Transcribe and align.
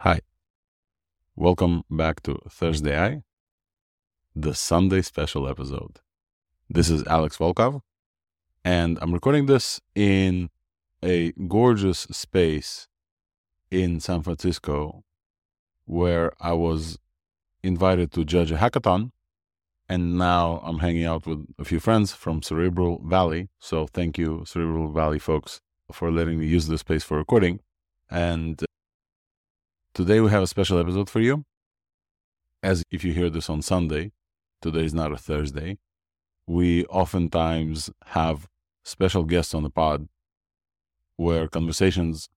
Hi. 0.00 0.20
Welcome 1.36 1.82
back 1.90 2.22
to 2.24 2.34
ThursdAI, 2.50 3.22
the 4.34 4.54
Sunday 4.54 5.00
special 5.00 5.48
episode. 5.48 6.00
This 6.68 6.90
is 6.90 7.02
Alex 7.06 7.38
Volkov, 7.38 7.80
and 8.62 8.98
I'm 9.00 9.14
recording 9.14 9.46
this 9.46 9.80
in 9.94 10.50
a 11.02 11.32
gorgeous 11.48 12.00
space 12.10 12.88
in 13.70 13.98
San 13.98 14.22
Francisco 14.22 15.02
where 15.86 16.30
I 16.40 16.52
was 16.52 16.98
invited 17.62 18.12
to 18.12 18.24
judge 18.26 18.52
a 18.52 18.56
hackathon. 18.56 19.12
And 19.88 20.18
now 20.18 20.60
I'm 20.62 20.80
hanging 20.80 21.06
out 21.06 21.26
with 21.26 21.46
a 21.58 21.64
few 21.64 21.80
friends 21.80 22.12
from 22.12 22.42
Cerebral 22.42 23.00
Valley. 23.02 23.48
So 23.60 23.86
thank 23.86 24.18
you, 24.18 24.44
Cerebral 24.44 24.92
Valley 24.92 25.18
folks, 25.18 25.62
for 25.90 26.10
letting 26.12 26.38
me 26.38 26.46
use 26.46 26.68
this 26.68 26.80
space 26.80 27.02
for 27.02 27.16
recording. 27.16 27.60
And 28.10 28.62
today 29.96 30.20
we 30.20 30.28
have 30.28 30.42
a 30.42 30.46
special 30.46 30.78
episode 30.78 31.08
for 31.08 31.20
you. 31.20 31.42
As 32.62 32.84
if 32.90 33.02
you 33.02 33.14
hear 33.14 33.30
this 33.30 33.48
on 33.48 33.62
Sunday, 33.62 34.12
today 34.60 34.84
is 34.84 34.92
not 34.92 35.10
a 35.10 35.16
Thursday. 35.16 35.78
We 36.46 36.84
oftentimes 36.84 37.88
have 38.08 38.46
special 38.84 39.24
guests 39.24 39.54
on 39.54 39.62
the 39.62 39.70
pod 39.70 40.06
where 41.16 41.48
conversations 41.48 42.28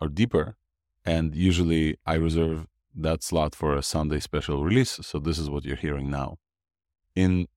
are 0.00 0.08
deeper. 0.08 0.56
And 1.04 1.34
usually 1.34 1.98
I 2.06 2.14
reserve 2.14 2.66
that 2.94 3.22
slot 3.22 3.54
for 3.54 3.76
a 3.76 3.82
Sunday 3.82 4.20
special 4.20 4.64
release. 4.64 4.98
So 5.02 5.18
this 5.18 5.38
is 5.38 5.50
what 5.50 5.66
you're 5.66 5.76
hearing 5.76 6.08
now. 6.10 6.38
In 7.14 7.48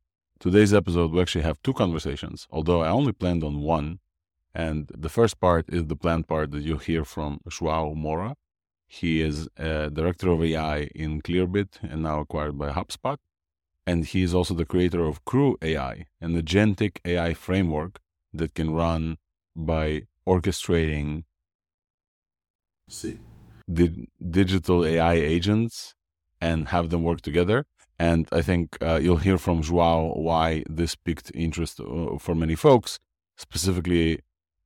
today's 0.42 0.74
episode, 0.74 1.14
we 1.14 1.22
actually 1.22 1.46
have 1.46 1.64
two 1.64 1.74
conversations, 1.74 2.48
although 2.52 2.82
I 2.82 2.90
only 2.90 3.14
planned 3.14 3.46
on 3.46 3.62
one. 3.62 4.00
And 4.54 4.92
the 4.94 5.08
first 5.08 5.40
part 5.40 5.70
is 5.70 5.86
the 5.86 5.96
planned 5.96 6.28
part 6.28 6.52
that 6.52 6.64
you'll 6.64 6.80
hear 6.80 7.06
from 7.06 7.40
Joao 7.50 7.94
Moura. 7.96 8.36
He 8.88 9.22
is 9.22 9.50
a 9.58 9.90
director 9.92 10.30
of 10.32 10.44
AI 10.44 10.90
in 10.96 11.22
Clearbit 11.22 11.80
and 11.84 12.04
now 12.04 12.22
acquired 12.22 12.58
by 12.58 12.70
HubSpot. 12.72 13.18
And 13.86 14.06
he 14.06 14.24
is 14.24 14.34
also 14.34 14.54
the 14.54 14.66
creator 14.66 15.06
of 15.06 15.26
Crew 15.26 15.58
AI, 15.62 16.08
an 16.22 16.42
agentic 16.42 17.00
AI 17.06 17.34
framework 17.34 18.00
that 18.34 18.54
can 18.56 18.72
run 18.74 19.18
by 19.56 20.04
orchestrating 20.28 21.24
See. 22.90 23.20
di- 23.74 24.08
digital 24.30 24.86
AI 24.86 25.14
agents 25.16 25.96
and 26.42 26.70
have 26.70 26.90
them 26.90 27.04
work 27.04 27.22
together. 27.22 27.66
And 28.00 28.28
I 28.32 28.42
think 28.42 28.78
uh, 28.82 29.00
you'll 29.02 29.18
hear 29.28 29.38
from 29.38 29.62
Joao 29.64 30.14
why 30.16 30.64
this 30.70 30.96
piqued 30.96 31.32
interest 31.34 31.80
uh, 31.80 32.18
for 32.20 32.36
many 32.36 32.56
folks, 32.56 33.00
specifically 33.38 34.20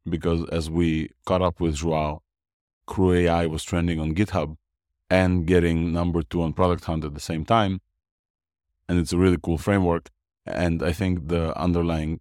because 0.09 0.47
as 0.49 0.69
we 0.69 1.11
caught 1.25 1.41
up 1.41 1.59
with 1.61 1.75
Joao, 1.75 2.21
Crew 2.85 3.13
AI 3.13 3.45
was 3.45 3.63
trending 3.63 3.99
on 3.99 4.15
GitHub 4.15 4.57
and 5.09 5.45
getting 5.45 5.91
number 5.91 6.21
two 6.23 6.41
on 6.41 6.53
Product 6.53 6.85
Hunt 6.85 7.03
at 7.03 7.13
the 7.13 7.19
same 7.19 7.45
time. 7.45 7.81
And 8.87 8.99
it's 8.99 9.13
a 9.13 9.17
really 9.17 9.37
cool 9.41 9.57
framework. 9.57 10.09
And 10.45 10.81
I 10.81 10.91
think 10.91 11.27
the 11.27 11.57
underlying 11.57 12.19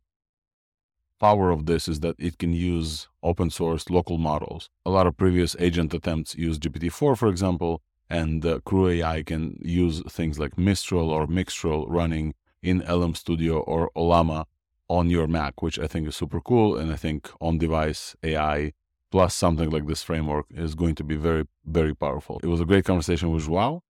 power 1.20 1.50
of 1.50 1.66
this 1.66 1.86
is 1.86 2.00
that 2.00 2.16
it 2.18 2.38
can 2.38 2.52
use 2.52 3.08
open 3.22 3.50
source 3.50 3.90
local 3.90 4.18
models. 4.18 4.70
A 4.86 4.90
lot 4.90 5.06
of 5.06 5.16
previous 5.16 5.54
agent 5.58 5.94
attempts 5.94 6.34
use 6.34 6.58
GPT-4, 6.58 7.16
for 7.16 7.28
example, 7.28 7.82
and 8.08 8.44
uh, 8.44 8.58
Crew 8.64 8.88
AI 8.88 9.22
can 9.22 9.58
use 9.62 10.02
things 10.08 10.38
like 10.38 10.58
Mistral 10.58 11.10
or 11.10 11.26
Mixtral 11.26 11.84
running 11.88 12.34
in 12.62 12.80
LM 12.80 13.14
Studio 13.14 13.60
or 13.60 13.90
Ollama 13.96 14.46
on 14.88 15.08
your 15.08 15.28
Mac, 15.28 15.62
which 15.62 15.78
I 15.78 15.86
think 15.86 16.08
is 16.08 16.16
super 16.16 16.40
cool. 16.40 16.76
And 16.76 16.92
I 16.92 16.96
think 16.96 17.30
on-device 17.40 18.16
AI 18.24 18.72
plus 19.10 19.34
something 19.34 19.70
like 19.70 19.86
this 19.86 20.02
framework 20.02 20.46
is 20.50 20.74
going 20.74 20.94
to 20.96 21.04
be 21.04 21.16
very, 21.16 21.46
very 21.64 21.94
powerful. 21.94 22.40
It 22.42 22.46
was 22.46 22.60
a 22.60 22.64
great 22.64 22.84
conversation 22.84 23.30
with 23.30 23.44
Joao. 23.44 23.82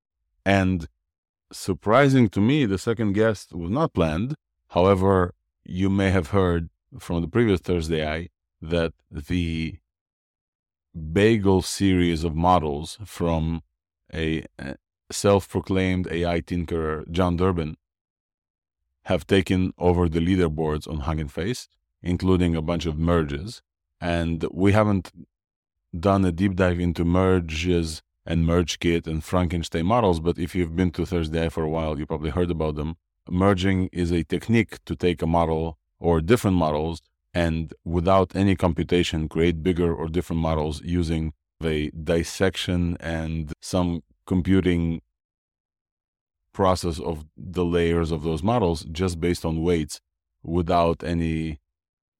And 0.45 0.88
surprising 1.52 2.30
to 2.30 2.39
me, 2.39 2.66
the 2.66 2.78
second 2.78 3.14
guest 3.14 3.53
was 3.53 3.70
not 3.70 3.94
planned. 3.94 4.36
However, 4.70 5.34
you 5.66 5.89
may 5.89 6.11
have 6.11 6.27
heard 6.27 6.70
from 6.98 7.21
the 7.21 7.27
previous 7.27 7.60
ThursdAI 7.60 8.30
that 8.61 8.94
the 9.11 9.77
Bagel 11.14 11.61
series 11.61 12.23
of 12.23 12.36
models 12.36 12.98
from 13.05 13.61
a 14.14 14.45
self-proclaimed 15.11 16.08
AI 16.10 16.42
tinkerer, 16.42 17.10
Jon 17.11 17.36
Durbin, 17.36 17.77
have 19.04 19.27
taken 19.27 19.73
over 19.77 20.10
the 20.10 20.20
leaderboards 20.20 20.88
on 20.88 21.02
Hugging 21.02 21.27
Face, 21.27 21.67
including 22.02 22.55
a 22.55 22.61
bunch 22.61 22.86
of 22.86 22.98
merges. 22.98 23.61
And 24.02 24.45
we 24.52 24.71
haven't 24.71 25.11
done 25.98 26.23
a 26.26 26.32
deep 26.32 26.55
dive 26.55 26.80
into 26.80 27.04
merges 27.04 28.02
and 28.26 28.45
MergeKit 28.45 29.08
and 29.08 29.23
Frankenstein 29.23 29.86
models, 29.86 30.20
but 30.20 30.37
if 30.37 30.54
you've 30.55 30.76
been 30.76 30.92
to 30.92 31.05
Thursday 31.05 31.49
for 31.49 31.64
a 31.64 31.70
while, 31.70 31.98
you 31.98 32.05
probably 32.05 32.30
heard 32.30 32.52
about 32.52 32.76
them. 32.76 32.95
Merging 33.30 33.89
is 33.92 34.11
a 34.11 34.23
technique 34.23 34.83
to 34.86 34.95
take 34.95 35.21
a 35.21 35.27
model 35.27 35.77
or 35.99 36.21
different 36.21 36.58
models 36.58 37.02
and 37.33 37.73
without 37.86 38.36
any 38.36 38.55
computation 38.55 39.30
create 39.30 39.61
bigger 39.61 39.93
or 39.93 40.08
different 40.08 40.42
models 40.42 40.82
using 40.83 41.33
a 41.64 41.89
dissection 41.92 42.98
and 42.99 43.54
some 43.61 44.02
computing 44.26 45.02
process 46.54 46.99
of 46.99 47.26
the 47.38 47.65
layers 47.65 48.11
of 48.11 48.23
those 48.23 48.42
models 48.42 48.86
just 48.92 49.20
based 49.20 49.45
on 49.45 49.61
weights 49.61 49.99
without 50.43 51.04
any 51.04 51.59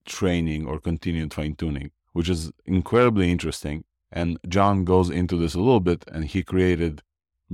training 0.06 0.66
or 0.66 0.80
continued 0.80 1.34
fine 1.34 1.56
tuning, 1.56 1.92
which 2.14 2.30
is 2.30 2.52
incredibly 2.66 3.32
interesting. 3.32 3.84
And 4.12 4.40
Jon 4.48 4.86
goes 4.86 5.10
into 5.10 5.36
this 5.38 5.54
a 5.54 5.60
little 5.60 5.80
bit 5.80 6.04
and 6.12 6.26
he 6.26 6.44
created 6.44 7.02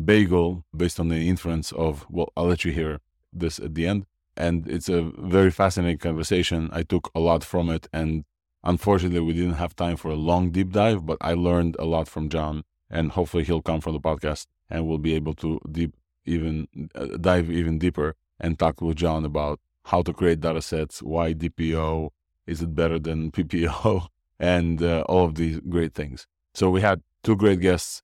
Bagel 0.03 0.65
based 0.75 0.99
on 0.99 1.09
the 1.09 1.27
inference 1.29 1.71
of, 1.73 2.05
well, 2.09 2.31
I'll 2.35 2.47
let 2.47 2.63
you 2.63 2.71
hear 2.71 2.99
this 3.33 3.59
at 3.59 3.75
the 3.75 3.87
end 3.87 4.05
and 4.37 4.67
it's 4.67 4.89
a 4.89 5.11
very 5.17 5.51
fascinating 5.51 5.97
conversation. 5.97 6.69
I 6.71 6.83
took 6.83 7.11
a 7.15 7.19
lot 7.19 7.43
from 7.43 7.69
it, 7.69 7.87
and 7.93 8.25
unfortunately, 8.63 9.21
we 9.21 9.33
didn't 9.33 9.53
have 9.53 9.75
time 9.75 9.97
for 9.97 10.09
a 10.09 10.15
long 10.15 10.51
deep 10.51 10.71
dive. 10.71 11.05
But 11.05 11.17
I 11.21 11.33
learned 11.33 11.75
a 11.79 11.85
lot 11.85 12.07
from 12.07 12.29
Jon, 12.29 12.63
and 12.89 13.11
hopefully, 13.11 13.43
he'll 13.43 13.61
come 13.61 13.81
from 13.81 13.93
the 13.93 13.99
podcast, 13.99 14.47
and 14.69 14.87
we'll 14.87 14.97
be 14.97 15.13
able 15.13 15.33
to 15.35 15.59
deep 15.71 15.95
even 16.25 16.67
uh, 16.95 17.17
dive 17.21 17.51
even 17.51 17.77
deeper 17.77 18.15
and 18.39 18.57
talk 18.57 18.81
with 18.81 18.97
Jon 18.97 19.23
about 19.23 19.59
how 19.85 20.01
to 20.01 20.11
create 20.11 20.41
data 20.41 20.61
sets, 20.61 21.01
why 21.01 21.33
DPO 21.33 22.09
is 22.47 22.61
it 22.61 22.75
better 22.75 22.99
than 22.99 23.31
PPO, 23.35 24.07
and 24.39 24.81
uh, 24.81 25.01
all 25.07 25.25
of 25.25 25.35
these 25.35 25.59
great 25.69 25.93
things. 25.93 26.27
So 26.53 26.69
we 26.69 26.81
had 26.81 27.01
two 27.23 27.35
great 27.35 27.59
guests, 27.59 28.01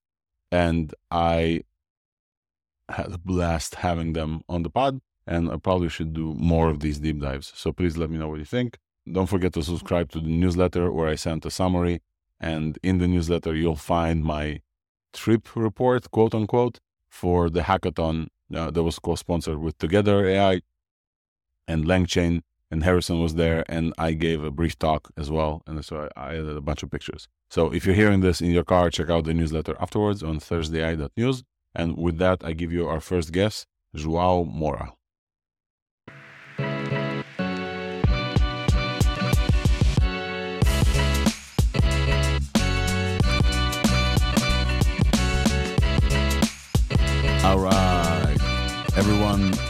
and 0.52 0.94
I 1.10 1.62
had 2.90 3.14
a 3.14 3.18
blast 3.18 3.76
having 3.76 4.14
them 4.14 4.42
on 4.50 4.64
the 4.64 4.70
pod 4.70 5.00
and 5.28 5.52
I 5.52 5.58
probably 5.58 5.90
should 5.90 6.14
do 6.14 6.34
more 6.36 6.70
of 6.70 6.80
these 6.80 7.00
deep 7.00 7.20
dives. 7.20 7.52
So 7.56 7.72
please 7.72 7.98
let 7.98 8.10
me 8.10 8.18
know 8.18 8.28
what 8.30 8.40
you 8.40 8.46
think. 8.46 8.78
Don't 9.12 9.28
forget 9.28 9.54
to 9.54 9.64
subscribe 9.64 10.12
to 10.12 10.20
the 10.20 10.30
newsletter 10.30 10.92
where 10.92 11.08
I 11.08 11.16
sent 11.16 11.46
a 11.46 11.52
summary. 11.52 12.02
And 12.40 12.78
in 12.84 12.98
the 12.98 13.08
newsletter, 13.08 13.56
you'll 13.56 13.76
find 13.76 14.24
my 14.24 14.62
trip 15.14 15.56
report, 15.56 16.10
quote 16.12 16.34
unquote, 16.34 16.80
for 17.10 17.50
the 17.50 17.62
hackathon 17.62 18.28
uh, 18.56 18.72
that 18.72 18.84
was 18.84 19.00
co 19.00 19.16
sponsored 19.16 19.60
with 19.60 19.78
Together 19.78 20.26
AI 20.26 20.62
and 21.68 21.86
LangChain. 21.86 22.42
And 22.72 22.84
Harrison 22.84 23.22
was 23.22 23.36
there, 23.36 23.66
and 23.68 23.94
I 23.98 24.14
gave 24.14 24.44
a 24.44 24.50
brief 24.50 24.80
talk 24.80 25.12
as 25.18 25.30
well. 25.30 25.62
And 25.68 25.84
so 25.84 26.10
I, 26.16 26.30
I 26.30 26.30
added 26.36 26.56
a 26.56 26.62
bunch 26.62 26.84
of 26.84 26.90
pictures. 26.90 27.28
So 27.50 27.72
if 27.74 27.86
you're 27.86 27.96
hearing 27.96 28.22
this 28.22 28.42
in 28.42 28.52
your 28.52 28.64
car, 28.64 28.90
check 28.90 29.10
out 29.10 29.26
the 29.26 29.34
newsletter 29.34 29.76
afterwards 29.80 30.24
on 30.24 30.40
thursdai.news. 30.40 31.44
And 31.76 31.98
with 31.98 32.18
that, 32.20 32.44
I 32.44 32.54
give 32.54 32.72
you 32.72 32.88
our 32.88 33.02
first 33.02 33.32
guest, 33.34 33.68
Joao 33.94 34.46
Moura. 34.46 34.94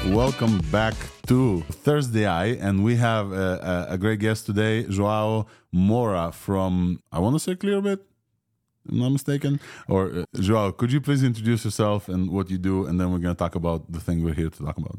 Welcome 0.07 0.59
back 0.71 0.95
to 1.27 1.63
ThursdAI, 1.85 2.59
and 2.59 2.83
we 2.83 2.95
have 2.95 3.31
a, 3.31 3.87
a, 3.89 3.93
a 3.93 3.97
great 3.99 4.19
guest 4.19 4.47
today, 4.47 4.83
Joao 4.83 5.45
Moura 5.73 6.33
from 6.33 7.01
I 7.11 7.19
want 7.19 7.35
to 7.35 7.39
say 7.39 7.53
Clearbit, 7.53 7.99
I'm 8.89 8.99
not 8.99 9.09
mistaken. 9.09 9.59
Or 9.87 10.11
uh, 10.11 10.25
Joao, 10.39 10.71
could 10.71 10.91
you 10.91 11.01
please 11.01 11.23
introduce 11.23 11.63
yourself 11.63 12.09
and 12.09 12.31
what 12.31 12.49
you 12.49 12.57
do, 12.57 12.87
and 12.87 12.99
then 12.99 13.11
we're 13.11 13.19
going 13.19 13.35
to 13.35 13.39
talk 13.39 13.53
about 13.53 13.91
the 13.91 13.99
thing 13.99 14.23
we're 14.23 14.33
here 14.33 14.49
to 14.49 14.65
talk 14.65 14.77
about. 14.77 14.97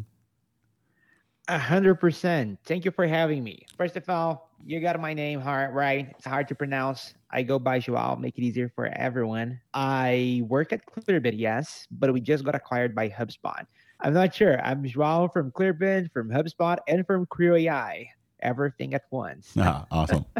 A 1.48 1.58
hundred 1.58 1.96
percent. 1.96 2.60
Thank 2.64 2.84
you 2.84 2.92
for 2.92 3.06
having 3.06 3.42
me. 3.42 3.66
First 3.76 3.96
of 3.96 4.08
all, 4.08 4.50
you 4.64 4.80
got 4.80 4.98
my 5.00 5.12
name 5.12 5.40
hard 5.40 5.74
right. 5.74 6.14
It's 6.16 6.24
hard 6.24 6.46
to 6.48 6.54
pronounce. 6.54 7.14
I 7.32 7.42
go 7.42 7.58
by 7.58 7.80
Joao, 7.80 8.14
make 8.14 8.38
it 8.38 8.44
easier 8.44 8.70
for 8.74 8.86
everyone. 8.86 9.60
I 9.74 10.42
work 10.46 10.72
at 10.72 10.86
Clearbit, 10.86 11.36
yes, 11.36 11.88
but 11.90 12.12
we 12.12 12.20
just 12.20 12.44
got 12.44 12.54
acquired 12.54 12.94
by 12.94 13.08
HubSpot. 13.08 13.66
I'm 14.04 14.14
not 14.14 14.34
sure. 14.34 14.60
I'm 14.60 14.84
Joao 14.84 15.28
from 15.28 15.52
Clearbit, 15.52 16.10
from 16.10 16.28
HubSpot, 16.28 16.78
and 16.88 17.06
from 17.06 17.24
Crew 17.26 17.54
AI. 17.54 18.08
Everything 18.40 18.94
at 18.94 19.04
once. 19.10 19.52
Ah, 19.56 19.86
awesome. 19.90 20.26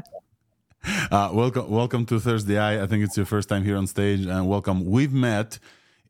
Uh, 1.13 1.31
welcome, 1.33 1.71
welcome 1.71 2.05
to 2.05 2.19
Thursday. 2.19 2.59
I, 2.59 2.83
I 2.83 2.89
think 2.89 3.05
it's 3.05 3.17
your 3.17 3.25
first 3.25 3.49
time 3.49 3.63
here 3.63 3.77
on 3.77 3.87
stage, 3.87 4.27
and 4.27 4.49
welcome. 4.49 4.85
We've 4.85 5.13
met 5.13 5.61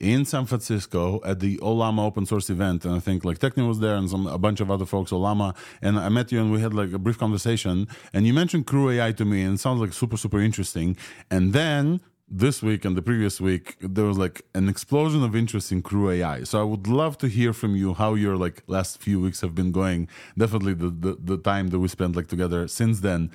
in 0.00 0.24
San 0.24 0.46
Francisco 0.46 1.20
at 1.26 1.40
the 1.40 1.58
Ollama 1.58 2.06
open 2.06 2.24
source 2.24 2.48
event, 2.48 2.86
and 2.86 2.94
I 2.94 2.98
think 2.98 3.22
like 3.22 3.38
Techni 3.38 3.68
was 3.68 3.80
there 3.80 3.96
and 3.96 4.08
some 4.08 4.26
a 4.26 4.38
bunch 4.38 4.60
of 4.60 4.70
other 4.70 4.86
folks, 4.86 5.10
Ollama, 5.10 5.54
and 5.82 5.98
I 5.98 6.08
met 6.08 6.32
you 6.32 6.40
and 6.40 6.50
we 6.50 6.62
had 6.62 6.72
like 6.72 6.90
a 6.94 6.98
brief 6.98 7.18
conversation, 7.18 7.86
and 8.14 8.26
you 8.26 8.32
mentioned 8.32 8.66
Crew 8.66 8.88
AI 8.88 9.12
to 9.12 9.26
me, 9.26 9.42
and 9.42 9.56
it 9.56 9.58
sounds 9.58 9.78
like 9.78 9.92
super 9.92 10.16
super 10.16 10.40
interesting, 10.40 10.96
and 11.30 11.52
then 11.52 12.00
this 12.32 12.62
week 12.62 12.86
and 12.86 12.96
the 12.96 13.02
previous 13.02 13.42
week 13.42 13.76
there 13.80 14.06
was 14.06 14.16
like 14.16 14.40
an 14.54 14.66
explosion 14.66 15.22
of 15.22 15.36
interest 15.36 15.70
in 15.70 15.82
crew 15.82 16.10
ai 16.10 16.42
so 16.42 16.58
i 16.58 16.64
would 16.64 16.86
love 16.86 17.18
to 17.18 17.28
hear 17.28 17.52
from 17.52 17.76
you 17.76 17.92
how 17.92 18.14
your 18.14 18.36
like 18.38 18.62
last 18.66 19.02
few 19.02 19.20
weeks 19.20 19.42
have 19.42 19.54
been 19.54 19.70
going 19.70 20.08
definitely 20.38 20.72
the 20.72 20.88
the, 20.88 21.16
the 21.22 21.36
time 21.36 21.68
that 21.68 21.78
we 21.78 21.86
spent 21.88 22.16
like 22.16 22.28
together 22.28 22.66
since 22.66 23.00
then 23.00 23.30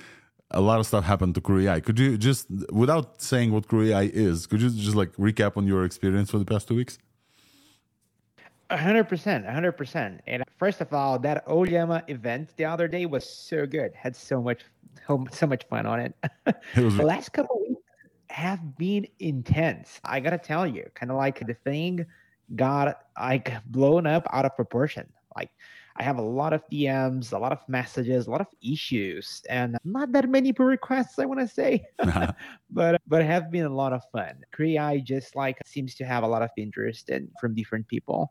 a 0.50 0.60
lot 0.60 0.80
of 0.80 0.86
stuff 0.86 1.04
happened 1.04 1.32
to 1.32 1.40
crew 1.40 1.60
ai 1.60 1.78
could 1.78 1.96
you 1.96 2.18
just 2.18 2.48
without 2.72 3.22
saying 3.22 3.52
what 3.52 3.68
crew 3.68 3.86
ai 3.88 4.10
is 4.12 4.48
could 4.48 4.60
you 4.60 4.68
just 4.68 4.96
like 4.96 5.12
recap 5.12 5.56
on 5.56 5.64
your 5.64 5.84
experience 5.84 6.28
for 6.28 6.38
the 6.38 6.44
past 6.44 6.66
two 6.66 6.74
weeks 6.74 6.98
hundred 8.70 9.04
percent, 9.04 9.46
hundred 9.46 9.72
percent. 9.72 10.20
And 10.26 10.44
first 10.58 10.82
of 10.82 10.92
all, 10.92 11.18
that 11.20 11.46
Ollama 11.46 12.02
event 12.10 12.50
the 12.58 12.66
other 12.66 12.86
day 12.86 13.06
was 13.06 13.26
so 13.26 13.64
good. 13.64 13.94
Had 13.94 14.14
so 14.14 14.42
much, 14.42 14.60
so 15.32 15.46
much 15.46 15.64
fun 15.70 15.86
on 15.86 16.00
it. 16.00 16.14
it 16.76 16.84
was, 16.84 16.94
the 16.98 17.02
last 17.02 17.32
couple 17.32 17.58
weeks 17.66 17.77
have 18.30 18.76
been 18.76 19.06
intense. 19.18 20.00
I 20.04 20.20
gotta 20.20 20.38
tell 20.38 20.66
you, 20.66 20.86
kind 20.94 21.10
of 21.10 21.16
like 21.16 21.46
the 21.46 21.54
thing 21.54 22.06
got 22.56 23.00
like 23.18 23.52
blown 23.66 24.06
up 24.06 24.26
out 24.32 24.44
of 24.44 24.56
proportion. 24.56 25.10
Like 25.36 25.50
I 25.96 26.02
have 26.02 26.18
a 26.18 26.22
lot 26.22 26.52
of 26.52 26.62
DMs, 26.70 27.32
a 27.32 27.38
lot 27.38 27.52
of 27.52 27.58
messages, 27.68 28.26
a 28.26 28.30
lot 28.30 28.40
of 28.40 28.46
issues, 28.62 29.42
and 29.48 29.76
not 29.84 30.12
that 30.12 30.28
many 30.28 30.52
pull 30.52 30.66
requests. 30.66 31.18
I 31.18 31.24
want 31.24 31.40
to 31.40 31.48
say, 31.48 31.84
uh-huh. 31.98 32.32
but 32.70 33.00
but 33.06 33.24
have 33.24 33.50
been 33.50 33.66
a 33.66 33.74
lot 33.74 33.92
of 33.92 34.02
fun. 34.12 34.40
Crew 34.52 34.66
AI 34.66 34.98
just 34.98 35.36
like 35.36 35.58
seems 35.64 35.94
to 35.96 36.04
have 36.04 36.22
a 36.22 36.28
lot 36.28 36.42
of 36.42 36.50
interest 36.56 37.10
in 37.10 37.28
from 37.40 37.54
different 37.54 37.88
people. 37.88 38.30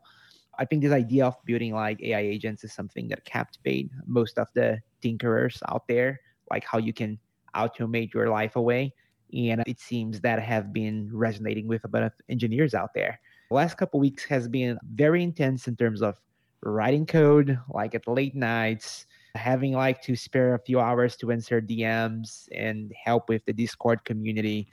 I 0.58 0.64
think 0.64 0.82
this 0.82 0.92
idea 0.92 1.26
of 1.26 1.36
building 1.44 1.72
like 1.72 2.02
AI 2.02 2.20
agents 2.20 2.64
is 2.64 2.72
something 2.72 3.08
that 3.08 3.24
captivate 3.24 3.90
most 4.06 4.38
of 4.38 4.48
the 4.54 4.80
tinkerers 5.02 5.62
out 5.68 5.86
there, 5.86 6.20
like 6.50 6.64
how 6.64 6.78
you 6.78 6.92
can 6.92 7.18
automate 7.54 8.12
your 8.12 8.28
life 8.28 8.56
away 8.56 8.92
and 9.32 9.62
it 9.66 9.80
seems 9.80 10.20
that 10.20 10.40
have 10.40 10.72
been 10.72 11.10
resonating 11.12 11.68
with 11.68 11.84
a 11.84 11.88
bunch 11.88 12.06
of 12.06 12.12
engineers 12.28 12.74
out 12.74 12.94
there. 12.94 13.20
The 13.50 13.54
last 13.54 13.76
couple 13.76 14.00
weeks 14.00 14.24
has 14.24 14.48
been 14.48 14.78
very 14.94 15.22
intense 15.22 15.68
in 15.68 15.76
terms 15.76 16.02
of 16.02 16.20
writing 16.62 17.06
code, 17.06 17.58
like 17.68 17.94
at 17.94 18.06
late 18.08 18.34
nights, 18.34 19.06
having 19.34 19.72
like 19.72 20.02
to 20.02 20.16
spare 20.16 20.54
a 20.54 20.58
few 20.58 20.80
hours 20.80 21.16
to 21.16 21.30
answer 21.30 21.60
DMs 21.60 22.48
and 22.54 22.92
help 22.92 23.28
with 23.28 23.44
the 23.46 23.52
Discord 23.52 24.04
community. 24.04 24.68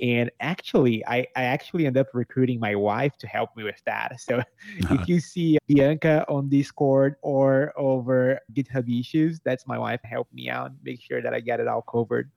And 0.00 0.30
actually, 0.40 1.04
I, 1.06 1.26
I 1.34 1.44
actually 1.44 1.86
end 1.86 1.96
up 1.96 2.08
recruiting 2.14 2.60
my 2.60 2.74
wife 2.74 3.16
to 3.18 3.26
help 3.26 3.56
me 3.56 3.64
with 3.64 3.82
that. 3.84 4.20
So 4.20 4.42
if 4.76 5.08
you 5.08 5.20
see 5.20 5.58
Bianca 5.66 6.24
on 6.28 6.48
Discord 6.48 7.16
or 7.22 7.72
over 7.76 8.40
GitHub 8.52 8.88
issues, 8.88 9.40
that's 9.40 9.66
my 9.66 9.78
wife. 9.78 10.00
Help 10.04 10.28
me 10.32 10.48
out, 10.50 10.72
make 10.84 11.00
sure 11.02 11.20
that 11.22 11.34
I 11.34 11.40
get 11.40 11.60
it 11.60 11.66
all 11.66 11.82
covered. 11.82 12.30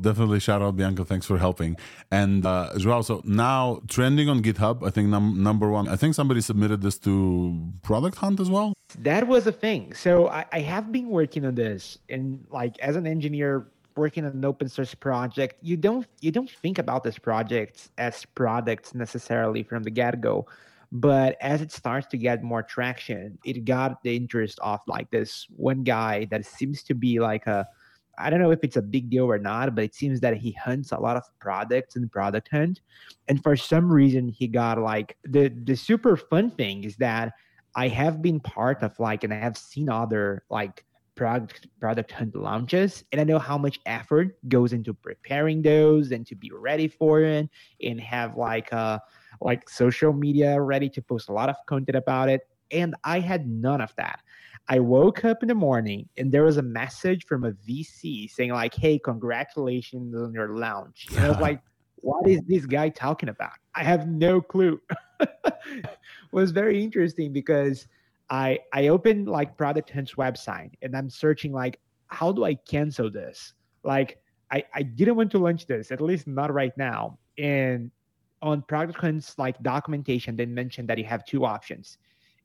Definitely 0.00 0.40
shout 0.40 0.62
out 0.62 0.76
Bianca. 0.76 1.04
Thanks 1.04 1.26
for 1.26 1.38
helping. 1.38 1.76
And 2.10 2.44
uh, 2.46 2.78
Joao, 2.78 3.02
so 3.02 3.22
now 3.24 3.80
trending 3.88 4.28
on 4.28 4.42
GitHub, 4.42 4.86
I 4.86 4.90
think 4.90 5.08
num- 5.08 5.42
number 5.42 5.68
one, 5.68 5.88
I 5.88 5.96
think 5.96 6.14
somebody 6.14 6.40
submitted 6.40 6.82
this 6.82 6.98
to 7.00 7.72
Product 7.82 8.16
Hunt 8.16 8.40
as 8.40 8.50
well. 8.50 8.74
That 8.98 9.28
was 9.28 9.46
a 9.46 9.52
thing. 9.52 9.92
So 9.94 10.28
I, 10.28 10.46
I 10.52 10.60
have 10.60 10.90
been 10.90 11.08
working 11.08 11.44
on 11.44 11.54
this, 11.54 11.98
and 12.08 12.44
like 12.50 12.78
as 12.78 12.96
an 12.96 13.06
engineer 13.06 13.66
working 13.96 14.24
on 14.24 14.32
an 14.32 14.44
open 14.44 14.68
source 14.68 14.94
project, 14.94 15.56
you 15.60 15.76
don't 15.76 16.06
you 16.20 16.30
don't 16.30 16.50
think 16.50 16.78
about 16.78 17.04
this 17.04 17.18
project 17.18 17.90
as 17.98 18.24
products 18.24 18.94
necessarily 18.94 19.62
from 19.62 19.82
the 19.82 19.90
get 19.90 20.20
go. 20.20 20.46
But 20.90 21.36
as 21.42 21.60
it 21.60 21.70
starts 21.70 22.06
to 22.08 22.16
get 22.16 22.42
more 22.42 22.62
traction, 22.62 23.38
it 23.44 23.66
got 23.66 24.02
the 24.02 24.16
interest 24.16 24.58
of 24.60 24.80
like 24.86 25.10
this 25.10 25.46
one 25.54 25.82
guy 25.84 26.26
that 26.30 26.46
seems 26.46 26.82
to 26.84 26.94
be 26.94 27.20
like 27.20 27.46
a 27.46 27.68
I 28.18 28.30
don't 28.30 28.40
know 28.40 28.50
if 28.50 28.60
it's 28.62 28.76
a 28.76 28.82
big 28.82 29.10
deal 29.10 29.24
or 29.24 29.38
not, 29.38 29.74
but 29.74 29.84
it 29.84 29.94
seems 29.94 30.20
that 30.20 30.36
he 30.36 30.52
hunts 30.52 30.92
a 30.92 30.98
lot 30.98 31.16
of 31.16 31.24
products 31.38 31.96
in 31.96 32.08
Product 32.08 32.48
Hunt. 32.50 32.80
And 33.28 33.42
for 33.42 33.56
some 33.56 33.90
reason, 33.90 34.28
he 34.28 34.48
got 34.48 34.78
like 34.78 35.16
the 35.24 35.48
the 35.48 35.76
super 35.76 36.16
fun 36.16 36.50
thing 36.50 36.84
is 36.84 36.96
that 36.96 37.34
I 37.76 37.88
have 37.88 38.20
been 38.20 38.40
part 38.40 38.82
of 38.82 38.98
like, 38.98 39.24
and 39.24 39.32
I 39.32 39.38
have 39.38 39.56
seen 39.56 39.88
other 39.88 40.42
like 40.50 40.84
product 41.14 41.68
product 41.80 42.12
hunt 42.12 42.34
launches, 42.34 43.04
and 43.12 43.20
I 43.20 43.24
know 43.24 43.38
how 43.38 43.58
much 43.58 43.78
effort 43.86 44.36
goes 44.48 44.72
into 44.72 44.94
preparing 44.94 45.62
those 45.62 46.10
and 46.12 46.26
to 46.26 46.34
be 46.34 46.50
ready 46.52 46.88
for 46.88 47.20
it, 47.20 47.48
and 47.82 48.00
have 48.00 48.36
like 48.36 48.72
uh 48.72 48.98
like 49.40 49.68
social 49.68 50.12
media 50.12 50.60
ready 50.60 50.88
to 50.90 51.02
post 51.02 51.28
a 51.28 51.32
lot 51.32 51.48
of 51.48 51.56
content 51.66 51.96
about 51.96 52.28
it. 52.28 52.42
And 52.70 52.94
I 53.04 53.20
had 53.20 53.48
none 53.48 53.80
of 53.80 53.94
that. 53.96 54.20
I 54.68 54.78
woke 54.80 55.24
up 55.24 55.42
in 55.42 55.48
the 55.48 55.54
morning 55.54 56.08
and 56.18 56.30
there 56.30 56.44
was 56.44 56.58
a 56.58 56.62
message 56.62 57.24
from 57.24 57.44
a 57.44 57.52
VC 57.52 58.30
saying 58.30 58.52
like, 58.52 58.74
"Hey, 58.74 58.98
congratulations 58.98 60.14
on 60.14 60.32
your 60.32 60.56
launch." 60.56 61.06
And 61.10 61.24
I 61.24 61.28
was 61.28 61.38
like, 61.38 61.60
"What 61.96 62.28
is 62.28 62.42
this 62.46 62.66
guy 62.66 62.90
talking 62.90 63.30
about?" 63.30 63.52
I 63.74 63.82
have 63.82 64.08
no 64.08 64.40
clue. 64.40 64.80
it 65.20 65.86
was 66.32 66.50
very 66.50 66.82
interesting 66.82 67.32
because 67.32 67.88
I 68.28 68.58
I 68.74 68.88
opened 68.88 69.28
like 69.28 69.56
Product 69.56 69.88
Hunt's 69.90 70.14
website 70.14 70.72
and 70.82 70.94
I'm 70.94 71.08
searching 71.08 71.52
like, 71.52 71.80
how 72.08 72.32
do 72.32 72.44
I 72.44 72.54
cancel 72.54 73.10
this? 73.10 73.54
Like, 73.84 74.20
I 74.50 74.64
I 74.74 74.82
didn't 74.82 75.16
want 75.16 75.30
to 75.32 75.38
launch 75.38 75.66
this, 75.66 75.90
at 75.90 76.02
least 76.02 76.26
not 76.26 76.52
right 76.52 76.76
now. 76.76 77.18
And 77.38 77.90
on 78.42 78.62
Product 78.62 78.98
Hunt's 78.98 79.38
like 79.38 79.60
documentation, 79.62 80.36
they 80.36 80.46
mentioned 80.46 80.88
that 80.88 80.98
you 80.98 81.04
have 81.04 81.24
two 81.24 81.46
options: 81.46 81.96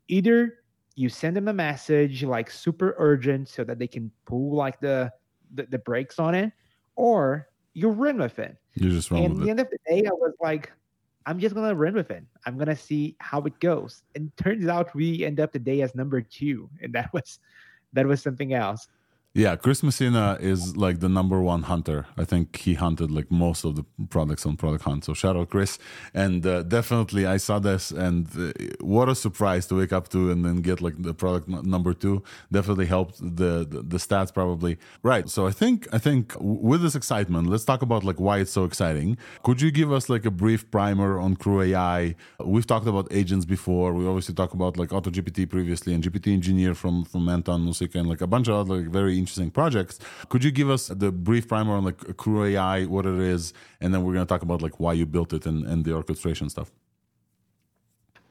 either 0.07 0.62
you 0.95 1.09
send 1.09 1.35
them 1.35 1.47
a 1.47 1.53
message 1.53 2.23
like 2.23 2.49
super 2.49 2.95
urgent 2.97 3.49
so 3.49 3.63
that 3.63 3.79
they 3.79 3.87
can 3.87 4.11
pull 4.25 4.55
like 4.55 4.79
the 4.79 5.11
the, 5.55 5.63
the 5.67 5.79
brakes 5.79 6.19
on 6.19 6.35
it 6.35 6.51
or 6.95 7.47
you 7.73 7.89
run 7.89 8.17
with 8.17 8.37
it. 8.39 8.55
You 8.75 8.91
just 8.91 9.09
run 9.09 9.23
and 9.23 9.33
with 9.33 9.41
at 9.41 9.43
the 9.43 9.47
it. 9.47 9.51
end 9.51 9.59
of 9.59 9.69
the 9.69 9.77
day 9.87 10.07
i 10.07 10.11
was 10.11 10.33
like 10.41 10.71
i'm 11.25 11.39
just 11.39 11.55
gonna 11.55 11.75
run 11.75 11.93
with 11.93 12.11
it. 12.11 12.23
I'm 12.45 12.57
gonna 12.57 12.75
see 12.75 13.15
how 13.19 13.41
it 13.41 13.59
goes. 13.59 14.03
And 14.15 14.35
turns 14.37 14.67
out 14.67 14.93
we 14.93 15.23
end 15.23 15.39
up 15.39 15.51
the 15.51 15.59
day 15.59 15.81
as 15.81 15.95
number 15.95 16.21
two 16.21 16.69
and 16.81 16.93
that 16.93 17.11
was 17.13 17.39
that 17.93 18.05
was 18.05 18.21
something 18.21 18.53
else 18.53 18.87
Yeah, 19.35 19.55
Chris 19.55 19.81
Messina 19.81 20.37
is 20.39 20.77
like 20.77 20.99
the 20.99 21.09
number 21.09 21.41
one 21.41 21.63
hunter. 21.63 22.05
I 22.19 22.23
think 22.23 22.55
he 22.55 22.75
hunted 22.75 23.09
like 23.09 23.31
most 23.31 23.65
of 23.65 23.75
the 23.75 23.83
products 24.11 24.45
on 24.45 24.57
Product 24.57 24.83
Hunt. 24.83 25.05
So 25.05 25.15
shout 25.15 25.35
out 25.35 25.49
Chris. 25.49 25.79
And 26.13 26.45
uh, 26.45 26.61
definitely, 26.61 27.25
I 27.25 27.37
saw 27.37 27.57
this, 27.57 27.89
and 27.89 28.27
uh, 28.37 28.51
what 28.79 29.09
a 29.09 29.15
surprise 29.15 29.65
to 29.67 29.75
wake 29.75 29.91
up 29.91 30.09
to 30.09 30.29
and 30.29 30.45
then 30.45 30.57
get 30.57 30.81
like 30.81 31.01
the 31.01 31.15
product 31.15 31.49
n- 31.49 31.67
number 31.67 31.95
two. 31.95 32.21
Definitely 32.51 32.85
helped 32.85 33.17
the, 33.21 33.65
the, 33.67 33.81
the 33.81 33.97
stats 33.97 34.31
probably. 34.31 34.77
Right. 35.01 35.27
So 35.27 35.47
I 35.47 35.51
think 35.51 35.87
I 35.91 35.97
think 35.97 36.35
with 36.39 36.83
this 36.83 36.93
excitement, 36.93 37.47
let's 37.47 37.65
talk 37.65 37.81
about 37.81 38.03
like 38.03 38.19
why 38.19 38.37
it's 38.37 38.51
so 38.51 38.65
exciting. 38.65 39.17
Could 39.41 39.61
you 39.61 39.71
give 39.71 39.91
us 39.91 40.09
like 40.09 40.25
a 40.25 40.31
brief 40.31 40.69
primer 40.69 41.17
on 41.17 41.37
Crew 41.37 41.59
AI? 41.63 42.13
We've 42.39 42.67
talked 42.67 42.85
about 42.85 43.07
agents 43.09 43.45
before. 43.45 43.95
We 43.95 44.05
obviously 44.05 44.35
talked 44.35 44.53
about 44.53 44.77
like 44.77 44.89
AutoGPT 44.89 45.49
previously 45.49 45.91
and 45.95 46.03
GPT 46.03 46.33
Engineer 46.33 46.75
from 46.75 47.03
from 47.03 47.27
Anton 47.27 47.65
Osika 47.65 47.95
and 47.95 48.07
like 48.07 48.21
a 48.21 48.27
bunch 48.27 48.47
of 48.47 48.53
other 48.53 48.75
like, 48.75 48.91
very 48.91 49.22
interesting 49.23 49.51
projects. 49.51 49.99
Could 50.29 50.43
you 50.43 50.51
give 50.51 50.69
us 50.69 50.87
the 50.87 51.11
brief 51.11 51.47
primer 51.47 51.73
on 51.73 51.83
like 51.89 51.99
Crew 52.17 52.43
AI, 52.43 52.85
what 52.85 53.05
it 53.05 53.19
is, 53.35 53.53
and 53.81 53.93
then 53.93 54.03
we're 54.03 54.13
going 54.13 54.25
to 54.25 54.33
talk 54.33 54.43
about 54.49 54.61
like 54.61 54.79
why 54.79 54.93
you 54.93 55.05
built 55.05 55.33
it 55.33 55.45
and, 55.45 55.65
and 55.65 55.85
the 55.85 55.93
orchestration 55.93 56.49
stuff. 56.49 56.71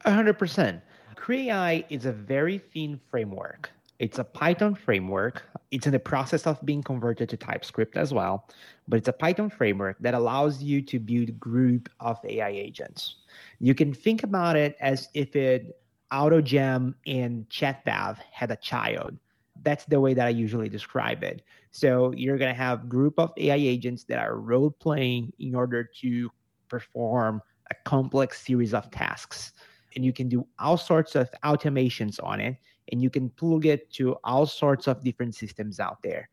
hundred 0.04 0.38
percent. 0.38 0.82
Crew 1.16 1.36
AI 1.36 1.84
is 1.88 2.04
a 2.06 2.12
very 2.12 2.58
thin 2.58 3.00
framework. 3.10 3.70
It's 3.98 4.18
a 4.18 4.24
Python 4.24 4.74
framework. 4.74 5.44
It's 5.70 5.86
in 5.86 5.92
the 5.92 6.04
process 6.12 6.46
of 6.46 6.58
being 6.64 6.82
converted 6.82 7.28
to 7.28 7.36
TypeScript 7.36 7.96
as 7.96 8.12
well, 8.12 8.48
but 8.88 8.96
it's 8.96 9.08
a 9.08 9.12
Python 9.12 9.48
framework 9.48 9.96
that 10.00 10.14
allows 10.14 10.60
you 10.60 10.82
to 10.82 10.98
build 10.98 11.28
a 11.28 11.38
group 11.50 11.88
of 12.00 12.18
AI 12.24 12.48
agents. 12.48 13.16
You 13.60 13.74
can 13.74 13.94
think 13.94 14.24
about 14.24 14.56
it 14.56 14.76
as 14.80 15.08
if 15.14 15.36
it 15.36 15.78
AutoGen 16.12 16.94
and 17.06 17.48
ChatDev 17.48 18.18
had 18.32 18.50
a 18.50 18.56
child 18.56 19.16
that's 19.62 19.84
the 19.86 20.00
way 20.00 20.14
that 20.14 20.26
I 20.26 20.30
usually 20.30 20.68
describe 20.68 21.22
it. 21.22 21.42
So 21.70 22.12
you're 22.16 22.38
going 22.38 22.52
to 22.52 22.60
have 22.60 22.88
group 22.88 23.18
of 23.18 23.32
AI 23.36 23.56
agents 23.56 24.04
that 24.04 24.18
are 24.18 24.36
role 24.36 24.70
playing 24.70 25.32
in 25.38 25.54
order 25.54 25.88
to 26.00 26.30
perform 26.68 27.42
a 27.70 27.74
complex 27.84 28.44
series 28.44 28.74
of 28.74 28.90
tasks. 28.90 29.52
And 29.94 30.04
you 30.04 30.12
can 30.12 30.28
do 30.28 30.46
all 30.58 30.76
sorts 30.76 31.14
of 31.14 31.30
automations 31.44 32.18
on 32.22 32.40
it, 32.40 32.56
and 32.90 33.02
you 33.02 33.10
can 33.10 33.28
plug 33.30 33.66
it 33.66 33.90
to 33.94 34.16
all 34.24 34.46
sorts 34.46 34.86
of 34.86 35.04
different 35.04 35.34
systems 35.34 35.80
out 35.80 35.98
there. 36.02 36.28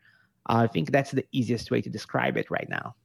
I 0.46 0.68
think 0.68 0.92
that's 0.92 1.12
the 1.12 1.26
easiest 1.32 1.70
way 1.70 1.82
to 1.82 1.90
describe 1.90 2.38
it 2.38 2.50
right 2.50 2.68
now. 2.70 2.96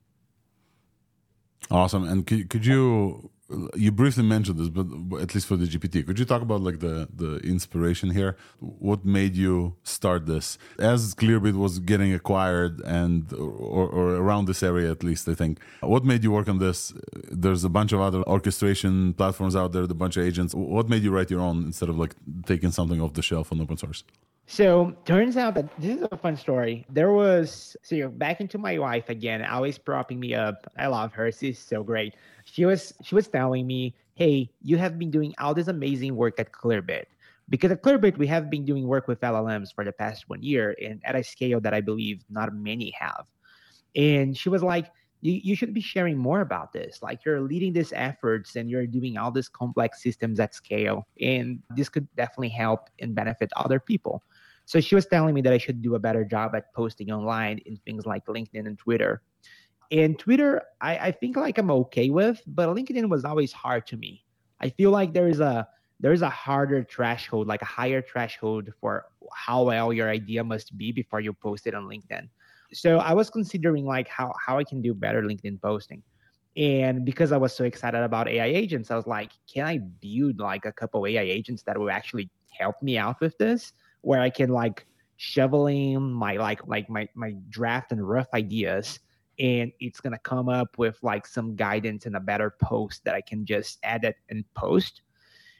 Awesome. 1.71 2.07
And 2.07 2.26
could, 2.26 2.49
could 2.50 2.64
you 2.64 3.31
you 3.75 3.93
briefly 3.93 4.25
mentioned 4.25 4.59
this, 4.59 4.69
but 4.69 4.87
at 5.21 5.35
least 5.35 5.47
for 5.47 5.57
the 5.57 5.67
GPT, 5.67 6.07
could 6.07 6.19
you 6.19 6.25
talk 6.25 6.41
about 6.41 6.63
like 6.63 6.81
the 6.81 7.09
the 7.15 7.37
inspiration 7.39 8.11
here? 8.11 8.37
What 8.59 9.05
made 9.05 9.37
you 9.37 9.77
start 9.83 10.27
this? 10.27 10.57
As 10.79 11.15
Clearbit 11.15 11.55
was 11.55 11.79
getting 11.79 12.15
acquired, 12.15 12.81
and 12.81 13.31
or, 13.35 13.87
or 13.89 14.15
around 14.15 14.47
this 14.47 14.63
area 14.63 14.91
at 14.91 15.05
least, 15.05 15.29
I 15.29 15.35
think. 15.35 15.59
What 15.81 16.05
made 16.05 16.25
you 16.25 16.33
work 16.33 16.49
on 16.49 16.59
this? 16.59 16.95
There's 17.31 17.65
a 17.65 17.69
bunch 17.69 17.93
of 17.93 18.01
other 18.01 18.23
orchestration 18.23 19.13
platforms 19.13 19.55
out 19.55 19.73
there, 19.73 19.83
a 19.83 19.89
bunch 19.89 20.17
of 20.17 20.25
agents. 20.25 20.55
What 20.55 20.89
made 20.89 21.03
you 21.03 21.11
write 21.11 21.31
your 21.31 21.41
own 21.41 21.65
instead 21.65 21.91
of 21.91 21.99
like 21.99 22.15
taking 22.47 22.71
something 22.71 23.01
off 23.01 23.13
the 23.13 23.23
shelf 23.23 23.53
on 23.53 23.61
open 23.61 23.77
source? 23.77 24.05
So 24.47 24.95
turns 25.07 25.37
out 25.37 25.55
that 25.55 25.69
this 25.79 25.97
is 25.99 26.07
a 26.11 26.17
fun 26.17 26.37
story. 26.37 26.85
There 26.91 27.13
was 27.13 27.77
so 27.83 28.09
back 28.09 28.41
into 28.41 28.59
my 28.59 28.79
wife 28.79 29.09
again, 29.09 29.43
always 29.45 29.79
propping 29.79 30.21
me 30.21 30.35
up. 30.35 30.71
I 30.79 30.87
love 30.89 31.13
her. 31.15 31.33
She's 31.33 31.59
so 31.59 31.83
great. 31.83 32.15
She 32.54 32.64
was 32.64 32.94
she 33.02 33.16
was 33.16 33.26
telling 33.26 33.66
me, 33.66 33.96
"Hey, 34.14 34.49
you 34.62 34.76
have 34.78 34.96
been 34.96 35.11
doing 35.11 35.34
all 35.38 35.54
this 35.54 35.66
amazing 35.66 36.14
work 36.14 36.38
at 36.38 36.52
Clearbit." 36.52 37.06
Because 37.49 37.73
at 37.73 37.82
Clearbit, 37.82 38.16
we 38.16 38.28
have 38.28 38.49
been 38.49 38.64
doing 38.64 38.87
work 38.87 39.08
with 39.08 39.20
LLMs 39.20 39.75
for 39.75 39.84
the 39.84 39.90
past 39.90 40.28
one 40.28 40.40
year, 40.40 40.76
and 40.80 41.02
at 41.04 41.16
a 41.16 41.25
scale 41.25 41.61
that 41.62 41.75
I 41.75 41.80
believe 41.80 42.23
not 42.30 42.54
many 42.54 42.92
have. 42.92 43.26
And 43.96 44.38
she 44.38 44.49
was 44.49 44.62
like, 44.62 44.87
you, 45.20 45.40
you 45.42 45.56
should 45.56 45.75
be 45.75 45.80
sharing 45.80 46.16
more 46.16 46.42
about 46.42 46.73
this. 46.73 47.02
Like 47.02 47.25
you're 47.25 47.40
leading 47.40 47.73
these 47.73 47.92
efforts 47.92 48.54
and 48.56 48.70
you're 48.70 48.87
doing 48.87 49.16
all 49.16 49.32
these 49.32 49.49
complex 49.49 50.02
systems 50.02 50.38
at 50.38 50.54
scale. 50.54 51.08
And 51.20 51.61
this 51.75 51.88
could 51.88 52.06
definitely 52.14 52.50
help 52.50 52.88
and 53.00 53.14
benefit 53.14 53.50
other 53.56 53.80
people. 53.80 54.23
So 54.64 54.80
she 54.80 54.94
was 54.94 55.06
telling 55.06 55.34
me 55.34 55.40
that 55.42 55.52
I 55.52 55.58
should 55.58 55.82
do 55.82 55.96
a 55.96 55.99
better 55.99 56.25
job 56.25 56.54
at 56.54 56.73
posting 56.73 57.11
online 57.11 57.58
in 57.66 57.78
things 57.78 58.06
like 58.06 58.26
LinkedIn 58.26 58.66
and 58.66 58.78
Twitter. 58.78 59.23
And 59.91 60.19
Twitter, 60.19 60.62
I, 60.81 60.99
I 60.99 61.12
think 61.12 61.37
like 61.37 61.59
I'm 61.59 61.71
okay 61.71 62.11
with, 62.11 62.43
but 62.47 62.69
LinkedIn 62.69 63.09
was 63.09 63.25
always 63.25 63.53
hard 63.53 63.87
to 63.88 63.97
me. 63.97 64.25
I 64.61 64.71
feel 64.71 64.91
like 64.91 65.12
there 65.12 65.29
is 65.29 65.41
a 65.41 65.67
there 66.00 66.12
is 66.12 66.23
a 66.23 66.31
harder 66.31 66.85
threshold, 66.85 67.47
like 67.47 67.62
a 67.62 67.67
higher 67.67 68.03
threshold 68.03 68.71
for 68.81 69.07
how 69.35 69.64
well 69.64 69.93
your 69.93 70.11
idea 70.11 70.43
must 70.43 70.76
be 70.76 70.93
before 70.93 71.21
you 71.21 71.33
post 71.33 71.67
it 71.67 71.75
on 71.75 71.85
LinkedIn. 71.85 72.29
So 72.73 72.99
I 72.99 73.12
was 73.14 73.31
considering 73.31 73.85
like 73.85 74.09
how 74.09 74.33
how 74.45 74.59
I 74.59 74.64
can 74.64 74.83
do 74.83 74.95
better 74.95 75.23
LinkedIn 75.23 75.61
posting. 75.62 76.03
And 76.57 77.05
because 77.05 77.33
I 77.33 77.37
was 77.37 77.55
so 77.55 77.64
excited 77.64 78.03
about 78.03 78.29
AI 78.29 78.47
agents, 78.47 78.91
I 78.91 78.97
was 78.97 79.07
like, 79.07 79.33
can 79.53 79.67
I 79.67 79.79
build 79.79 80.38
like 80.38 80.64
a 80.64 80.73
couple 80.73 81.07
AI 81.07 81.23
agents 81.23 81.62
that 81.64 81.76
will 81.76 81.91
actually 81.91 82.31
help 82.59 82.81
me 82.83 82.97
out 82.97 83.21
with 83.21 83.37
this? 83.38 83.73
where 84.05 84.21
I 84.21 84.31
can 84.31 84.50
like 84.50 84.87
shovel 85.17 85.67
in 85.67 86.03
my 86.03 86.37
like 86.37 86.67
like 86.67 86.88
my 86.91 87.09
my 87.14 87.35
draft 87.49 87.93
and 87.93 88.07
rough 88.07 88.29
ideas 88.35 89.00
and 89.38 89.73
it's 89.81 90.00
gonna 90.00 90.19
come 90.19 90.49
up 90.49 90.79
with 90.79 90.99
like 91.03 91.26
some 91.26 91.57
guidance 91.57 92.07
and 92.07 92.17
a 92.17 92.21
better 92.21 92.55
post 92.62 93.05
that 93.05 93.14
I 93.14 93.21
can 93.21 93.45
just 93.45 93.79
edit 93.83 94.17
and 94.31 94.45
post. 94.55 95.03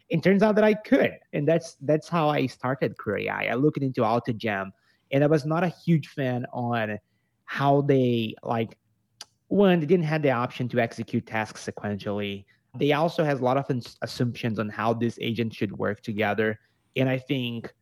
It 0.09 0.23
turns 0.23 0.43
out 0.43 0.55
that 0.57 0.65
I 0.65 0.75
could, 0.75 1.19
and 1.33 1.49
that's 1.49 1.77
that's 1.81 2.09
how 2.09 2.29
I 2.29 2.47
started 2.47 2.97
Crew 2.97 3.19
AI. 3.19 3.47
I 3.47 3.55
looked 3.55 3.79
into 3.79 4.03
AutoGen, 4.03 4.71
and 5.13 5.25
I 5.25 5.27
was 5.27 5.45
not 5.47 5.65
a 5.65 5.69
huge 5.69 6.09
fan 6.09 6.47
on 6.53 6.99
how 7.45 7.83
they 7.83 8.35
like. 8.43 8.77
One, 9.49 9.81
they 9.81 9.87
didn't 9.87 10.07
have 10.07 10.23
the 10.23 10.31
option 10.31 10.69
to 10.71 10.81
execute 10.81 11.27
tasks 11.27 11.67
sequentially. 11.67 12.45
They 12.79 12.93
also 12.93 13.23
has 13.25 13.41
a 13.41 13.45
lot 13.45 13.57
of 13.57 13.67
assumptions 14.03 14.59
on 14.59 14.69
how 14.69 14.95
this 14.95 15.19
agent 15.21 15.55
should 15.55 15.73
work 15.73 16.03
together, 16.03 16.59
and 16.97 17.09
I 17.09 17.19
think 17.19 17.73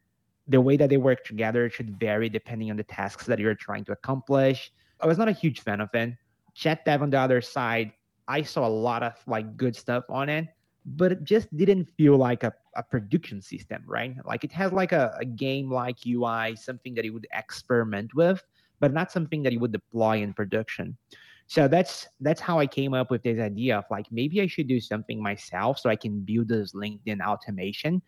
the 0.48 0.60
way 0.60 0.76
that 0.76 0.90
they 0.90 0.96
work 0.96 1.24
together 1.24 1.70
should 1.70 1.98
vary 1.98 2.28
depending 2.28 2.70
on 2.70 2.76
the 2.76 2.84
tasks 2.84 3.26
that 3.26 3.38
you're 3.38 3.54
trying 3.54 3.84
to 3.84 3.92
accomplish. 3.92 4.72
I 5.02 5.06
was 5.06 5.18
not 5.18 5.28
a 5.28 5.32
huge 5.32 5.60
fan 5.60 5.80
of 5.80 5.90
it. 5.94 6.14
Chat 6.54 6.84
Dev 6.84 7.02
on 7.02 7.10
the 7.10 7.18
other 7.18 7.40
side, 7.40 7.92
I 8.28 8.42
saw 8.42 8.66
a 8.66 8.68
lot 8.68 9.02
of 9.02 9.14
like 9.26 9.56
good 9.56 9.74
stuff 9.74 10.04
on 10.08 10.28
it, 10.28 10.48
but 10.84 11.12
it 11.12 11.24
just 11.24 11.54
didn't 11.56 11.86
feel 11.96 12.16
like 12.16 12.44
a, 12.44 12.52
a 12.76 12.82
production 12.82 13.40
system, 13.40 13.82
right? 13.86 14.14
Like 14.24 14.44
it 14.44 14.52
has 14.52 14.72
like 14.72 14.92
a, 14.92 15.16
a 15.18 15.24
game 15.24 15.70
like 15.70 15.96
UI, 16.06 16.56
something 16.56 16.94
that 16.94 17.04
you 17.04 17.12
would 17.12 17.26
experiment 17.32 18.14
with, 18.14 18.42
but 18.80 18.92
not 18.92 19.10
something 19.10 19.42
that 19.42 19.52
you 19.52 19.60
would 19.60 19.72
deploy 19.72 20.22
in 20.22 20.32
production. 20.32 20.96
So 21.46 21.68
that's 21.68 22.06
that's 22.20 22.40
how 22.40 22.58
I 22.58 22.66
came 22.66 22.94
up 22.94 23.10
with 23.10 23.22
this 23.22 23.38
idea 23.38 23.78
of 23.78 23.84
like 23.90 24.06
maybe 24.10 24.40
I 24.40 24.46
should 24.46 24.68
do 24.68 24.80
something 24.80 25.20
myself 25.20 25.78
so 25.78 25.90
I 25.90 25.96
can 25.96 26.20
build 26.20 26.48
this 26.48 26.72
LinkedIn 26.72 27.20
automation 27.20 28.00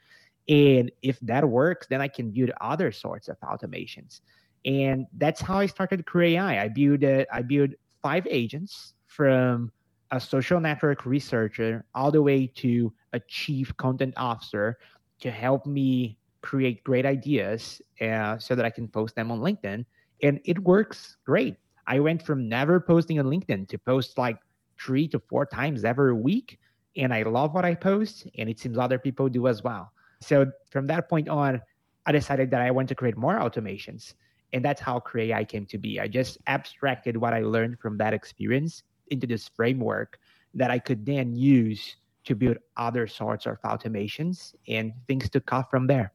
and 0.49 0.91
if 1.03 1.19
that 1.21 1.49
works, 1.49 1.87
then 1.87 2.01
I 2.01 2.09
can 2.09 2.31
build 2.31 2.51
other 2.61 2.93
sorts 2.93 3.29
of 3.29 3.41
automations. 3.41 4.21
And 4.65 5.07
that's 5.19 5.41
how 5.41 5.59
I 5.59 5.67
started 5.67 6.07
Crew 6.07 6.25
AI. 6.25 6.65
I 6.65 6.69
built 6.69 7.03
I 7.33 7.43
built 7.43 7.71
five 8.03 8.27
agents 8.31 8.95
from 9.07 9.71
a 10.11 10.21
social 10.21 10.61
network 10.61 11.07
researcher 11.07 11.85
all 11.95 12.11
the 12.11 12.23
way 12.23 12.47
to 12.47 12.93
a 13.13 13.21
chief 13.21 13.77
content 13.77 14.15
officer 14.17 14.79
to 15.21 15.31
help 15.31 15.67
me 15.67 16.17
create 16.43 16.85
great 16.85 17.07
ideas 17.07 17.81
uh, 18.01 18.39
so 18.39 18.55
that 18.55 18.65
I 18.65 18.71
can 18.71 18.87
post 18.87 19.15
them 19.17 19.31
on 19.31 19.41
LinkedIn. 19.41 19.85
And 20.23 20.41
it 20.45 20.59
works 20.59 21.17
great. 21.25 21.57
I 21.87 22.01
went 22.01 22.23
from 22.23 22.49
never 22.49 22.81
posting 22.81 23.19
on 23.19 23.27
LinkedIn 23.27 23.69
to 23.69 23.79
post 23.79 24.19
like 24.19 24.39
three 24.79 25.09
to 25.09 25.19
four 25.19 25.47
times 25.47 25.85
every 25.85 26.13
week. 26.15 26.59
And 26.97 27.13
I 27.13 27.23
love 27.23 27.55
what 27.55 27.65
I 27.65 27.75
post, 27.75 28.29
and 28.39 28.49
it 28.49 28.61
seems 28.61 28.79
other 28.79 28.99
people 28.99 29.29
do 29.29 29.49
as 29.49 29.65
well. 29.65 29.93
So 30.21 30.47
from 30.71 30.87
that 30.87 31.09
point 31.09 31.29
on, 31.29 31.61
I 32.07 32.13
decided 32.13 32.51
that 32.53 32.61
I 32.61 32.71
want 32.71 32.89
to 32.91 32.95
create 32.95 33.17
more 33.17 33.39
automations. 33.39 34.15
And 34.55 34.65
that's 34.65 34.81
how 34.81 35.01
Crew 35.01 35.23
AI 35.23 35.45
came 35.45 35.67
to 35.67 35.79
be. 35.79 36.01
I 36.01 36.07
just 36.07 36.39
abstracted 36.47 37.17
what 37.17 37.35
I 37.35 37.41
learned 37.41 37.81
from 37.81 37.99
that 37.99 38.15
experience 38.15 38.85
into 39.09 39.27
this 39.27 39.49
framework 39.49 40.19
that 40.55 40.71
I 40.71 40.79
could 40.79 41.05
then 41.05 41.35
use 41.35 41.97
to 42.25 42.35
build 42.35 42.57
other 42.77 43.07
sorts 43.07 43.47
of 43.47 43.61
automations 43.63 44.55
and 44.69 44.93
things 45.09 45.29
took 45.29 45.53
off 45.53 45.71
from 45.71 45.89
there. 45.89 46.13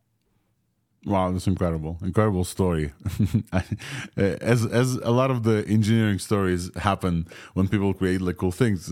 Wow, 1.05 1.31
that's 1.31 1.47
incredible! 1.47 1.97
Incredible 2.03 2.43
story. 2.43 2.91
Eh, 4.17 4.35
as 4.41 4.65
as 4.65 4.95
a 4.95 5.11
lot 5.11 5.31
of 5.31 5.43
the 5.43 5.65
engineering 5.67 6.19
stories 6.19 6.71
happen 6.75 7.27
when 7.53 7.67
people 7.67 7.93
create 7.93 8.21
like 8.21 8.37
cool 8.37 8.51
things, 8.51 8.89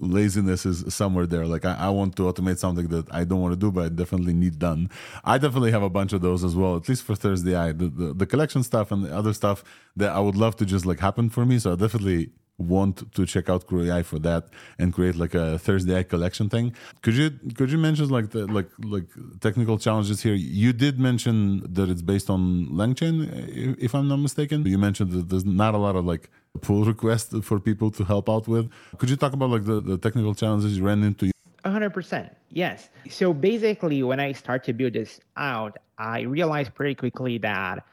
laziness 0.00 0.66
is 0.66 0.92
somewhere 0.92 1.26
there. 1.26 1.46
Like 1.46 1.64
I, 1.64 1.74
I, 1.74 1.88
want 1.90 2.16
to 2.16 2.22
automate 2.24 2.58
something 2.58 2.88
that 2.88 3.06
I 3.10 3.24
don't 3.24 3.40
want 3.40 3.52
to 3.52 3.58
do, 3.58 3.70
but 3.70 3.84
I 3.84 3.88
definitely 3.88 4.34
need 4.34 4.58
done. 4.58 4.90
I 5.24 5.38
definitely 5.38 5.70
have 5.70 5.82
a 5.82 5.90
bunch 5.90 6.12
of 6.12 6.20
those 6.20 6.44
as 6.44 6.54
well. 6.54 6.76
At 6.76 6.88
least 6.88 7.04
for 7.04 7.14
Thursday, 7.14 7.54
I 7.54 7.72
the, 7.72 7.88
the, 7.88 8.12
the 8.14 8.26
collection 8.26 8.62
stuff 8.62 8.90
and 8.90 9.04
the 9.04 9.16
other 9.16 9.32
stuff 9.32 9.64
that 9.96 10.10
I 10.12 10.20
would 10.20 10.36
love 10.36 10.56
to 10.56 10.66
just 10.66 10.84
like 10.84 11.00
happen 11.00 11.30
for 11.30 11.46
me. 11.46 11.58
So 11.58 11.72
I 11.72 11.76
definitely 11.76 12.30
want 12.58 13.14
to 13.14 13.24
check 13.24 13.48
out 13.48 13.66
Crew 13.66 13.84
AI 13.84 14.02
for 14.02 14.18
that 14.18 14.48
and 14.78 14.92
create 14.92 15.16
like 15.16 15.34
a 15.34 15.58
Thursday 15.58 16.02
collection 16.04 16.48
thing. 16.48 16.74
Could 17.02 17.14
you 17.14 17.30
could 17.54 17.70
you 17.70 17.78
mention 17.78 18.08
like 18.08 18.30
the 18.30 18.46
like 18.46 18.68
like 18.82 19.06
technical 19.40 19.78
challenges 19.78 20.22
here? 20.22 20.34
You 20.34 20.72
did 20.72 20.98
mention 20.98 21.62
that 21.72 21.88
it's 21.88 22.02
based 22.02 22.28
on 22.28 22.68
LangChain, 22.70 23.76
if 23.78 23.94
I'm 23.94 24.08
not 24.08 24.16
mistaken. 24.18 24.66
You 24.66 24.78
mentioned 24.78 25.12
that 25.12 25.28
there's 25.28 25.44
not 25.44 25.74
a 25.74 25.78
lot 25.78 25.96
of 25.96 26.04
like 26.04 26.30
pull 26.60 26.84
requests 26.84 27.34
for 27.42 27.60
people 27.60 27.90
to 27.92 28.04
help 28.04 28.28
out 28.28 28.48
with. 28.48 28.70
Could 28.98 29.10
you 29.10 29.16
talk 29.16 29.32
about 29.32 29.50
like 29.50 29.64
the, 29.64 29.80
the 29.80 29.96
technical 29.96 30.34
challenges 30.34 30.76
you 30.76 30.84
ran 30.84 31.02
into? 31.04 31.30
100%. 31.64 32.30
Yes. 32.50 32.88
So 33.10 33.32
basically, 33.32 34.02
when 34.02 34.20
I 34.20 34.32
start 34.32 34.64
to 34.64 34.72
build 34.72 34.94
this 34.94 35.20
out, 35.36 35.76
I 35.98 36.22
realized 36.22 36.74
pretty 36.74 36.94
quickly 36.94 37.38
that 37.38 37.84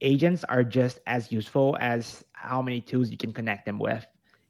agents 0.00 0.44
are 0.44 0.62
just 0.62 1.00
as 1.06 1.32
useful 1.32 1.76
as 1.80 2.24
how 2.46 2.62
many 2.62 2.80
tools 2.80 3.10
you 3.10 3.16
can 3.16 3.32
connect 3.32 3.66
them 3.66 3.78
with. 3.78 4.06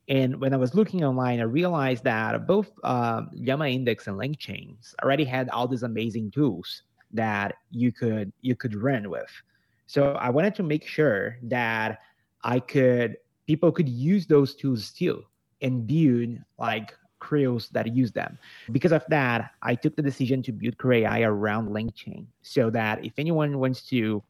And 0.08 0.40
when 0.40 0.54
I 0.54 0.56
was 0.56 0.74
looking 0.74 1.02
online, 1.02 1.40
I 1.40 1.44
realized 1.44 2.04
that 2.04 2.46
both 2.46 2.70
uh, 2.84 3.22
Index 3.34 4.06
and 4.06 4.18
LangChains 4.18 4.94
already 5.02 5.24
had 5.24 5.48
all 5.50 5.66
these 5.66 5.82
amazing 5.82 6.30
tools 6.30 6.82
that 7.12 7.54
you 7.70 7.92
could 7.92 8.32
you 8.40 8.54
could 8.54 8.74
run 8.74 9.10
with. 9.10 9.30
So 9.86 10.12
I 10.12 10.30
wanted 10.30 10.54
to 10.56 10.62
make 10.62 10.86
sure 10.86 11.38
that 11.44 12.00
I 12.44 12.60
could 12.60 13.16
people 13.46 13.72
could 13.72 13.88
use 13.88 14.26
those 14.26 14.54
tools 14.54 14.90
too 14.90 15.24
and 15.62 15.86
build 15.86 16.44
like 16.58 16.94
crews 17.18 17.68
that 17.70 17.94
use 17.94 18.12
them. 18.12 18.38
Because 18.70 18.92
of 18.92 19.04
that, 19.08 19.52
I 19.62 19.74
took 19.74 19.96
the 19.96 20.02
decision 20.02 20.42
to 20.42 20.52
build 20.52 20.78
Crew 20.78 20.92
AI 20.92 21.22
around 21.22 21.68
LangChain 21.70 22.26
so 22.42 22.70
that 22.70 23.04
if 23.04 23.14
anyone 23.18 23.58
wants 23.58 23.82
to 23.88 24.22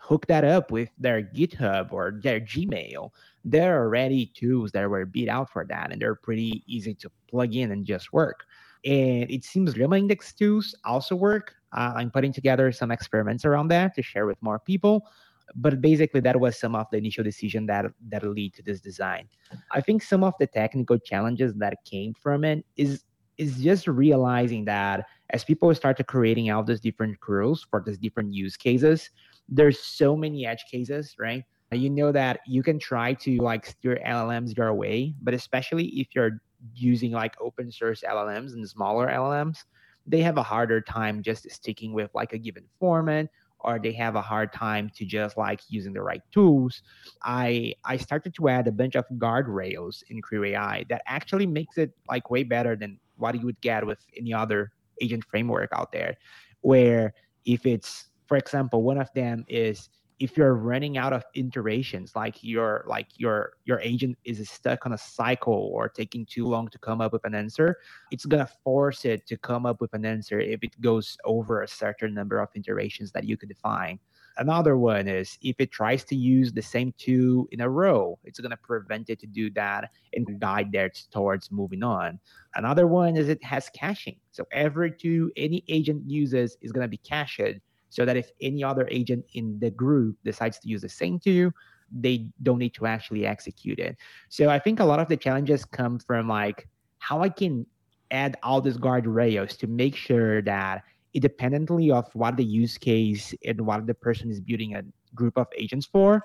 hook 0.00 0.26
that 0.26 0.44
up 0.44 0.70
with 0.70 0.88
their 0.98 1.22
GitHub 1.22 1.92
or 1.92 2.18
their 2.22 2.40
Gmail, 2.40 3.10
there 3.44 3.78
are 3.78 3.84
already 3.86 4.32
tools 4.34 4.72
that 4.72 4.88
were 4.88 5.06
beat 5.06 5.28
out 5.28 5.50
for 5.50 5.64
that, 5.66 5.92
and 5.92 6.00
they're 6.00 6.14
pretty 6.14 6.64
easy 6.66 6.94
to 6.94 7.10
plug 7.28 7.54
in 7.54 7.70
and 7.70 7.84
just 7.86 8.12
work. 8.12 8.44
And 8.84 9.30
it 9.30 9.44
seems 9.44 9.76
Llama 9.76 9.98
Index 9.98 10.32
tools 10.32 10.74
also 10.84 11.14
work. 11.14 11.54
Uh, 11.72 11.92
I'm 11.94 12.10
putting 12.10 12.32
together 12.32 12.72
some 12.72 12.90
experiments 12.90 13.44
around 13.44 13.68
that 13.68 13.94
to 13.94 14.02
share 14.02 14.26
with 14.26 14.42
more 14.42 14.58
people. 14.58 15.06
But 15.54 15.80
basically, 15.80 16.20
that 16.20 16.38
was 16.38 16.58
some 16.58 16.74
of 16.74 16.86
the 16.90 16.98
initial 16.98 17.24
decision 17.24 17.66
that 17.66 17.86
that 18.08 18.22
lead 18.22 18.54
to 18.54 18.62
this 18.62 18.80
design. 18.80 19.28
I 19.72 19.80
think 19.80 20.02
some 20.02 20.22
of 20.22 20.34
the 20.38 20.46
technical 20.46 20.96
challenges 20.98 21.54
that 21.54 21.84
came 21.84 22.14
from 22.14 22.44
it 22.44 22.64
is 22.76 23.04
is 23.36 23.56
just 23.58 23.88
realizing 23.88 24.64
that 24.66 25.06
as 25.30 25.44
people 25.44 25.74
start 25.74 25.96
to 25.96 26.04
creating 26.04 26.50
all 26.50 26.62
these 26.62 26.80
different 26.80 27.18
rules 27.26 27.66
for 27.70 27.82
these 27.84 27.98
different 27.98 28.32
use 28.32 28.56
cases, 28.56 29.10
there's 29.48 29.78
so 29.78 30.16
many 30.16 30.46
edge 30.46 30.64
cases, 30.70 31.14
right? 31.18 31.44
You 31.72 31.88
know 31.88 32.10
that 32.12 32.40
you 32.46 32.62
can 32.62 32.78
try 32.78 33.14
to 33.14 33.36
like 33.38 33.64
steer 33.66 34.00
LLMs 34.04 34.56
your 34.56 34.74
way, 34.74 35.14
but 35.22 35.34
especially 35.34 35.86
if 35.86 36.08
you're 36.14 36.40
using 36.74 37.12
like 37.12 37.34
open 37.40 37.70
source 37.70 38.02
LLMs 38.06 38.52
and 38.52 38.68
smaller 38.68 39.08
LLMs, 39.08 39.64
they 40.06 40.20
have 40.20 40.36
a 40.36 40.42
harder 40.42 40.80
time 40.80 41.22
just 41.22 41.48
sticking 41.50 41.92
with 41.92 42.10
like 42.12 42.32
a 42.32 42.38
given 42.38 42.64
format 42.80 43.28
or 43.60 43.78
they 43.78 43.92
have 43.92 44.16
a 44.16 44.22
hard 44.22 44.52
time 44.52 44.90
to 44.96 45.04
just 45.04 45.36
like 45.36 45.60
using 45.68 45.92
the 45.92 46.00
right 46.00 46.22
tools 46.32 46.82
i 47.22 47.74
i 47.84 47.96
started 47.96 48.34
to 48.34 48.48
add 48.48 48.66
a 48.66 48.72
bunch 48.72 48.96
of 48.96 49.04
guardrails 49.18 50.02
in 50.08 50.22
crew 50.22 50.44
ai 50.44 50.84
that 50.88 51.02
actually 51.06 51.46
makes 51.46 51.76
it 51.76 51.92
like 52.08 52.30
way 52.30 52.42
better 52.42 52.74
than 52.74 52.98
what 53.16 53.34
you 53.34 53.44
would 53.44 53.60
get 53.60 53.86
with 53.86 53.98
any 54.16 54.32
other 54.32 54.72
agent 55.00 55.24
framework 55.24 55.70
out 55.72 55.92
there 55.92 56.16
where 56.60 57.12
if 57.44 57.66
it's 57.66 58.06
for 58.26 58.36
example 58.36 58.82
one 58.82 58.98
of 58.98 59.12
them 59.14 59.44
is 59.48 59.88
if 60.20 60.36
you're 60.36 60.54
running 60.54 60.98
out 60.98 61.14
of 61.14 61.24
iterations 61.34 62.14
like 62.14 62.36
your 62.42 62.84
like 62.86 63.06
your 63.16 63.54
your 63.64 63.80
agent 63.80 64.16
is 64.24 64.48
stuck 64.48 64.84
on 64.84 64.92
a 64.92 64.98
cycle 64.98 65.70
or 65.72 65.88
taking 65.88 66.26
too 66.26 66.46
long 66.46 66.68
to 66.68 66.78
come 66.78 67.00
up 67.00 67.12
with 67.12 67.24
an 67.24 67.34
answer 67.34 67.78
it's 68.10 68.26
going 68.26 68.44
to 68.44 68.52
force 68.62 69.04
it 69.06 69.26
to 69.26 69.36
come 69.38 69.64
up 69.64 69.80
with 69.80 69.92
an 69.94 70.04
answer 70.04 70.38
if 70.38 70.62
it 70.62 70.78
goes 70.80 71.16
over 71.24 71.62
a 71.62 71.68
certain 71.68 72.12
number 72.12 72.38
of 72.38 72.48
iterations 72.54 73.10
that 73.10 73.24
you 73.24 73.36
could 73.36 73.48
define 73.48 73.98
another 74.38 74.76
one 74.76 75.08
is 75.08 75.38
if 75.42 75.56
it 75.58 75.70
tries 75.70 76.04
to 76.04 76.16
use 76.16 76.52
the 76.52 76.62
same 76.62 76.92
two 76.98 77.48
in 77.52 77.60
a 77.60 77.68
row 77.68 78.18
it's 78.24 78.40
going 78.40 78.50
to 78.50 78.56
prevent 78.56 79.10
it 79.10 79.18
to 79.18 79.26
do 79.26 79.50
that 79.50 79.90
and 80.14 80.40
guide 80.40 80.70
there 80.72 80.90
towards 81.10 81.50
moving 81.50 81.82
on 81.82 82.18
another 82.54 82.86
one 82.86 83.16
is 83.16 83.28
it 83.28 83.42
has 83.42 83.68
caching 83.70 84.16
so 84.30 84.44
every 84.52 84.90
two 84.90 85.30
any 85.36 85.64
agent 85.68 86.02
uses 86.08 86.56
is 86.62 86.72
going 86.72 86.84
to 86.84 86.88
be 86.88 86.98
cached 86.98 87.60
so 87.90 88.04
that 88.04 88.16
if 88.16 88.30
any 88.40 88.64
other 88.64 88.88
agent 88.90 89.24
in 89.34 89.58
the 89.58 89.70
group 89.70 90.16
decides 90.24 90.58
to 90.60 90.68
use 90.68 90.80
the 90.80 90.88
same 90.88 91.18
two, 91.18 91.52
they 91.92 92.28
don't 92.42 92.58
need 92.58 92.72
to 92.74 92.86
actually 92.86 93.26
execute 93.26 93.78
it. 93.78 93.96
So 94.28 94.48
I 94.48 94.60
think 94.60 94.78
a 94.80 94.84
lot 94.84 95.00
of 95.00 95.08
the 95.08 95.16
challenges 95.16 95.64
come 95.64 95.98
from 95.98 96.28
like 96.28 96.68
how 96.98 97.20
I 97.20 97.28
can 97.28 97.66
add 98.12 98.36
all 98.42 98.60
these 98.60 98.78
guardrails 98.78 99.58
to 99.58 99.66
make 99.66 99.96
sure 99.96 100.40
that 100.42 100.84
independently 101.14 101.90
of 101.90 102.08
what 102.14 102.36
the 102.36 102.44
use 102.44 102.78
case 102.78 103.34
and 103.44 103.60
what 103.60 103.86
the 103.86 103.94
person 103.94 104.30
is 104.30 104.40
building 104.40 104.74
a 104.74 104.82
group 105.14 105.36
of 105.36 105.46
agents 105.56 105.86
for, 105.86 106.24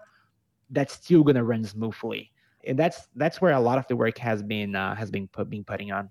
that's 0.69 0.93
still 0.93 1.23
going 1.23 1.35
to 1.35 1.43
run 1.43 1.63
smoothly. 1.63 2.31
And 2.67 2.77
that's 2.79 3.07
that's 3.15 3.41
where 3.41 3.53
a 3.53 3.59
lot 3.59 3.77
of 3.77 3.87
the 3.87 3.95
work 3.95 4.17
has 4.17 4.41
been 4.41 4.75
uh, 4.75 4.95
has 4.95 5.11
been 5.11 5.27
put, 5.27 5.49
been 5.49 5.63
putting 5.63 5.91
on. 5.91 6.09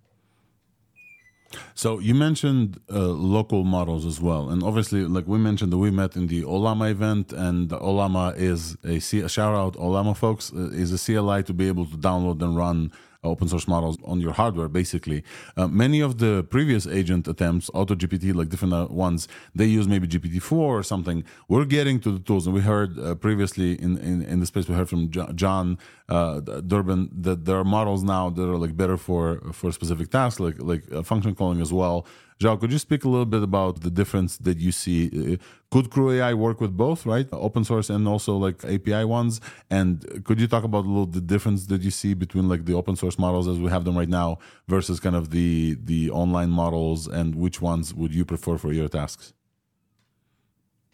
So 1.75 1.99
you 1.99 2.14
mentioned 2.14 2.81
uh, 2.90 2.99
local 2.99 3.64
models 3.64 4.04
as 4.07 4.21
well, 4.21 4.50
and 4.50 4.62
obviously, 4.62 5.04
like 5.04 5.26
we 5.26 5.38
mentioned, 5.38 5.73
that 5.73 5.78
we 5.78 5.90
met 5.90 6.16
in 6.16 6.26
the 6.26 6.43
Ollama 6.43 6.90
event, 6.90 7.33
and 7.33 7.71
Ollama 7.71 8.37
is 8.37 8.76
a, 8.85 8.99
C- 8.99 9.21
a 9.21 9.28
shout 9.28 9.54
out 9.54 9.75
Ollama 9.75 10.16
folks 10.16 10.52
uh, 10.52 10.71
is 10.71 10.93
a 10.93 10.99
CLI 10.99 11.43
to 11.45 11.52
be 11.52 11.69
able 11.69 11.87
to 11.87 11.97
download 11.97 12.43
and 12.43 12.57
run 12.57 12.93
open 13.25 13.49
source 13.49 13.66
models 13.66 13.97
on 14.04 14.21
your 14.21 14.33
hardware, 14.33 14.69
basically. 14.69 15.25
Uh, 15.57 15.66
many 15.66 16.00
of 16.00 16.19
the 16.19 16.45
previous 16.45 16.87
agent 16.87 17.26
attempts, 17.28 17.71
AutoGPT, 17.71 18.35
like 18.35 18.49
different 18.49 18.75
uh, 18.75 18.87
ones, 18.90 19.28
they 19.54 19.66
use 19.66 19.88
maybe 19.88 20.07
GPT-4 20.07 20.52
or 20.52 20.83
something. 20.83 21.25
We're 21.49 21.64
getting 21.64 22.00
to 22.00 22.12
the 22.12 22.19
tools, 22.19 22.47
and 22.47 22.54
we 22.54 22.61
heard 22.61 22.99
uh, 22.99 23.14
previously 23.14 23.81
in, 23.81 23.99
in, 23.99 24.23
in 24.23 24.40
the 24.40 24.47
space, 24.47 24.69
we 24.69 24.75
heard 24.75 24.88
from 24.88 25.11
Jon 25.11 25.78
uh, 26.09 26.40
Durbin 26.40 27.11
that 27.12 27.45
there 27.45 27.57
are 27.57 27.64
models 27.64 28.02
now 28.04 28.31
that 28.31 28.43
are 28.43 28.59
like 28.59 28.76
better 28.76 28.97
for 28.97 29.40
for 29.52 29.73
specific 29.73 30.11
tasks, 30.11 30.40
like 30.40 30.57
like 30.59 30.83
uh, 30.93 31.02
function 31.02 31.35
calling 31.35 31.61
as 31.61 31.73
well. 31.73 32.07
João, 32.40 32.58
could 32.58 32.72
you 32.72 32.78
speak 32.78 33.04
a 33.04 33.08
little 33.08 33.26
bit 33.26 33.42
about 33.42 33.82
the 33.82 33.90
difference 33.90 34.38
that 34.38 34.58
you 34.58 34.72
see? 34.72 35.34
Uh, 35.34 35.36
could 35.70 35.90
Crew 35.90 36.10
AI 36.10 36.34
work 36.34 36.60
with 36.60 36.76
both, 36.76 37.06
right? 37.06 37.28
Open 37.32 37.64
source 37.64 37.90
and 37.90 38.06
also 38.08 38.36
like 38.36 38.64
API 38.64 39.04
ones. 39.04 39.40
And 39.70 40.24
could 40.24 40.40
you 40.40 40.48
talk 40.48 40.64
about 40.64 40.84
a 40.84 40.88
little 40.88 41.06
the 41.06 41.20
difference 41.20 41.66
that 41.66 41.82
you 41.82 41.90
see 41.90 42.14
between 42.14 42.48
like 42.48 42.64
the 42.64 42.74
open 42.74 42.96
source 42.96 43.18
models 43.18 43.46
as 43.46 43.58
we 43.58 43.70
have 43.70 43.84
them 43.84 43.96
right 43.96 44.08
now 44.08 44.38
versus 44.66 44.98
kind 45.00 45.16
of 45.16 45.30
the 45.30 45.76
the 45.82 46.10
online 46.10 46.50
models, 46.50 47.06
and 47.06 47.34
which 47.36 47.60
ones 47.60 47.94
would 47.94 48.14
you 48.14 48.24
prefer 48.24 48.58
for 48.58 48.72
your 48.72 48.88
tasks? 48.88 49.32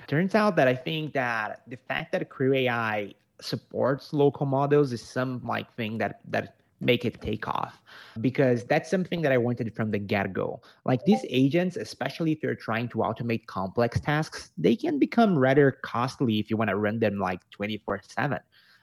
Turns 0.07 0.35
out 0.35 0.57
that 0.57 0.69
I 0.69 0.75
think 0.75 1.13
that 1.15 1.63
the 1.67 1.77
fact 1.77 2.13
that 2.13 2.29
Crew 2.29 2.53
AI 2.53 3.15
supports 3.41 4.13
local 4.13 4.45
models 4.45 4.93
is 4.93 5.03
some 5.03 5.41
like 5.45 5.75
thing 5.77 5.99
that 5.99 6.21
that 6.29 6.60
make 6.81 7.05
it 7.05 7.21
take 7.21 7.47
off 7.47 7.81
because 8.21 8.65
that's 8.65 8.91
something 8.91 9.23
that 9.23 9.33
I 9.33 9.39
wanted 9.39 9.75
from 9.75 9.91
the 9.91 9.99
get 9.99 10.33
go. 10.33 10.61
Like 10.85 11.05
these 11.05 11.25
agents, 11.29 11.77
especially 11.77 12.33
if 12.33 12.43
you're 12.43 12.55
trying 12.55 12.89
to 12.91 12.99
automate 12.99 13.47
complex 13.47 14.01
tasks, 14.01 14.51
they 14.57 14.77
can 14.77 14.99
become 14.99 15.39
rather 15.39 15.73
costly 15.83 16.39
if 16.39 16.51
you 16.51 16.57
want 16.57 16.71
to 16.71 16.77
run 16.77 16.99
them 16.99 17.19
like 17.19 17.41
24 17.51 18.01
7. 18.09 18.39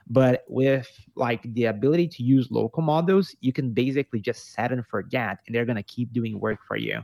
But 0.10 0.46
with 0.48 0.88
like 1.16 1.42
the 1.54 1.66
ability 1.66 2.08
to 2.08 2.24
use 2.24 2.50
local 2.50 2.82
models, 2.82 3.36
you 3.42 3.52
can 3.52 3.72
basically 3.72 4.22
just 4.22 4.54
set 4.54 4.72
and 4.72 4.86
forget, 4.88 5.40
and 5.46 5.56
they're 5.56 5.66
going 5.66 5.76
to 5.76 5.84
keep 5.84 6.14
doing 6.14 6.40
work 6.40 6.60
for 6.66 6.78
you. 6.78 7.02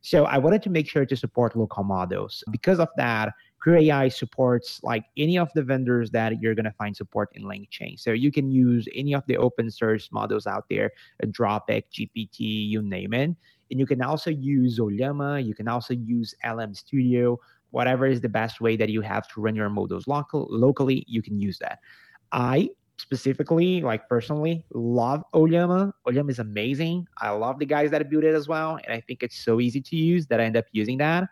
So 0.00 0.24
I 0.24 0.38
wanted 0.38 0.62
to 0.62 0.70
make 0.70 0.88
sure 0.88 1.04
to 1.04 1.16
support 1.16 1.54
local 1.54 1.84
models. 1.84 2.42
Because 2.50 2.78
of 2.78 2.88
that, 2.96 3.34
Crew 3.66 3.78
AI 3.78 4.08
supports 4.08 4.80
like 4.84 5.06
any 5.16 5.36
of 5.36 5.52
the 5.54 5.62
vendors 5.62 6.12
that 6.12 6.40
you're 6.40 6.54
going 6.54 6.66
to 6.66 6.74
find 6.78 6.96
support 6.96 7.30
in 7.34 7.42
LangChain. 7.42 7.98
So 7.98 8.12
you 8.12 8.30
can 8.30 8.48
use 8.48 8.86
any 8.94 9.12
of 9.12 9.26
the 9.26 9.36
open 9.38 9.72
source 9.72 10.08
models 10.12 10.46
out 10.46 10.66
there, 10.70 10.92
Anthropic, 11.24 11.82
GPT, 11.92 12.68
you 12.68 12.80
name 12.80 13.12
it. 13.12 13.34
And 13.72 13.80
you 13.80 13.84
can 13.84 14.02
also 14.02 14.30
use 14.30 14.78
Ollama. 14.78 15.44
You 15.44 15.52
can 15.52 15.66
also 15.66 15.94
use 15.94 16.32
LM 16.48 16.74
Studio. 16.74 17.40
Whatever 17.70 18.06
is 18.06 18.20
the 18.20 18.28
best 18.28 18.60
way 18.60 18.76
that 18.76 18.88
you 18.88 19.00
have 19.00 19.26
to 19.30 19.40
run 19.40 19.56
your 19.56 19.68
models 19.68 20.06
local, 20.06 20.46
locally, 20.48 21.04
you 21.08 21.20
can 21.20 21.40
use 21.40 21.58
that. 21.58 21.80
I 22.30 22.70
specifically, 22.98 23.82
like 23.82 24.08
personally, 24.08 24.64
love 24.74 25.24
Ollama. 25.34 25.90
Ollama 26.06 26.30
is 26.30 26.38
amazing. 26.38 27.08
I 27.20 27.30
love 27.30 27.58
the 27.58 27.66
guys 27.66 27.90
that 27.90 28.08
built 28.10 28.22
it 28.22 28.36
as 28.36 28.46
well. 28.46 28.78
And 28.84 28.94
I 28.94 29.00
think 29.00 29.24
it's 29.24 29.36
so 29.36 29.60
easy 29.60 29.80
to 29.80 29.96
use 29.96 30.28
that 30.28 30.40
I 30.40 30.44
end 30.44 30.56
up 30.56 30.66
using 30.70 30.98
that 30.98 31.28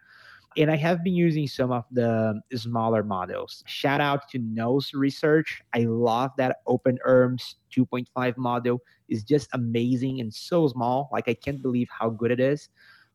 and 0.56 0.70
I 0.70 0.76
have 0.76 1.02
been 1.02 1.14
using 1.14 1.46
some 1.46 1.72
of 1.72 1.84
the 1.90 2.40
smaller 2.54 3.02
models. 3.02 3.62
Shout 3.66 4.00
out 4.00 4.28
to 4.30 4.38
Nous 4.38 4.94
Research. 4.94 5.62
I 5.74 5.80
love 5.80 6.30
that 6.38 6.58
OpenHermes 6.68 7.54
2.5 7.76 8.36
model 8.36 8.80
is 9.08 9.22
just 9.22 9.48
amazing 9.52 10.20
and 10.20 10.32
so 10.32 10.68
small. 10.68 11.08
Like 11.12 11.28
I 11.28 11.34
can't 11.34 11.60
believe 11.60 11.88
how 11.90 12.10
good 12.10 12.30
it 12.30 12.40
is. 12.40 12.68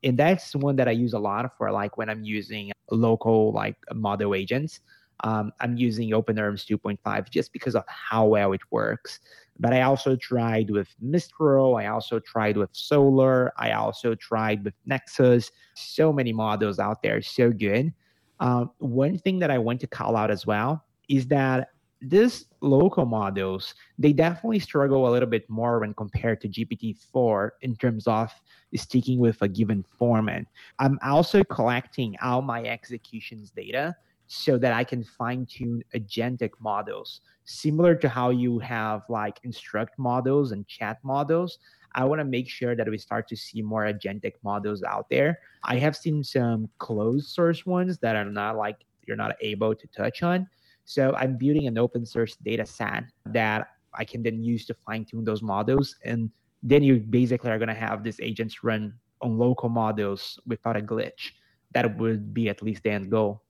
And 0.03 0.17
that's 0.17 0.55
one 0.55 0.75
that 0.77 0.87
I 0.87 0.91
use 0.91 1.13
a 1.13 1.19
lot 1.19 1.49
for 1.57 1.71
like 1.71 1.97
when 1.97 2.09
I'm 2.09 2.23
using 2.23 2.71
local 2.91 3.51
like 3.51 3.75
model 3.93 4.35
agents. 4.35 4.81
Um, 5.21 5.51
I'm 5.59 5.75
using 5.77 6.11
OpenHermes 6.11 6.65
2.5 6.65 7.29
just 7.29 7.51
because 7.51 7.75
of 7.75 7.83
how 7.87 8.25
well 8.25 8.53
it 8.53 8.61
works. 8.71 9.19
But 9.59 9.73
I 9.73 9.81
also 9.81 10.15
tried 10.15 10.69
with 10.69 10.87
Mistral. 11.01 11.75
I 11.75 11.87
also 11.87 12.19
tried 12.19 12.55
with 12.55 12.69
Solar, 12.71 13.51
I 13.57 13.71
also 13.71 14.15
tried 14.15 14.63
with 14.63 14.73
Nexus. 14.85 15.51
So 15.75 16.13
many 16.13 16.31
models 16.31 16.79
out 16.79 17.03
there, 17.03 17.21
so 17.21 17.51
good. 17.51 17.93
Um, 18.39 18.71
one 18.77 19.17
thing 19.17 19.39
that 19.39 19.51
I 19.51 19.57
want 19.57 19.81
to 19.81 19.87
call 19.87 20.15
out 20.15 20.31
as 20.31 20.45
well 20.45 20.85
is 21.09 21.27
that 21.27 21.69
these 22.01 22.45
local 22.61 23.05
models 23.05 23.75
they 23.97 24.13
definitely 24.13 24.59
struggle 24.59 25.09
a 25.09 25.11
little 25.11 25.27
bit 25.27 25.49
more 25.49 25.79
when 25.79 25.93
compared 25.93 26.39
to 26.39 26.47
gpt-4 26.47 27.49
in 27.61 27.75
terms 27.75 28.07
of 28.07 28.31
sticking 28.73 29.19
with 29.19 29.41
a 29.41 29.47
given 29.49 29.83
format 29.83 30.45
i'm 30.79 30.97
also 31.03 31.43
collecting 31.43 32.15
all 32.21 32.41
my 32.41 32.63
executions 32.63 33.51
data 33.51 33.93
so 34.31 34.59
that 34.59 34.73
I 34.73 34.83
can 34.83 35.03
fine 35.03 35.47
tune 35.47 35.83
agentic 35.95 36.51
models, 36.59 37.21
similar 37.45 37.95
to 37.95 38.07
how 38.07 38.29
you 38.29 38.59
have 38.59 39.01
like 39.09 39.39
instruct 39.43 39.97
models 39.97 40.51
and 40.51 40.67
chat 40.67 40.99
models. 41.03 41.57
I 41.95 42.05
want 42.05 42.19
to 42.19 42.25
make 42.25 42.47
sure 42.47 42.75
that 42.75 42.87
we 42.87 42.99
start 42.99 43.27
to 43.29 43.35
see 43.35 43.63
more 43.63 43.85
agentic 43.85 44.33
models 44.43 44.83
out 44.83 45.09
there. 45.09 45.39
I 45.63 45.77
have 45.79 45.97
seen 45.97 46.23
some 46.23 46.69
closed 46.77 47.29
source 47.29 47.65
ones 47.65 47.97
that 47.97 48.15
are 48.15 48.23
not 48.23 48.55
like 48.55 48.85
you're 49.07 49.17
not 49.17 49.35
able 49.41 49.73
to 49.73 49.87
touch 49.87 50.21
on. 50.21 50.47
So 50.85 51.15
I'm 51.17 51.35
building 51.35 51.65
an 51.65 51.79
open 51.79 52.05
source 52.05 52.35
data 52.35 52.67
set 52.67 53.05
that 53.25 53.69
I 53.95 54.05
can 54.05 54.21
then 54.21 54.43
use 54.43 54.67
to 54.67 54.75
fine 54.85 55.05
tune 55.05 55.25
those 55.25 55.41
models. 55.41 55.95
And 56.05 56.29
then 56.61 56.83
you 56.83 56.97
basically 56.99 57.49
are 57.49 57.57
going 57.57 57.69
to 57.69 57.73
have 57.73 58.03
these 58.03 58.19
agents 58.19 58.63
run 58.63 58.93
on 59.23 59.39
local 59.39 59.69
models 59.69 60.39
without 60.45 60.77
a 60.77 60.81
glitch. 60.81 61.31
That 61.73 61.97
would 61.97 62.31
be 62.31 62.47
at 62.47 62.61
least 62.61 62.83
the 62.83 62.91
end 62.91 63.09
goal. 63.09 63.41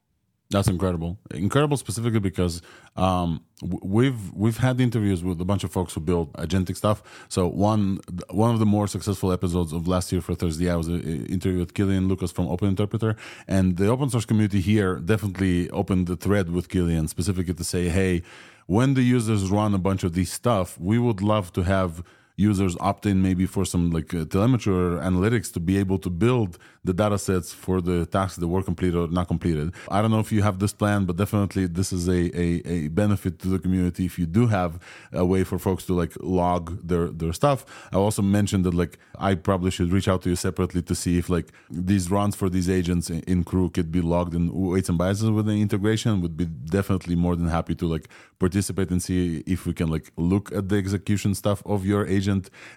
That's 0.52 0.68
incredible. 0.68 1.20
Incredible 1.32 1.78
specifically 1.78 2.20
because 2.20 2.64
um, 2.96 3.42
we've 3.62 4.34
we've 4.34 4.58
had 4.58 4.82
interviews 4.82 5.24
with 5.24 5.40
a 5.40 5.46
bunch 5.46 5.64
of 5.64 5.72
folks 5.72 5.94
who 5.94 6.00
build 6.00 6.34
agentic 6.34 6.76
stuff. 6.76 7.04
So 7.30 7.48
one 7.48 8.00
one 8.32 8.52
of 8.52 8.60
the 8.60 8.66
more 8.66 8.88
successful 8.88 9.32
episodes 9.32 9.74
of 9.74 9.88
last 9.88 10.12
year 10.12 10.22
for 10.22 10.34
Thursday, 10.34 10.72
I 10.72 10.76
was 10.76 10.90
uh, 10.90 10.94
interviewed 10.94 11.60
with 11.60 11.76
Killian 11.76 12.08
Lucas 12.08 12.32
from 12.32 12.48
Open 12.48 12.68
Interpreter, 12.68 13.16
and 13.48 13.78
the 13.78 13.88
open 13.90 14.10
source 14.10 14.26
community 14.26 14.60
here 14.60 14.96
definitely 14.96 15.70
opened 15.70 16.08
the 16.08 16.16
thread 16.16 16.50
with 16.50 16.68
Killian 16.68 17.08
specifically 17.08 17.54
to 17.54 17.64
say, 17.64 17.90
hey, 17.90 18.24
when 18.66 18.96
the 18.96 19.04
users 19.04 19.52
run 19.52 19.76
a 19.76 19.80
bunch 19.80 20.04
of 20.04 20.14
these 20.14 20.32
stuff, 20.32 20.80
we 20.80 20.98
would 20.98 21.22
love 21.22 21.54
to 21.54 21.62
have 21.62 22.04
users 22.40 22.78
opt 22.80 23.06
in 23.06 23.22
maybe 23.22 23.46
for 23.46 23.66
some 23.66 23.92
like 23.92 24.14
uh, 24.14 24.24
telemetry 24.26 24.74
or 24.74 24.92
analytics 25.10 25.52
to 25.52 25.60
be 25.60 25.78
able 25.78 26.00
to 26.00 26.10
build 26.10 26.58
the 26.86 26.94
data 26.94 27.18
sets 27.18 27.52
for 27.52 27.82
the 27.82 28.06
tasks 28.06 28.38
that 28.38 28.48
were 28.48 28.64
completed 28.64 28.96
or 28.96 29.08
not 29.10 29.28
completed. 29.28 29.74
I 29.90 30.02
don't 30.02 30.12
know 30.12 30.20
if 30.20 30.32
you 30.32 30.42
have 30.44 30.60
this 30.60 30.72
plan, 30.72 31.06
but 31.06 31.18
definitely 31.18 31.68
this 31.68 31.92
is 31.92 32.08
a, 32.08 32.22
a, 32.44 32.48
a 32.76 32.88
benefit 32.88 33.40
to 33.40 33.50
the 33.50 33.60
community 33.60 34.06
if 34.06 34.18
you 34.18 34.26
do 34.26 34.48
have 34.48 34.80
a 35.12 35.26
way 35.26 35.44
for 35.44 35.60
folks 35.60 35.86
to 35.88 35.94
like 35.94 36.14
log 36.22 36.64
their, 36.88 37.08
their 37.08 37.34
stuff. 37.34 37.66
I 37.92 37.98
also 37.98 38.22
mentioned 38.22 38.64
that 38.66 38.74
like 38.74 38.98
I 39.18 39.36
probably 39.36 39.72
should 39.72 39.92
reach 39.92 40.08
out 40.08 40.22
to 40.24 40.30
you 40.30 40.38
separately 40.38 40.82
to 40.84 40.96
see 40.96 41.18
if 41.18 41.30
like 41.30 41.52
these 41.70 42.10
runs 42.10 42.36
for 42.36 42.50
these 42.50 42.70
agents 42.70 43.10
in, 43.10 43.20
in 43.22 43.44
crew 43.44 43.70
could 43.70 43.92
be 43.92 44.02
logged 44.02 44.34
in 44.34 44.50
weights 44.54 44.90
and 44.90 44.98
biases 44.98 45.30
with 45.30 45.46
the 45.46 45.62
integration 45.62 46.22
would 46.22 46.38
be 46.38 46.46
definitely 46.46 47.16
more 47.16 47.36
than 47.36 47.48
happy 47.48 47.76
to 47.76 47.86
like 47.86 48.08
participate 48.40 48.90
and 48.90 49.04
see 49.04 49.44
if 49.46 49.66
we 49.66 49.74
can 49.74 49.90
like 49.90 50.12
look 50.16 50.52
at 50.54 50.70
the 50.70 50.78
execution 50.78 51.36
stuff 51.36 51.62
of 51.66 51.86
your 51.86 52.08
agent 52.08 52.29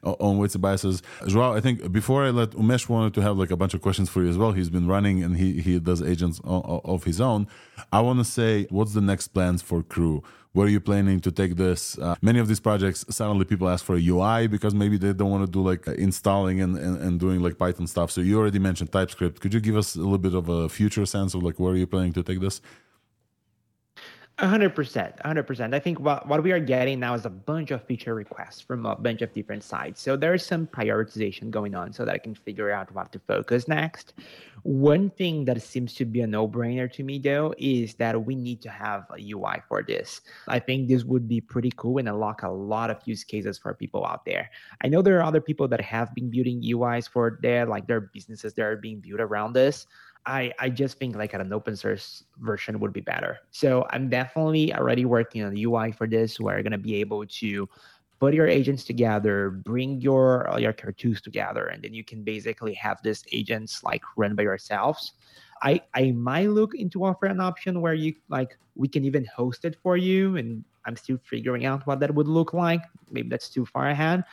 on 0.02 0.38
weights 0.38 0.54
and 0.54 0.62
biases. 0.62 1.02
Joao, 1.26 1.54
I 1.54 1.60
think 1.60 1.92
before 1.92 2.24
I 2.24 2.30
let 2.30 2.50
Umesh 2.50 2.88
wanted 2.88 3.14
to 3.14 3.22
have 3.22 3.36
like 3.36 3.50
a 3.50 3.56
bunch 3.56 3.74
of 3.74 3.82
questions 3.82 4.08
for 4.10 4.22
you 4.22 4.28
as 4.28 4.38
well. 4.38 4.52
He's 4.52 4.70
been 4.70 4.86
running 4.86 5.22
and 5.22 5.36
he, 5.36 5.60
he 5.60 5.78
does 5.78 6.02
agents 6.02 6.40
of 6.44 7.04
his 7.04 7.20
own. 7.20 7.46
I 7.92 8.00
want 8.00 8.18
to 8.18 8.24
say, 8.24 8.66
what's 8.70 8.94
the 8.94 9.00
next 9.00 9.28
plans 9.28 9.62
for 9.62 9.82
crew? 9.82 10.22
Where 10.52 10.66
are 10.66 10.70
you 10.70 10.80
planning 10.80 11.20
to 11.20 11.32
take 11.32 11.56
this? 11.56 11.98
Uh, 11.98 12.14
many 12.20 12.38
of 12.38 12.46
these 12.46 12.60
projects, 12.60 13.06
suddenly 13.08 13.46
people 13.46 13.70
ask 13.70 13.82
for 13.82 13.96
a 13.96 14.06
UI 14.06 14.48
because 14.48 14.74
maybe 14.74 14.98
they 14.98 15.14
don't 15.14 15.30
want 15.30 15.46
to 15.46 15.50
do 15.50 15.62
like 15.62 15.86
installing 15.86 16.60
and, 16.60 16.76
and, 16.76 16.98
and 17.00 17.18
doing 17.18 17.40
like 17.40 17.56
Python 17.56 17.86
stuff. 17.86 18.10
So 18.10 18.20
you 18.20 18.38
already 18.38 18.58
mentioned 18.58 18.92
TypeScript. 18.92 19.40
Could 19.40 19.54
you 19.54 19.60
give 19.60 19.78
us 19.78 19.94
a 19.96 20.00
little 20.00 20.18
bit 20.18 20.34
of 20.34 20.50
a 20.50 20.68
future 20.68 21.06
sense 21.06 21.32
of 21.32 21.42
like 21.42 21.58
where 21.58 21.72
are 21.72 21.76
you 21.76 21.86
planning 21.86 22.12
to 22.12 22.22
take 22.22 22.40
this? 22.40 22.60
Hundred 24.48 24.74
percent, 24.74 25.14
hundred 25.24 25.44
percent. 25.44 25.74
I 25.74 25.78
think 25.78 26.00
what, 26.00 26.26
what 26.26 26.42
we 26.42 26.52
are 26.52 26.58
getting 26.58 27.00
now 27.00 27.14
is 27.14 27.24
a 27.24 27.30
bunch 27.30 27.70
of 27.70 27.84
feature 27.84 28.14
requests 28.14 28.60
from 28.60 28.86
a 28.86 28.96
bunch 28.96 29.22
of 29.22 29.32
different 29.32 29.62
sides. 29.62 30.00
So 30.00 30.16
there's 30.16 30.44
some 30.44 30.66
prioritization 30.66 31.50
going 31.50 31.74
on 31.74 31.92
so 31.92 32.04
that 32.04 32.14
I 32.14 32.18
can 32.18 32.34
figure 32.34 32.70
out 32.70 32.92
what 32.92 33.12
to 33.12 33.20
focus 33.20 33.68
next. 33.68 34.14
One 34.64 35.10
thing 35.10 35.44
that 35.46 35.60
seems 35.62 35.94
to 35.94 36.04
be 36.04 36.20
a 36.20 36.26
no-brainer 36.26 36.92
to 36.92 37.02
me 37.02 37.18
though 37.18 37.54
is 37.58 37.94
that 37.94 38.24
we 38.24 38.34
need 38.34 38.60
to 38.62 38.70
have 38.70 39.06
a 39.10 39.32
UI 39.32 39.62
for 39.68 39.82
this. 39.82 40.20
I 40.48 40.58
think 40.58 40.88
this 40.88 41.04
would 41.04 41.28
be 41.28 41.40
pretty 41.40 41.72
cool 41.76 41.98
and 41.98 42.08
unlock 42.08 42.42
a 42.42 42.48
lot 42.48 42.90
of 42.90 42.98
use 43.04 43.24
cases 43.24 43.58
for 43.58 43.74
people 43.74 44.04
out 44.06 44.24
there. 44.24 44.50
I 44.82 44.88
know 44.88 45.02
there 45.02 45.18
are 45.18 45.24
other 45.24 45.40
people 45.40 45.68
that 45.68 45.80
have 45.80 46.14
been 46.14 46.30
building 46.30 46.62
UIs 46.62 47.08
for 47.08 47.38
their 47.42 47.66
like 47.66 47.86
their 47.86 48.00
businesses 48.00 48.54
that 48.54 48.62
are 48.62 48.76
being 48.76 49.00
built 49.00 49.20
around 49.20 49.52
this. 49.52 49.86
I, 50.24 50.52
I 50.58 50.68
just 50.70 50.98
think 50.98 51.16
like 51.16 51.34
an 51.34 51.52
open 51.52 51.76
source 51.76 52.24
version 52.38 52.78
would 52.80 52.92
be 52.92 53.00
better. 53.00 53.38
So 53.50 53.86
I'm 53.90 54.08
definitely 54.08 54.74
already 54.74 55.04
working 55.04 55.42
on 55.42 55.52
the 55.54 55.64
UI 55.64 55.92
for 55.92 56.06
this. 56.06 56.38
where 56.38 56.56
We're 56.56 56.62
gonna 56.62 56.78
be 56.78 56.96
able 56.96 57.26
to 57.26 57.68
put 58.20 58.34
your 58.34 58.46
agents 58.46 58.84
together, 58.84 59.50
bring 59.50 60.00
your 60.00 60.48
all 60.48 60.60
your 60.60 60.72
cartoons 60.72 61.20
together, 61.20 61.66
and 61.66 61.82
then 61.82 61.92
you 61.92 62.04
can 62.04 62.22
basically 62.22 62.74
have 62.74 63.00
these 63.02 63.24
agents 63.32 63.82
like 63.82 64.02
run 64.16 64.36
by 64.36 64.44
yourselves. 64.44 65.14
I 65.62 65.80
I 65.94 66.12
might 66.12 66.50
look 66.50 66.74
into 66.74 67.04
offer 67.04 67.26
an 67.26 67.40
option 67.40 67.80
where 67.80 67.94
you 67.94 68.14
like 68.28 68.56
we 68.76 68.86
can 68.86 69.04
even 69.04 69.24
host 69.24 69.64
it 69.64 69.76
for 69.82 69.96
you, 69.96 70.36
and 70.36 70.64
I'm 70.84 70.96
still 70.96 71.18
figuring 71.24 71.66
out 71.66 71.84
what 71.86 71.98
that 72.00 72.14
would 72.14 72.28
look 72.28 72.52
like. 72.52 72.82
Maybe 73.10 73.28
that's 73.28 73.48
too 73.48 73.66
far 73.66 73.88
ahead 73.88 74.24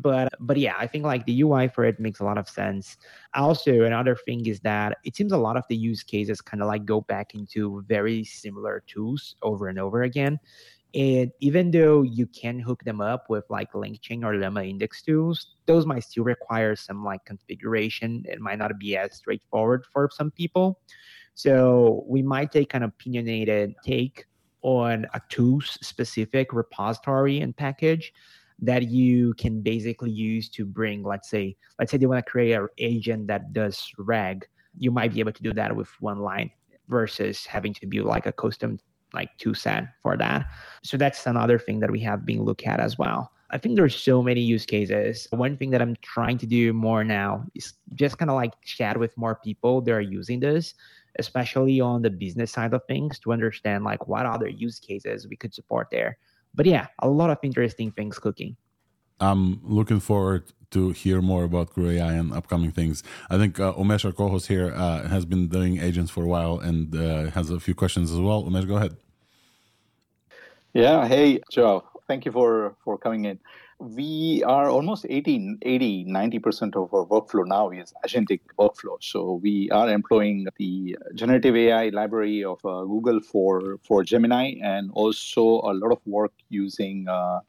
but 0.00 0.28
but 0.40 0.56
yeah 0.56 0.74
i 0.78 0.86
think 0.86 1.04
like 1.04 1.24
the 1.26 1.40
ui 1.42 1.68
for 1.68 1.84
it 1.84 2.00
makes 2.00 2.20
a 2.20 2.24
lot 2.24 2.38
of 2.38 2.48
sense 2.48 2.96
also 3.34 3.82
another 3.82 4.16
thing 4.16 4.44
is 4.46 4.60
that 4.60 4.98
it 5.04 5.14
seems 5.14 5.32
a 5.32 5.36
lot 5.36 5.56
of 5.56 5.64
the 5.68 5.76
use 5.76 6.02
cases 6.02 6.40
kind 6.40 6.62
of 6.62 6.68
like 6.68 6.84
go 6.84 7.00
back 7.02 7.34
into 7.34 7.82
very 7.86 8.24
similar 8.24 8.82
tools 8.86 9.36
over 9.42 9.68
and 9.68 9.78
over 9.78 10.02
again 10.02 10.38
and 10.94 11.32
even 11.40 11.72
though 11.72 12.02
you 12.02 12.26
can 12.26 12.60
hook 12.60 12.84
them 12.84 13.00
up 13.00 13.28
with 13.28 13.44
like 13.50 13.72
LangChain 13.72 14.24
or 14.24 14.36
Llama 14.36 14.62
index 14.62 15.02
tools, 15.02 15.56
those 15.66 15.86
might 15.86 16.04
still 16.04 16.22
require 16.22 16.76
some 16.76 17.04
like 17.04 17.24
configuration. 17.24 18.24
It 18.28 18.40
might 18.40 18.58
not 18.58 18.78
be 18.78 18.96
as 18.96 19.16
straightforward 19.16 19.84
for 19.92 20.08
some 20.12 20.30
people. 20.30 20.78
So 21.34 22.04
we 22.06 22.22
might 22.22 22.52
take 22.52 22.74
an 22.74 22.84
opinionated 22.84 23.74
take 23.84 24.26
on 24.62 25.06
a 25.14 25.20
tools 25.28 25.76
specific 25.82 26.52
repository 26.52 27.40
and 27.40 27.56
package 27.56 28.12
that 28.60 28.88
you 28.88 29.34
can 29.34 29.60
basically 29.60 30.10
use 30.10 30.48
to 30.50 30.64
bring, 30.64 31.02
let's 31.02 31.28
say, 31.28 31.56
let's 31.78 31.90
say 31.90 31.98
they 31.98 32.06
want 32.06 32.24
to 32.24 32.30
create 32.30 32.52
an 32.52 32.68
agent 32.78 33.26
that 33.26 33.52
does 33.52 33.90
rag. 33.98 34.46
You 34.78 34.90
might 34.90 35.12
be 35.12 35.20
able 35.20 35.32
to 35.32 35.42
do 35.42 35.52
that 35.54 35.74
with 35.74 35.88
one 36.00 36.20
line 36.20 36.50
versus 36.88 37.46
having 37.46 37.74
to 37.74 37.86
build 37.86 38.06
like 38.06 38.26
a 38.26 38.32
custom 38.32 38.78
like 39.12 39.30
two 39.38 39.54
set 39.54 39.84
for 40.02 40.16
that. 40.16 40.46
So 40.82 40.96
that's 40.96 41.26
another 41.26 41.58
thing 41.58 41.80
that 41.80 41.90
we 41.90 42.00
have 42.00 42.26
been 42.26 42.42
looked 42.42 42.66
at 42.66 42.80
as 42.80 42.98
well. 42.98 43.30
I 43.50 43.58
think 43.58 43.76
there's 43.76 43.94
so 43.94 44.22
many 44.22 44.40
use 44.40 44.66
cases. 44.66 45.28
One 45.30 45.56
thing 45.56 45.70
that 45.70 45.80
I'm 45.80 45.96
trying 46.02 46.38
to 46.38 46.46
do 46.46 46.72
more 46.72 47.04
now 47.04 47.44
is 47.54 47.74
just 47.94 48.18
kind 48.18 48.30
of 48.30 48.34
like 48.34 48.60
chat 48.62 48.98
with 48.98 49.16
more 49.16 49.36
people 49.36 49.80
that 49.82 49.92
are 49.92 50.00
using 50.00 50.40
this, 50.40 50.74
especially 51.20 51.80
on 51.80 52.02
the 52.02 52.10
business 52.10 52.50
side 52.50 52.74
of 52.74 52.82
things 52.88 53.20
to 53.20 53.32
understand 53.32 53.84
like 53.84 54.08
what 54.08 54.26
other 54.26 54.48
use 54.48 54.80
cases 54.80 55.28
we 55.28 55.36
could 55.36 55.54
support 55.54 55.88
there 55.92 56.18
but 56.54 56.66
yeah, 56.66 56.86
a 57.00 57.08
lot 57.08 57.30
of 57.30 57.38
interesting 57.42 57.90
things 57.92 58.18
cooking. 58.18 58.56
I'm 59.20 59.60
looking 59.62 60.00
forward 60.00 60.44
to 60.70 60.90
hear 60.90 61.22
more 61.22 61.44
about 61.44 61.70
Crew 61.72 61.88
AI 61.90 62.14
and 62.14 62.32
upcoming 62.32 62.72
things. 62.72 63.02
I 63.30 63.38
think 63.38 63.60
uh, 63.60 63.72
Umesh, 63.74 64.04
our 64.04 64.12
co-host 64.12 64.48
here, 64.48 64.72
uh, 64.74 65.08
has 65.08 65.24
been 65.24 65.48
doing 65.48 65.80
agents 65.80 66.10
for 66.10 66.24
a 66.24 66.26
while 66.26 66.58
and 66.58 66.94
uh, 66.94 67.30
has 67.30 67.50
a 67.50 67.60
few 67.60 67.74
questions 67.74 68.10
as 68.10 68.18
well. 68.18 68.42
Umesh, 68.42 68.66
go 68.66 68.76
ahead. 68.76 68.96
Yeah. 70.72 71.06
Hey, 71.06 71.40
Joe. 71.52 71.84
Thank 72.08 72.24
you 72.26 72.32
for 72.32 72.76
for 72.84 72.98
coming 72.98 73.24
in 73.24 73.38
we 73.78 74.42
are 74.44 74.68
almost 74.68 75.06
80, 75.08 75.56
80 75.62 76.04
90% 76.06 76.76
of 76.76 76.94
our 76.94 77.06
workflow 77.06 77.46
now 77.46 77.70
is 77.70 77.92
agentic 78.06 78.40
workflow. 78.58 78.96
So 79.00 79.40
we 79.42 79.70
are 79.70 79.88
employing 79.90 80.46
the 80.56 80.96
generative 81.14 81.56
AI 81.56 81.88
library 81.88 82.44
of 82.44 82.64
uh, 82.64 82.84
Google 82.84 83.20
for, 83.20 83.78
for 83.82 84.04
Gemini 84.04 84.54
and 84.62 84.90
also 84.92 85.42
a 85.42 85.74
lot 85.74 85.92
of 85.92 85.98
work 86.06 86.32
using 86.48 87.06
uh, 87.08 87.40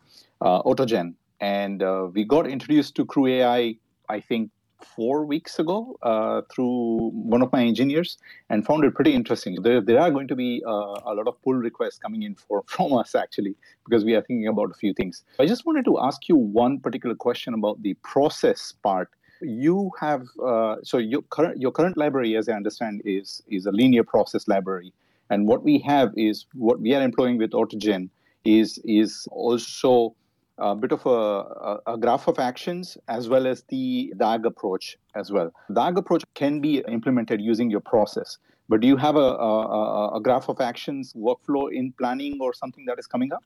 uh, 0.41 0.63
AutoGen. 0.63 1.13
And 1.39 1.83
uh, 1.83 2.07
we 2.11 2.23
got 2.23 2.47
introduced 2.47 2.95
to 2.95 3.05
Crew 3.05 3.27
AI, 3.27 3.75
I 4.09 4.19
think, 4.19 4.51
four 4.79 5.25
weeks 5.25 5.59
ago 5.59 5.97
uh, 6.03 6.41
through 6.53 7.11
one 7.13 7.41
of 7.41 7.51
my 7.51 7.63
engineers 7.63 8.17
and 8.49 8.65
found 8.65 8.83
it 8.83 8.93
pretty 8.93 9.13
interesting. 9.13 9.61
There, 9.61 9.81
there 9.81 9.99
are 9.99 10.11
going 10.11 10.27
to 10.27 10.35
be 10.35 10.63
uh, 10.65 10.69
a 11.05 11.13
lot 11.13 11.27
of 11.27 11.41
pull 11.41 11.53
requests 11.53 11.97
coming 11.97 12.23
in 12.23 12.35
for, 12.35 12.63
from 12.67 12.93
us 12.93 13.15
actually 13.15 13.55
because 13.85 14.03
we 14.03 14.15
are 14.15 14.21
thinking 14.21 14.47
about 14.47 14.71
a 14.71 14.73
few 14.73 14.93
things. 14.93 15.23
I 15.39 15.45
just 15.45 15.65
wanted 15.65 15.85
to 15.85 15.99
ask 15.99 16.27
you 16.27 16.35
one 16.35 16.79
particular 16.79 17.15
question 17.15 17.53
about 17.53 17.81
the 17.81 17.93
process 18.03 18.73
part. 18.83 19.09
You 19.41 19.91
have 19.99 20.25
uh, 20.43 20.77
so 20.83 20.97
your 20.97 21.21
current 21.23 21.59
your 21.59 21.71
current 21.71 21.97
library, 21.97 22.38
as 22.38 22.47
I 22.47 22.53
understand, 22.53 23.01
is 23.03 23.43
is 23.49 23.65
a 23.65 23.71
linear 23.71 24.03
process 24.03 24.47
library, 24.47 24.93
and 25.29 25.45
what 25.45 25.61
we 25.61 25.77
have 25.79 26.13
is 26.15 26.45
what 26.53 26.79
we 26.79 26.95
are 26.95 27.03
employing 27.03 27.38
with 27.38 27.51
AutoGen 27.51 28.09
is 28.45 28.79
is 28.85 29.27
also 29.31 30.15
a 30.58 30.76
bit 30.76 30.91
of 30.91 31.06
a, 31.06 31.80
a, 31.86 31.98
graph 31.98 32.28
of 32.28 32.39
actions 32.39 32.98
as 33.08 33.28
well 33.28 33.46
as 33.46 33.63
the 33.70 34.13
DAG 34.18 34.46
approach 34.46 34.98
as 35.15 35.32
well. 35.32 35.52
DAG 35.74 35.98
approach 35.98 36.24
can 36.34 36.62
be 36.62 36.84
implemented 36.88 37.41
using 37.41 37.70
your 37.70 37.82
process, 37.82 38.38
but 38.70 38.82
do 38.82 38.88
you 38.88 38.98
have 38.98 39.15
a, 39.15 39.20
a, 39.20 40.15
a 40.15 40.22
graph 40.22 40.50
of 40.50 40.62
actions 40.62 41.13
workflow 41.13 41.72
in 41.72 41.94
planning 41.94 42.38
or 42.39 42.54
something 42.54 42.86
that 42.86 42.98
is 43.00 43.08
coming 43.08 43.34
up? 43.34 43.44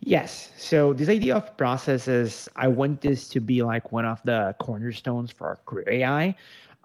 Yes. 0.00 0.52
So 0.56 0.92
this 0.92 1.08
idea 1.08 1.34
of 1.34 1.56
processes, 1.56 2.48
I 2.54 2.68
want 2.68 3.00
this 3.00 3.28
to 3.30 3.40
be 3.40 3.62
like 3.62 3.90
one 3.90 4.04
of 4.04 4.20
the 4.24 4.54
cornerstones 4.60 5.32
for 5.32 5.58
Crew 5.66 5.84
AI. 5.88 6.36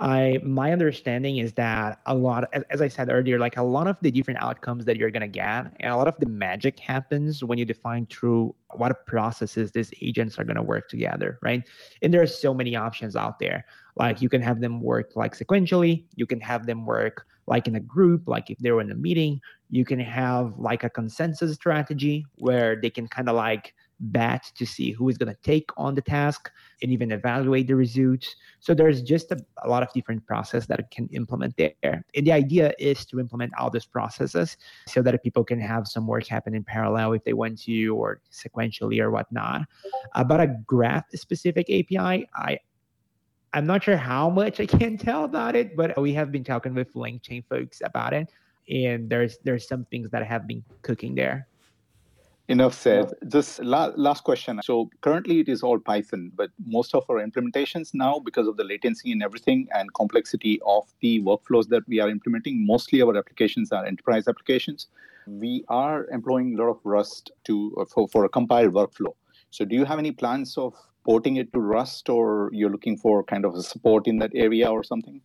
I 0.03 0.39
my 0.43 0.73
understanding 0.73 1.37
is 1.37 1.53
that 1.53 2.01
a 2.07 2.13
lot, 2.13 2.49
as, 2.51 2.63
as 2.69 2.81
I 2.81 2.89
said 2.89 3.09
earlier, 3.09 3.39
like 3.39 3.55
a 3.55 3.63
lot 3.63 3.87
of 3.87 3.95
the 4.01 4.11
different 4.11 4.43
outcomes 4.43 4.83
that 4.83 4.97
you're 4.97 5.09
gonna 5.09 5.29
get, 5.29 5.71
and 5.79 5.93
a 5.93 5.95
lot 5.95 6.09
of 6.09 6.17
the 6.19 6.25
magic 6.25 6.77
happens 6.77 7.41
when 7.41 7.57
you 7.57 7.63
define 7.63 8.05
through 8.07 8.53
what 8.73 9.05
processes 9.07 9.71
these 9.71 9.93
agents 10.01 10.37
are 10.37 10.43
gonna 10.43 10.61
work 10.61 10.89
together, 10.89 11.39
right? 11.41 11.63
And 12.01 12.13
there 12.13 12.21
are 12.21 12.27
so 12.27 12.53
many 12.53 12.75
options 12.75 13.15
out 13.15 13.39
there. 13.39 13.65
Like 13.95 14.21
you 14.21 14.27
can 14.27 14.41
have 14.41 14.59
them 14.59 14.81
work 14.81 15.15
like 15.15 15.37
sequentially, 15.37 16.03
you 16.15 16.25
can 16.25 16.41
have 16.41 16.65
them 16.65 16.85
work 16.85 17.25
like 17.47 17.69
in 17.69 17.75
a 17.75 17.79
group, 17.79 18.27
like 18.27 18.49
if 18.49 18.57
they're 18.59 18.81
in 18.81 18.91
a 18.91 18.95
meeting, 18.95 19.39
you 19.69 19.85
can 19.85 19.99
have 19.99 20.53
like 20.57 20.83
a 20.83 20.89
consensus 20.89 21.55
strategy 21.55 22.25
where 22.39 22.75
they 22.75 22.89
can 22.89 23.07
kind 23.07 23.29
of 23.29 23.35
like 23.35 23.73
bat 24.11 24.51
to 24.55 24.65
see 24.65 24.91
who 24.91 25.09
is 25.09 25.17
going 25.17 25.33
to 25.33 25.39
take 25.41 25.69
on 25.77 25.95
the 25.95 26.01
task 26.01 26.51
and 26.81 26.91
even 26.91 27.11
evaluate 27.11 27.67
the 27.67 27.75
results. 27.75 28.35
So 28.59 28.73
there's 28.73 29.01
just 29.01 29.31
a, 29.31 29.37
a 29.63 29.69
lot 29.69 29.83
of 29.83 29.93
different 29.93 30.25
processes 30.25 30.67
that 30.67 30.91
can 30.91 31.07
implement 31.13 31.55
there. 31.57 32.03
And 32.15 32.27
the 32.27 32.31
idea 32.31 32.73
is 32.79 33.05
to 33.07 33.19
implement 33.19 33.53
all 33.57 33.69
these 33.69 33.85
processes 33.85 34.57
so 34.87 35.01
that 35.01 35.23
people 35.23 35.43
can 35.43 35.59
have 35.59 35.87
some 35.87 36.07
work 36.07 36.27
happen 36.27 36.55
in 36.55 36.63
parallel 36.63 37.13
if 37.13 37.23
they 37.23 37.33
want 37.33 37.61
to 37.63 37.89
or 37.89 38.21
sequentially 38.31 38.99
or 38.99 39.11
whatnot. 39.11 39.61
Uh, 39.83 39.97
about 40.15 40.41
a 40.41 40.47
graph 40.65 41.05
specific 41.15 41.69
API, 41.69 42.27
I 42.35 42.59
I'm 43.55 43.67
not 43.67 43.83
sure 43.83 43.97
how 43.97 44.31
much 44.31 44.59
I 44.59 44.65
can 44.65 44.97
tell 44.97 45.25
about 45.25 45.55
it, 45.55 45.75
but 45.75 45.99
we 46.01 46.11
have 46.13 46.31
been 46.31 46.43
talking 46.43 46.73
with 46.73 46.91
LangChain 46.95 47.45
folks 47.47 47.83
about 47.85 48.13
it, 48.13 48.31
and 48.67 49.07
there's 49.07 49.37
there's 49.43 49.67
some 49.67 49.85
things 49.85 50.09
that 50.09 50.25
have 50.25 50.47
been 50.47 50.63
cooking 50.81 51.13
there. 51.13 51.47
Enough 52.49 52.73
said. 52.73 53.13
Just 53.29 53.63
la- 53.63 53.93
last 53.95 54.25
question. 54.25 54.59
So 54.63 54.89
currently 54.99 55.39
it 55.39 55.47
is 55.47 55.63
all 55.63 55.79
Python, 55.79 56.31
but 56.35 56.49
most 56.65 56.93
of 56.93 57.05
our 57.09 57.25
implementations 57.25 57.91
now, 57.93 58.19
because 58.19 58.47
of 58.47 58.57
the 58.57 58.65
latency 58.65 59.13
and 59.13 59.23
everything 59.23 59.67
and 59.73 59.93
complexity 59.93 60.59
of 60.65 60.83
the 60.99 61.21
workflows 61.21 61.69
that 61.69 61.87
we 61.87 62.01
are 62.01 62.09
implementing, 62.09 62.65
mostly 62.65 63.01
our 63.01 63.15
applications 63.15 63.71
are 63.71 63.85
enterprise 63.85 64.27
applications. 64.27 64.87
We 65.25 65.63
are 65.69 66.05
employing 66.09 66.55
a 66.55 66.57
lot 66.61 66.69
of 66.69 66.79
Rust 66.83 67.31
to 67.45 67.75
uh, 67.79 67.85
for, 67.85 68.09
for 68.09 68.25
a 68.25 68.29
compiled 68.29 68.73
workflow. 68.73 69.15
So 69.51 69.63
do 69.63 69.75
you 69.75 69.85
have 69.85 69.99
any 69.99 70.11
plans 70.11 70.57
of 70.57 70.75
porting 71.05 71.37
it 71.37 71.53
to 71.53 71.59
Rust, 71.61 72.09
or 72.09 72.49
you're 72.51 72.69
looking 72.69 72.97
for 72.97 73.23
kind 73.23 73.45
of 73.45 73.55
a 73.55 73.63
support 73.63 74.05
in 74.05 74.17
that 74.19 74.31
area 74.35 74.69
or 74.69 74.83
something? 74.83 75.21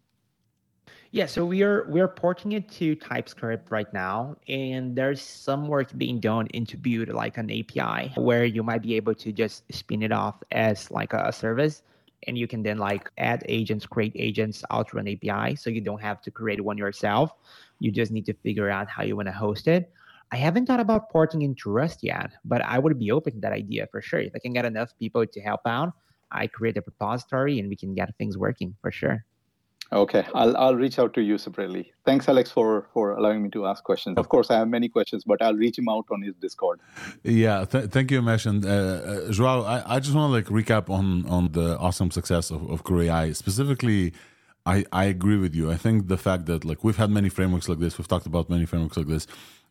Yeah, 1.10 1.24
so 1.24 1.46
we 1.46 1.62
are 1.62 1.86
we're 1.88 2.08
porting 2.08 2.52
it 2.52 2.68
to 2.72 2.94
TypeScript 2.94 3.70
right 3.70 3.90
now, 3.94 4.36
and 4.46 4.94
there's 4.94 5.22
some 5.22 5.66
work 5.66 5.96
being 5.96 6.20
done 6.20 6.48
into 6.52 6.76
build 6.76 7.08
like 7.08 7.38
an 7.38 7.50
API 7.50 8.12
where 8.20 8.44
you 8.44 8.62
might 8.62 8.82
be 8.82 8.94
able 8.96 9.14
to 9.14 9.32
just 9.32 9.64
spin 9.72 10.02
it 10.02 10.12
off 10.12 10.42
as 10.52 10.90
like 10.90 11.14
a, 11.14 11.32
service, 11.32 11.82
and 12.26 12.36
you 12.36 12.46
can 12.46 12.62
then 12.62 12.76
like 12.76 13.10
add 13.16 13.42
agents, 13.48 13.86
create 13.86 14.12
agents 14.16 14.62
out 14.70 14.90
through 14.90 15.00
an 15.00 15.08
API, 15.08 15.56
so 15.56 15.70
you 15.70 15.80
don't 15.80 16.02
have 16.02 16.20
to 16.20 16.30
create 16.30 16.60
one 16.60 16.76
yourself. 16.76 17.32
You 17.80 17.90
just 17.90 18.12
need 18.12 18.26
to 18.26 18.34
figure 18.34 18.68
out 18.68 18.90
how 18.90 19.02
you 19.02 19.16
want 19.16 19.28
to 19.28 19.32
host 19.32 19.66
it. 19.66 19.90
I 20.30 20.36
haven't 20.36 20.66
thought 20.66 20.80
about 20.80 21.08
porting 21.08 21.40
into 21.40 21.70
Rust 21.70 22.00
yet, 22.02 22.32
but 22.44 22.60
I 22.60 22.78
would 22.78 22.98
be 22.98 23.12
open 23.12 23.32
to 23.32 23.40
that 23.40 23.52
idea 23.52 23.86
for 23.90 24.02
sure. 24.02 24.20
If 24.20 24.34
I 24.36 24.40
can 24.40 24.52
get 24.52 24.66
enough 24.66 24.90
people 24.98 25.24
to 25.24 25.40
help 25.40 25.62
out, 25.64 25.94
I 26.30 26.48
create 26.48 26.76
a 26.76 26.82
repository 26.84 27.58
and 27.58 27.70
we 27.70 27.76
can 27.76 27.94
get 27.94 28.14
things 28.18 28.36
working 28.36 28.76
for 28.82 28.90
sure. 28.90 29.24
Okay, 29.90 30.26
I'll 30.34 30.54
I'll 30.56 30.76
reach 30.76 30.98
out 30.98 31.14
to 31.14 31.22
you 31.22 31.38
separately. 31.38 31.92
Thanks, 32.04 32.28
Alex, 32.28 32.50
for 32.50 32.88
for 32.92 33.12
allowing 33.12 33.42
me 33.42 33.48
to 33.50 33.66
ask 33.66 33.82
questions. 33.82 34.18
Of 34.18 34.28
course, 34.28 34.50
I 34.50 34.58
have 34.58 34.68
many 34.68 34.88
questions, 34.88 35.24
but 35.24 35.40
I'll 35.40 35.54
reach 35.54 35.78
him 35.78 35.88
out 35.88 36.04
on 36.10 36.20
his 36.20 36.34
Discord. 36.36 36.80
Yeah, 37.22 37.64
th- 37.64 37.90
thank 37.90 38.10
you, 38.10 38.20
Mesh 38.20 38.44
and 38.44 38.66
uh, 38.66 38.68
uh, 38.68 39.30
Joao. 39.32 39.62
I, 39.62 39.96
I 39.96 40.00
just 40.00 40.14
want 40.14 40.28
to 40.30 40.34
like 40.34 40.64
recap 40.64 40.90
on 40.90 41.24
on 41.26 41.52
the 41.52 41.78
awesome 41.78 42.10
success 42.10 42.50
of 42.50 42.70
of 42.70 42.82
AI. 42.90 43.32
Specifically, 43.32 44.12
I 44.66 44.84
I 44.92 45.04
agree 45.04 45.38
with 45.38 45.54
you. 45.54 45.70
I 45.70 45.76
think 45.76 46.08
the 46.08 46.18
fact 46.18 46.44
that 46.46 46.66
like 46.66 46.84
we've 46.84 46.98
had 46.98 47.10
many 47.10 47.30
frameworks 47.30 47.66
like 47.66 47.78
this, 47.78 47.96
we've 47.96 48.08
talked 48.08 48.26
about 48.26 48.50
many 48.50 48.66
frameworks 48.66 48.98
like 48.98 49.06
this 49.06 49.26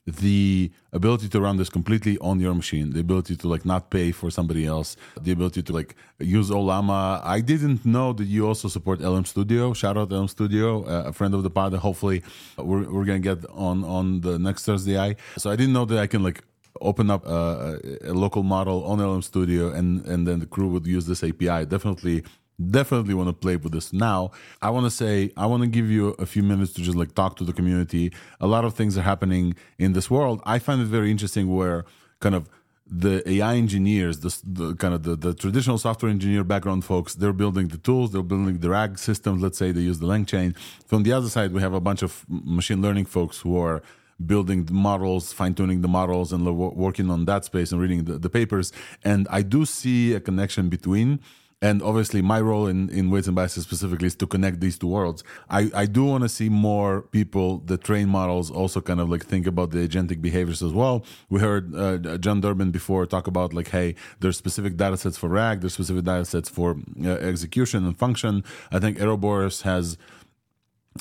the 0.08 0.72
ability 0.93 1.28
to 1.28 1.41
run 1.41 1.58
this 1.58 1.70
completely 1.70 2.17
on 2.20 2.39
your 2.39 2.54
machine, 2.54 2.91
the 2.91 3.02
ability 3.02 3.36
to 3.36 3.48
like 3.48 3.65
not 3.65 3.89
pay 3.89 4.12
for 4.12 4.32
somebody 4.32 4.65
else, 4.65 4.96
the 5.22 5.32
ability 5.34 5.62
to 5.62 5.74
like 5.74 5.96
use 6.20 6.50
Ollama. 6.50 7.22
I 7.24 7.41
didn't 7.41 7.86
know 7.86 8.13
that 8.13 8.24
you 8.24 8.48
also 8.48 8.70
support 8.70 9.02
LM 9.02 9.26
Studio. 9.26 9.74
Shout 9.74 9.98
out 9.98 10.10
LM 10.10 10.30
Studio, 10.30 10.86
uh, 10.86 11.10
a 11.10 11.13
friend 11.13 11.34
of 11.34 11.43
the 11.43 11.50
pod. 11.50 11.74
Hopefully, 11.74 12.24
we're 12.58 12.89
we're 12.89 13.06
gonna 13.06 13.20
get 13.20 13.46
on 13.52 13.84
on 13.84 14.22
the 14.22 14.39
next 14.39 14.65
Thursday. 14.65 14.98
I 14.98 15.17
so 15.38 15.52
I 15.52 15.58
didn't 15.58 15.74
know 15.74 15.86
that 15.86 16.00
I 16.00 16.08
can 16.08 16.24
like 16.24 16.41
open 16.80 17.10
up 17.10 17.26
a, 17.26 17.80
a 18.04 18.13
local 18.13 18.43
model 18.43 18.84
on 18.86 19.00
LM 19.00 19.22
Studio 19.22 19.72
and 19.72 20.06
and 20.06 20.26
then 20.26 20.39
the 20.39 20.46
crew 20.46 20.70
would 20.70 20.88
use 20.88 21.06
this 21.06 21.22
API. 21.24 21.65
Definitely 21.65 22.24
definitely 22.60 23.13
want 23.13 23.30
to 23.30 23.34
play 23.34 23.56
with 23.56 23.72
this. 23.72 23.93
Now 23.93 24.32
i 24.62 24.70
want 24.70 24.86
to 24.86 24.91
say 24.91 25.32
i 25.38 25.46
want 25.46 25.62
to 25.63 25.67
give 25.67 25.89
you 25.89 26.10
a 26.20 26.26
few 26.26 26.43
minutes 26.43 26.74
to 26.74 26.82
just 26.82 26.98
like 26.98 27.13
talk 27.15 27.36
to 27.38 27.43
the 27.43 27.54
community. 27.54 28.12
A 28.39 28.48
lot 28.48 28.65
of 28.65 28.74
things 28.74 28.98
are 28.98 29.02
happening 29.02 29.56
in 29.78 29.93
this 29.93 30.10
world. 30.10 30.41
I 30.46 30.60
find 30.60 30.82
it 30.82 30.86
very 30.86 31.12
interesting 31.12 31.54
where 31.54 31.86
kind 32.20 32.36
of 32.36 32.50
the 32.89 33.22
ai 33.30 33.56
engineers 33.56 34.22
the, 34.22 34.39
the 34.46 34.74
kind 34.76 34.93
of 34.93 35.04
the, 35.04 35.13
the 35.13 35.34
traditional 35.34 35.78
software 35.78 36.10
engineer 36.10 36.41
background 36.41 36.86
folks 36.86 37.15
they're 37.15 37.34
building 37.34 37.67
the 37.67 37.78
tools 37.78 38.13
they're 38.13 38.24
building 38.24 38.60
the 38.60 38.70
rag 38.70 38.98
systems 38.98 39.43
let's 39.43 39.58
say 39.58 39.74
they 39.74 39.82
use 39.82 40.00
the 40.00 40.08
langchain 40.08 40.56
from 40.86 41.04
the 41.04 41.12
other 41.12 41.28
side 41.28 41.52
we 41.52 41.60
have 41.60 41.74
a 41.74 41.82
bunch 41.82 42.02
of 42.02 42.26
machine 42.30 42.82
learning 42.82 43.04
folks 43.04 43.41
who 43.41 43.60
are 43.60 43.82
building 44.26 44.65
the 44.65 44.74
models, 44.74 45.32
fine 45.32 45.54
tuning 45.54 45.82
the 45.82 45.88
models, 45.88 46.34
and 46.34 46.46
working 46.58 47.10
on 47.10 47.26
that 47.26 47.46
space 47.46 47.72
and 47.72 47.80
reading 47.80 48.06
the, 48.06 48.17
the 48.17 48.30
papers. 48.30 48.72
And 49.04 49.28
I 49.30 49.41
do 49.41 49.65
see 49.65 50.13
a 50.13 50.20
connection 50.20 50.70
between 50.70 51.20
and 51.62 51.82
obviously 51.82 52.22
my 52.22 52.39
role 52.39 52.67
in, 52.67 52.89
in 52.89 53.10
weights 53.10 53.28
and 53.28 53.36
biases 53.36 53.63
specifically 53.63 54.08
is 54.08 54.15
to 54.15 54.28
connect 54.28 54.60
these 54.60 54.78
two 54.78 54.88
worlds. 54.88 55.24
I, 55.50 55.72
I 55.74 55.86
do 55.88 56.06
want 56.06 56.24
to 56.24 56.30
see 56.30 56.50
more 56.50 57.02
people 57.02 57.60
the 57.65 57.78
train 57.78 58.10
models 58.10 58.52
also 58.52 58.80
kind 58.80 59.00
of 59.00 59.10
like 59.10 59.26
think 59.26 59.48
about 59.48 59.72
the 59.72 59.88
agentic 59.88 60.22
behaviors 60.22 60.62
as 60.62 60.74
well. 60.74 61.04
We 61.30 61.39
heard 61.39 61.74
uh, 61.76 62.17
jon 62.20 62.41
durbin 62.41 62.72
before 62.72 63.06
talk 63.06 63.28
about 63.28 63.54
like 63.54 63.70
hey 63.70 63.96
there's 64.20 64.38
specific 64.38 64.78
data 64.78 64.98
sets 64.98 65.17
for 65.17 65.30
rag 65.30 65.62
there's 65.62 65.74
specific 65.74 66.04
data 66.04 66.26
sets 66.26 66.50
for 66.50 66.78
uh, 67.04 67.10
execution 67.10 67.86
and 67.86 67.98
function. 67.98 68.43
I 68.72 68.80
think 68.80 68.98
Airoboros 68.98 69.63
has 69.63 69.98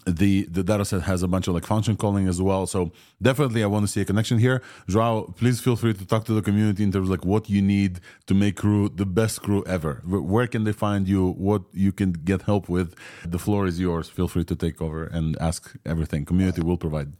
the 0.06 0.44
the 0.44 0.62
data 0.62 0.84
set 0.84 1.02
has 1.02 1.22
a 1.22 1.28
bunch 1.28 1.48
of 1.48 1.54
like 1.54 1.64
function 1.64 1.96
calling 1.96 2.28
as 2.28 2.40
well. 2.40 2.66
So 2.66 2.92
definitely 3.20 3.62
i 3.62 3.66
want 3.66 3.86
to 3.86 3.92
see 3.92 4.00
a 4.00 4.04
connection 4.04 4.38
here. 4.38 4.62
Joao 4.88 5.34
please 5.36 5.60
feel 5.60 5.76
free 5.76 5.94
to 5.94 6.06
talk 6.06 6.24
to 6.26 6.32
the 6.32 6.42
community 6.42 6.82
in 6.82 6.92
terms 6.92 7.08
of 7.08 7.10
like 7.10 7.24
what 7.24 7.48
you 7.48 7.62
need 7.62 8.00
to 8.26 8.34
make 8.34 8.56
crew 8.56 8.88
the 8.88 9.06
best 9.06 9.42
crew 9.42 9.64
ever. 9.66 10.02
Where 10.06 10.46
can 10.46 10.64
they 10.64 10.72
find 10.72 11.08
you? 11.08 11.30
What 11.32 11.62
you 11.72 11.92
can 11.92 12.12
get 12.12 12.42
help 12.42 12.68
with? 12.68 12.94
The 13.24 13.38
floor 13.38 13.66
is 13.66 13.80
yours. 13.80 14.08
Feel 14.08 14.28
free 14.28 14.44
to 14.44 14.56
take 14.56 14.80
over 14.80 15.04
and 15.04 15.36
ask 15.40 15.74
everything. 15.84 16.24
Community 16.24 16.62
will 16.62 16.78
provide. 16.78 17.12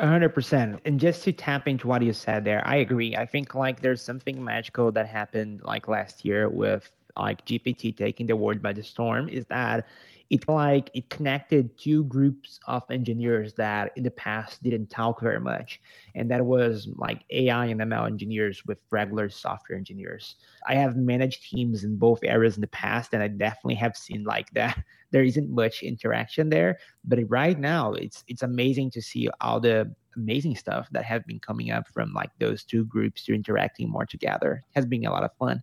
100% 0.00 0.78
and 0.84 1.00
just 1.00 1.24
to 1.24 1.32
tap 1.32 1.66
into 1.66 1.88
what 1.88 2.02
you 2.02 2.12
said 2.12 2.44
there 2.44 2.62
i 2.66 2.76
agree. 2.76 3.16
I 3.16 3.24
think 3.24 3.54
like 3.54 3.80
there's 3.80 4.02
something 4.02 4.44
magical 4.44 4.92
that 4.92 5.06
happened 5.06 5.62
like 5.62 5.88
last 5.88 6.24
year 6.24 6.48
with 6.50 6.90
like 7.16 7.44
gpt 7.46 7.96
taking 7.96 8.26
the 8.26 8.36
world 8.36 8.60
by 8.60 8.72
the 8.74 8.82
storm 8.82 9.28
is 9.28 9.46
that 9.46 9.86
it 10.28 10.48
like 10.48 10.90
it 10.94 11.08
connected 11.08 11.78
two 11.78 12.04
groups 12.04 12.58
of 12.66 12.82
engineers 12.90 13.54
that 13.54 13.92
in 13.96 14.02
the 14.02 14.10
past 14.10 14.62
didn't 14.62 14.90
talk 14.90 15.20
very 15.20 15.40
much. 15.40 15.80
And 16.14 16.30
that 16.30 16.44
was 16.44 16.88
like 16.96 17.22
ai 17.30 17.66
and 17.66 17.80
ml 17.80 18.06
engineers 18.06 18.64
with 18.66 18.78
regular 18.90 19.28
software 19.28 19.78
engineers. 19.78 20.36
I 20.66 20.74
have 20.74 20.96
managed 20.96 21.50
teams 21.50 21.84
in 21.84 21.96
both 21.96 22.24
areas 22.24 22.56
in 22.56 22.60
the 22.60 22.66
past 22.68 23.14
and 23.14 23.22
i 23.22 23.28
definitely 23.28 23.76
have 23.76 23.96
seen 23.96 24.24
like 24.24 24.50
that 24.50 24.82
there 25.12 25.22
isn't 25.22 25.50
much 25.50 25.82
interaction 25.82 26.50
there. 26.50 26.78
But 27.04 27.20
right 27.28 27.58
now 27.58 27.92
it's 27.92 28.24
it's 28.26 28.42
amazing 28.42 28.90
to 28.92 29.02
see 29.02 29.28
all 29.40 29.60
the 29.60 29.94
amazing 30.16 30.56
stuff 30.56 30.88
that 30.90 31.04
have 31.04 31.26
been 31.26 31.38
coming 31.38 31.70
up 31.70 31.86
from 31.88 32.12
like 32.12 32.30
those 32.40 32.64
two 32.64 32.84
groups 32.86 33.24
to 33.24 33.34
interacting 33.34 33.88
more 33.88 34.06
together. 34.06 34.64
It 34.68 34.74
has 34.74 34.86
been 34.86 35.06
a 35.06 35.10
lot 35.10 35.24
of 35.24 35.30
fun. 35.38 35.62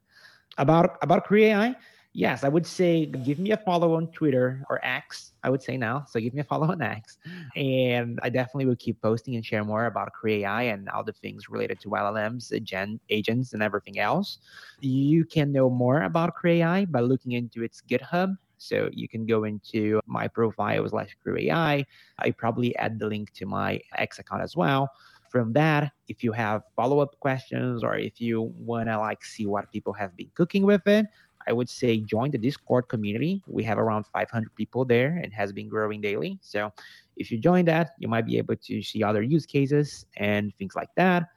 About 0.58 0.98
about 1.02 1.26
Crew 1.26 1.44
AI 1.44 1.76
yes, 2.14 2.44
I 2.44 2.48
would 2.48 2.66
say 2.66 3.08
give 3.08 3.40
me 3.40 3.52
a 3.52 3.58
follow 3.58 3.96
on 3.96 4.08
Twitter 4.12 4.64
or 4.70 4.84
X. 4.86 5.34
I 5.44 5.50
would 5.50 5.62
say 5.62 5.78
now. 5.78 6.06
So 6.08 6.20
give 6.20 6.34
me 6.34 6.42
a 6.42 6.44
follow 6.44 6.72
on 6.72 6.82
X. 6.82 7.18
And 7.56 8.20
I 8.24 8.30
definitely 8.30 8.66
will 8.66 8.76
keep 8.78 9.02
posting 9.02 9.36
and 9.36 9.46
share 9.46 9.64
more 9.64 9.88
about 9.88 10.14
Crew 10.14 10.32
AI 10.32 10.64
and 10.64 10.88
all 10.90 11.04
the 11.04 11.14
things 11.14 11.50
related 11.50 11.80
to 11.82 11.90
LLMs, 11.90 12.54
agent, 12.54 13.02
agents, 13.10 13.54
and 13.54 13.62
everything 13.62 14.00
else. 14.00 14.38
You 14.80 15.26
can 15.26 15.52
know 15.52 15.70
more 15.70 16.04
about 16.04 16.36
Crew 16.36 16.52
AI 16.52 16.86
by 16.86 17.02
looking 17.02 17.34
into 17.34 17.64
its 17.64 17.82
GitHub. 17.82 18.38
So 18.58 18.90
you 18.94 19.10
can 19.10 19.26
go 19.26 19.44
into 19.44 20.00
my 20.06 20.28
profile 20.28 20.88
slash 20.88 21.18
Crew 21.22 21.38
AI. 21.38 21.86
I 22.20 22.32
probably 22.32 22.76
add 22.78 23.00
the 23.00 23.08
link 23.08 23.34
to 23.34 23.46
my 23.46 23.82
X 23.98 24.20
account 24.20 24.44
as 24.44 24.56
well 24.56 24.90
from 25.34 25.52
that 25.52 25.92
if 26.08 26.24
you 26.24 26.32
have 26.32 26.62
follow-up 26.76 27.20
questions 27.20 27.84
or 27.84 27.98
if 27.98 28.22
you 28.22 28.54
want 28.56 28.88
to 28.88 28.96
like 29.00 29.26
see 29.26 29.48
what 29.48 29.70
people 29.72 29.92
have 29.92 30.16
been 30.16 30.30
cooking 30.36 30.64
with 30.64 30.86
it 30.86 31.08
I 31.48 31.54
would 31.54 31.70
say 31.70 32.00
join 32.00 32.32
the 32.32 32.38
Discord 32.38 32.88
community. 32.88 33.42
We 33.48 33.64
have 33.64 33.78
around 33.78 34.06
500 34.08 34.54
people 34.56 34.86
there 34.86 35.20
and 35.24 35.34
has 35.34 35.52
been 35.52 35.70
growing 35.70 36.02
daily. 36.02 36.40
So 36.42 36.72
if 37.18 37.32
you 37.32 37.38
join 37.38 37.66
that, 37.66 37.92
you 38.00 38.08
might 38.08 38.26
be 38.26 38.38
able 38.38 38.56
to 38.56 38.82
see 38.82 39.04
other 39.04 39.22
use 39.22 39.46
cases 39.46 40.06
and 40.18 40.54
things 40.58 40.76
like 40.76 40.90
that. 40.96 41.30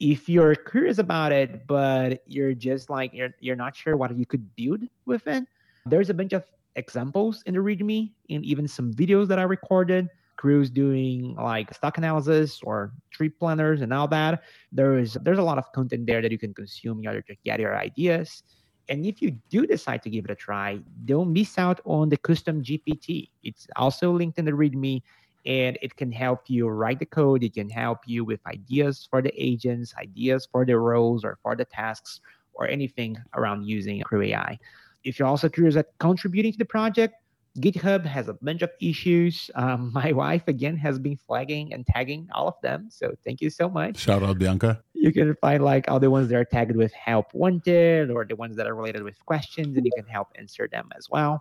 If 0.00 0.28
you're 0.28 0.54
curious 0.54 0.98
about 0.98 1.32
it, 1.32 1.66
but 1.66 2.22
you're 2.26 2.54
just 2.54 2.90
like 2.90 3.12
you're 3.14 3.30
you're 3.40 3.56
not 3.56 3.76
sure 3.76 3.96
what 3.96 4.16
you 4.16 4.26
could 4.26 4.54
build 4.56 4.82
with 5.06 5.26
it, 5.26 5.44
there's 5.86 6.10
a 6.10 6.14
bunch 6.14 6.32
of 6.32 6.44
examples 6.76 7.42
in 7.46 7.54
the 7.54 7.60
README 7.60 8.12
and 8.30 8.44
even 8.44 8.66
some 8.66 8.92
videos 8.92 9.28
that 9.28 9.38
I 9.38 9.42
recorded. 9.44 10.08
Crews 10.36 10.68
doing 10.68 11.36
like 11.36 11.72
stock 11.72 11.96
analysis 11.96 12.60
or 12.64 12.92
trip 13.12 13.38
planners 13.38 13.82
and 13.82 13.92
all 13.92 14.08
that. 14.08 14.42
There 14.72 14.98
is 14.98 15.16
there's 15.22 15.38
a 15.38 15.42
lot 15.42 15.58
of 15.58 15.70
content 15.72 16.06
there 16.06 16.20
that 16.20 16.32
you 16.32 16.38
can 16.38 16.52
consume 16.52 16.98
in 17.00 17.06
order 17.06 17.22
to 17.22 17.36
get 17.44 17.60
your 17.60 17.76
ideas. 17.76 18.42
And 18.88 19.06
if 19.06 19.22
you 19.22 19.30
do 19.48 19.66
decide 19.66 20.02
to 20.02 20.10
give 20.10 20.26
it 20.26 20.30
a 20.30 20.34
try, 20.34 20.78
don't 21.04 21.32
miss 21.32 21.58
out 21.58 21.80
on 21.84 22.08
the 22.08 22.16
custom 22.16 22.62
GPT. 22.62 23.30
It's 23.42 23.66
also 23.76 24.12
linked 24.12 24.38
in 24.38 24.44
the 24.44 24.52
README 24.52 25.02
and 25.46 25.78
it 25.82 25.96
can 25.96 26.10
help 26.10 26.42
you 26.48 26.68
write 26.68 26.98
the 26.98 27.06
code. 27.06 27.42
It 27.44 27.54
can 27.54 27.68
help 27.68 28.00
you 28.06 28.24
with 28.24 28.40
ideas 28.46 29.06
for 29.10 29.20
the 29.22 29.32
agents, 29.36 29.94
ideas 29.98 30.48
for 30.50 30.64
the 30.64 30.78
roles 30.78 31.24
or 31.24 31.38
for 31.42 31.54
the 31.54 31.64
tasks, 31.64 32.20
or 32.54 32.68
anything 32.68 33.18
around 33.34 33.64
using 33.64 34.00
Crew 34.02 34.22
AI. 34.22 34.58
If 35.02 35.18
you're 35.18 35.28
also 35.28 35.48
curious 35.48 35.76
at 35.76 35.86
contributing 35.98 36.52
to 36.52 36.58
the 36.58 36.64
project, 36.64 37.14
GitHub 37.58 38.04
has 38.04 38.28
a 38.28 38.34
bunch 38.34 38.62
of 38.62 38.70
issues. 38.80 39.50
Um, 39.64 39.92
my 39.94 40.12
wife, 40.12 40.48
again, 40.48 40.76
has 40.78 40.98
been 40.98 41.16
flagging 41.16 41.72
and 41.72 41.86
tagging 41.86 42.28
all 42.32 42.48
of 42.48 42.54
them. 42.62 42.88
So 42.90 43.14
thank 43.24 43.40
you 43.40 43.50
so 43.50 43.68
much. 43.68 43.98
Shout 43.98 44.22
out, 44.22 44.38
Bianca. 44.38 44.82
You 45.04 45.12
can 45.12 45.34
find 45.46 45.62
like 45.62 45.84
all 45.90 46.00
the 46.00 46.10
ones 46.16 46.28
that 46.28 46.36
are 46.36 46.46
tagged 46.46 46.76
with 46.76 46.92
help 46.94 47.26
wanted 47.34 48.10
or 48.10 48.24
the 48.24 48.36
ones 48.36 48.56
that 48.56 48.66
are 48.66 48.74
related 48.74 49.02
with 49.02 49.16
questions, 49.26 49.76
and 49.76 49.84
you 49.84 49.92
can 49.98 50.06
help 50.06 50.28
answer 50.42 50.66
them 50.66 50.88
as 50.96 51.10
well. 51.10 51.34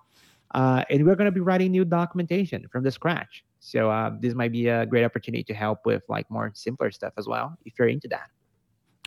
Uh, 0.54 0.84
and 0.90 1.06
we're 1.06 1.16
going 1.16 1.32
to 1.34 1.38
be 1.40 1.40
writing 1.50 1.72
new 1.72 1.86
documentation 1.86 2.68
from 2.72 2.84
the 2.84 2.92
scratch. 2.92 3.34
So 3.60 3.90
uh, 3.90 4.12
this 4.20 4.34
might 4.34 4.52
be 4.52 4.68
a 4.68 4.86
great 4.86 5.06
opportunity 5.06 5.46
to 5.46 5.54
help 5.54 5.80
with 5.86 6.04
like 6.10 6.30
more 6.30 6.52
simpler 6.54 6.92
stuff 6.92 7.14
as 7.18 7.26
well, 7.26 7.58
if 7.64 7.72
you're 7.80 7.88
into 7.88 8.10
that. 8.10 8.28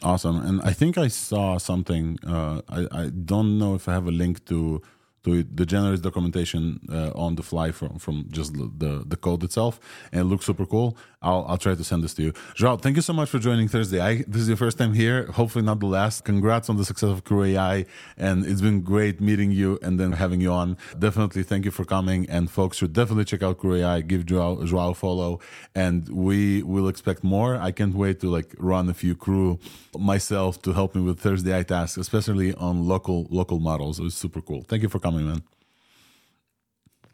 Awesome. 0.03 0.37
And 0.49 0.63
I 0.63 0.73
think 0.73 0.97
I 0.97 1.09
saw 1.09 1.59
something. 1.59 2.19
Uh, 2.27 2.63
I, 2.71 2.81
I 3.03 3.05
don't 3.11 3.59
know 3.59 3.75
if 3.75 3.85
I 3.91 3.93
have 3.93 4.07
a 4.07 4.17
link 4.23 4.47
to 4.47 4.81
to 5.27 5.41
it, 5.41 5.57
the 5.57 5.67
generous 5.67 6.01
documentation 6.01 6.81
uh, 6.91 7.11
on 7.15 7.35
the 7.35 7.43
fly 7.43 7.73
from, 7.73 7.99
from 7.99 8.27
just 8.31 8.55
the, 8.55 9.03
the 9.05 9.17
code 9.17 9.43
itself, 9.43 9.79
and 10.13 10.21
it 10.21 10.25
looks 10.25 10.47
super 10.47 10.65
cool. 10.65 10.97
I'll, 11.27 11.45
I'll 11.49 11.59
try 11.59 11.75
to 11.75 11.85
send 11.85 12.05
this 12.05 12.15
to 12.15 12.23
you. 12.23 12.33
Joao, 12.55 12.77
thank 12.77 12.95
you 12.97 13.03
so 13.03 13.13
much 13.13 13.29
for 13.29 13.41
joining 13.41 13.67
Thursday. 13.67 14.01
I, 14.01 14.25
this 14.29 14.43
is 14.43 14.49
your 14.49 14.57
first 14.57 14.79
time 14.79 14.95
here, 14.95 15.27
hopefully 15.33 15.65
not 15.65 15.81
the 15.81 15.87
last. 15.87 16.25
Congrats 16.25 16.71
on 16.71 16.77
the 16.77 16.85
success 16.85 17.11
of 17.11 17.25
Crew 17.25 17.43
AI, 17.43 17.85
and 18.17 18.47
it's 18.47 18.61
been 18.61 18.81
great 18.81 19.21
meeting 19.21 19.51
you 19.51 19.79
and 19.83 19.99
then 19.99 20.13
having 20.13 20.41
you 20.41 20.53
on. 20.53 20.77
Definitely 20.99 21.43
thank 21.43 21.65
you 21.65 21.73
for 21.73 21.85
coming, 21.85 22.31
and 22.31 22.49
folks 22.49 22.77
should 22.77 22.93
definitely 22.93 23.25
check 23.25 23.43
out 23.43 23.59
Crew 23.59 23.75
AI, 23.75 24.03
give 24.03 24.25
Joao, 24.25 24.65
Joao 24.65 24.91
a 24.91 24.95
follow, 24.95 25.41
and 25.75 26.09
we 26.09 26.63
will 26.63 26.87
expect 26.89 27.25
more. 27.25 27.57
I 27.57 27.73
can't 27.73 27.95
wait 27.95 28.21
to 28.21 28.31
like 28.31 28.55
run 28.59 28.89
a 28.89 28.95
few 28.95 29.17
crew 29.17 29.59
myself 29.99 30.63
to 30.63 30.73
help 30.73 30.95
me 30.95 31.03
with 31.03 31.21
ThursdAI 31.21 31.67
tasks, 31.67 31.97
especially 31.97 32.55
on 32.55 32.87
local 32.87 33.27
local 33.31 33.59
models. 33.59 33.99
It 33.99 34.05
was 34.05 34.15
super 34.15 34.41
cool. 34.41 34.63
Thank 34.69 34.83
you 34.83 34.89
for 34.89 35.01
coming, 35.01 35.27
man. 35.27 35.43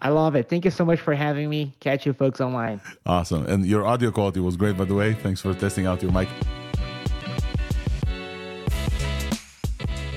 I 0.04 0.08
love 0.08 0.34
it. 0.34 0.48
Thank 0.48 0.64
you 0.64 0.72
so 0.72 0.84
much 0.84 0.98
for 0.98 1.14
having 1.14 1.48
me. 1.48 1.72
Catch 1.78 2.06
you 2.06 2.12
folks 2.12 2.40
online. 2.40 2.80
Awesome. 3.06 3.46
And 3.46 3.64
your 3.64 3.86
audio 3.86 4.10
quality 4.10 4.40
was 4.40 4.56
great, 4.56 4.76
by 4.76 4.84
the 4.84 4.94
way. 4.94 5.14
Thanks 5.14 5.40
for 5.40 5.54
testing 5.54 5.86
out 5.86 6.02
your 6.02 6.10
mic. 6.10 6.28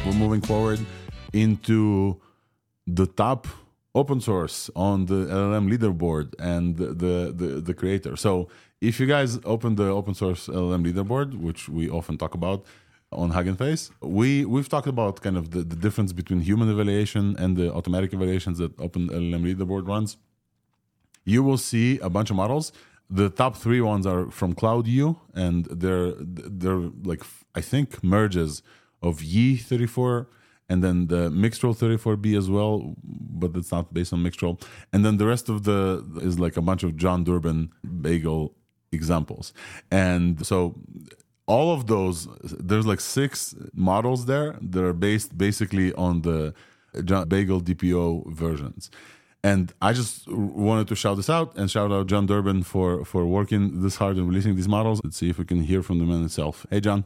We're 0.04 0.14
moving 0.14 0.42
forward 0.42 0.80
into 1.34 2.20
the 2.88 3.06
top 3.06 3.46
open 3.94 4.22
source 4.22 4.72
on 4.76 5.06
the 5.06 5.28
LLM 5.28 5.72
leaderboard 5.72 6.34
and 6.40 6.76
the, 6.78 6.88
the, 6.88 7.32
the, 7.32 7.62
the 7.62 7.74
creator. 7.76 8.16
So 8.16 8.50
if 8.82 9.00
you 9.00 9.06
guys 9.06 9.40
open 9.46 9.76
the 9.76 9.86
open 9.86 10.16
source 10.16 10.48
LLM 10.48 10.84
leaderboard, 10.92 11.40
which 11.40 11.70
we 11.70 11.92
often 11.92 12.18
talk 12.18 12.34
about, 12.34 12.66
on 13.12 13.30
Hugging 13.32 13.56
Face. 13.56 13.92
We 14.02 14.46
we've 14.46 14.70
talked 14.70 14.88
about 14.88 15.22
kind 15.22 15.38
of 15.38 15.52
the, 15.52 15.62
the 15.64 15.76
difference 15.76 16.14
between 16.14 16.42
human 16.42 16.70
evaluation 16.70 17.36
and 17.38 17.56
the 17.58 17.74
automatic 17.74 18.14
evaluations 18.14 18.58
that 18.58 18.76
OpenLLM 18.78 19.44
Leaderboard 19.44 19.88
runs. 19.88 20.18
You 21.24 21.44
will 21.44 21.58
see 21.58 22.00
a 22.00 22.10
bunch 22.10 22.30
of 22.30 22.36
models. 22.36 22.72
The 23.10 23.30
top 23.30 23.56
three 23.56 23.82
ones 23.82 24.06
are 24.06 24.30
from 24.32 24.54
CloudYu, 24.54 25.18
and 25.34 25.66
they're 25.66 26.14
they're 26.20 26.90
like 27.04 27.24
I 27.54 27.62
think 27.62 28.04
merges 28.04 28.62
of 29.02 29.22
Yi 29.22 29.58
34 29.58 30.28
and 30.68 30.84
then 30.84 31.08
the 31.08 31.30
Mixtral 31.30 31.78
34B 31.78 32.36
as 32.38 32.50
well, 32.50 32.96
but 33.04 33.56
it's 33.56 33.72
not 33.72 33.94
based 33.94 34.14
on 34.14 34.24
Mixtral. 34.24 34.60
And 34.92 35.06
then 35.06 35.18
the 35.18 35.28
rest 35.28 35.48
of 35.48 35.64
the 35.64 36.04
is 36.22 36.40
like 36.40 36.58
a 36.58 36.62
bunch 36.62 36.84
of 36.84 36.98
Jon 36.98 37.24
Durbin 37.24 37.72
bagel 38.02 38.56
examples. 38.92 39.54
And 39.92 40.46
so 40.46 40.76
all 41.48 41.74
of 41.74 41.88
those 41.88 42.28
there's 42.60 42.86
like 42.86 43.00
six 43.00 43.56
models 43.74 44.26
there 44.26 44.58
that 44.62 44.84
are 44.84 44.94
based 44.94 45.38
basically 45.38 45.94
on 45.94 46.22
the 46.22 46.54
bagel 47.28 47.62
dpo 47.62 48.26
versions. 48.28 48.90
And 49.44 49.74
i 49.82 49.94
just 49.94 50.28
wanted 50.28 50.88
to 50.88 50.96
shout 50.96 51.18
this 51.18 51.30
out 51.30 51.56
and 51.56 51.70
shout 51.70 51.92
out 51.92 52.08
jon 52.08 52.26
durbin 52.26 52.64
for 52.64 53.06
for 53.06 53.26
working 53.26 53.82
this 53.82 53.98
hard 53.98 54.18
and 54.18 54.28
releasing 54.28 54.56
these 54.56 54.68
models. 54.68 55.02
Let's 55.04 55.18
see 55.18 55.30
if 55.30 55.38
we 55.38 55.46
can 55.46 55.62
hear 55.62 55.84
from 55.84 56.00
the 56.00 56.06
man 56.06 56.20
himself. 56.20 56.66
Hey 56.70 56.80
jon. 56.80 57.06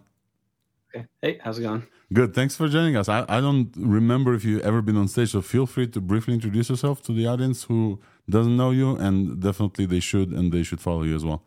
Okay. 0.95 1.05
Hey 1.21 1.39
how's 1.43 1.59
it 1.59 1.63
going? 1.63 1.83
Good. 2.11 2.33
Thanks 2.33 2.55
for 2.55 2.67
joining 2.67 2.95
us. 2.95 3.07
I, 3.07 3.23
I 3.29 3.39
don't 3.39 3.71
remember 3.77 4.33
if 4.33 4.43
you've 4.43 4.63
ever 4.63 4.81
been 4.81 4.97
on 4.97 5.07
stage 5.09 5.31
so 5.31 5.41
feel 5.41 5.67
free 5.67 5.87
to 5.87 5.99
briefly 5.99 6.33
introduce 6.33 6.69
yourself 6.69 7.01
to 7.03 7.11
the 7.11 7.27
audience 7.27 7.63
who 7.63 7.99
doesn't 8.29 8.55
know 8.55 8.71
you 8.71 8.95
and 8.95 9.41
definitely 9.41 9.85
they 9.85 9.99
should 9.99 10.29
and 10.31 10.51
they 10.51 10.63
should 10.63 10.79
follow 10.79 11.03
you 11.03 11.15
as 11.15 11.25
well 11.25 11.43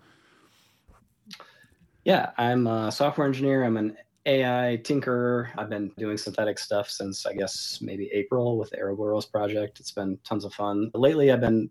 yeah, 2.04 2.30
I'm 2.36 2.66
a 2.66 2.90
software 2.90 3.26
engineer. 3.26 3.64
I'm 3.64 3.76
an 3.76 3.96
AI 4.26 4.80
tinkerer. 4.82 5.50
I've 5.56 5.68
been 5.68 5.90
doing 5.98 6.16
synthetic 6.16 6.58
stuff 6.58 6.90
since 6.90 7.26
I 7.26 7.32
guess 7.32 7.78
maybe 7.80 8.10
April 8.12 8.58
with 8.58 8.70
the 8.70 8.76
Airoboros 8.78 9.30
project. 9.30 9.80
It's 9.80 9.92
been 9.92 10.18
tons 10.24 10.44
of 10.44 10.52
fun. 10.52 10.90
Lately, 10.94 11.30
I've 11.30 11.40
been 11.40 11.70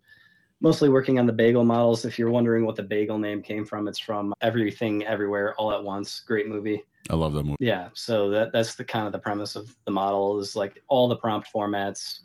mostly 0.62 0.90
working 0.90 1.20
on 1.20 1.26
the 1.26 1.34
bagel 1.34 1.66
models. 1.66 2.06
If 2.06 2.18
you're 2.18 2.30
wondering 2.30 2.66
what 2.66 2.76
the 2.76 2.84
bagel 2.84 3.18
name 3.18 3.42
came 3.42 3.66
from, 3.66 3.88
it's 3.88 4.00
from 4.00 4.34
Everything 4.42 5.06
Everywhere 5.06 5.54
All 5.56 5.72
at 5.74 5.84
Once. 5.84 6.22
Great 6.22 6.48
movie. 6.48 6.84
I 7.10 7.16
love 7.16 7.34
that 7.34 7.44
movie. 7.44 7.58
Yeah, 7.60 7.90
so 7.94 8.30
that 8.30 8.54
that's 8.54 8.76
the 8.76 8.86
kind 8.86 9.08
of 9.08 9.12
the 9.12 9.20
premise 9.20 9.56
of 9.56 9.76
the 9.86 9.92
model 9.92 10.40
is 10.40 10.56
like 10.56 10.82
all 10.88 11.08
the 11.08 11.18
prompt 11.18 11.50
formats, 11.54 12.20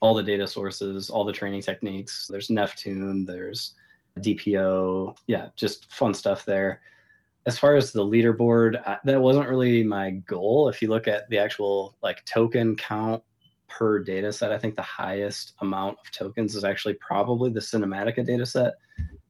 all 0.00 0.14
the 0.14 0.22
data 0.22 0.46
sources, 0.46 1.10
all 1.10 1.24
the 1.24 1.32
training 1.32 1.62
techniques. 1.62 2.28
There's 2.30 2.48
Neftune, 2.48 3.26
there's 3.26 3.74
DPO. 4.20 5.16
Yeah, 5.26 5.48
just 5.56 5.92
fun 5.92 6.14
stuff 6.14 6.44
there 6.44 6.80
as 7.46 7.58
far 7.58 7.76
as 7.76 7.92
the 7.92 8.04
leaderboard, 8.04 8.86
I, 8.86 8.98
that 9.04 9.20
wasn't 9.20 9.48
really 9.48 9.82
my 9.82 10.10
goal. 10.10 10.68
If 10.68 10.82
you 10.82 10.88
look 10.88 11.08
at 11.08 11.28
the 11.30 11.38
actual 11.38 11.96
like 12.02 12.24
token 12.24 12.76
count 12.76 13.22
per 13.68 13.98
data 13.98 14.32
set, 14.32 14.52
I 14.52 14.58
think 14.58 14.76
the 14.76 14.82
highest 14.82 15.54
amount 15.60 15.98
of 16.04 16.10
tokens 16.12 16.54
is 16.54 16.64
actually 16.64 16.94
probably 16.94 17.50
the 17.50 17.60
Cinematika 17.60 18.26
data 18.26 18.44
set, 18.44 18.74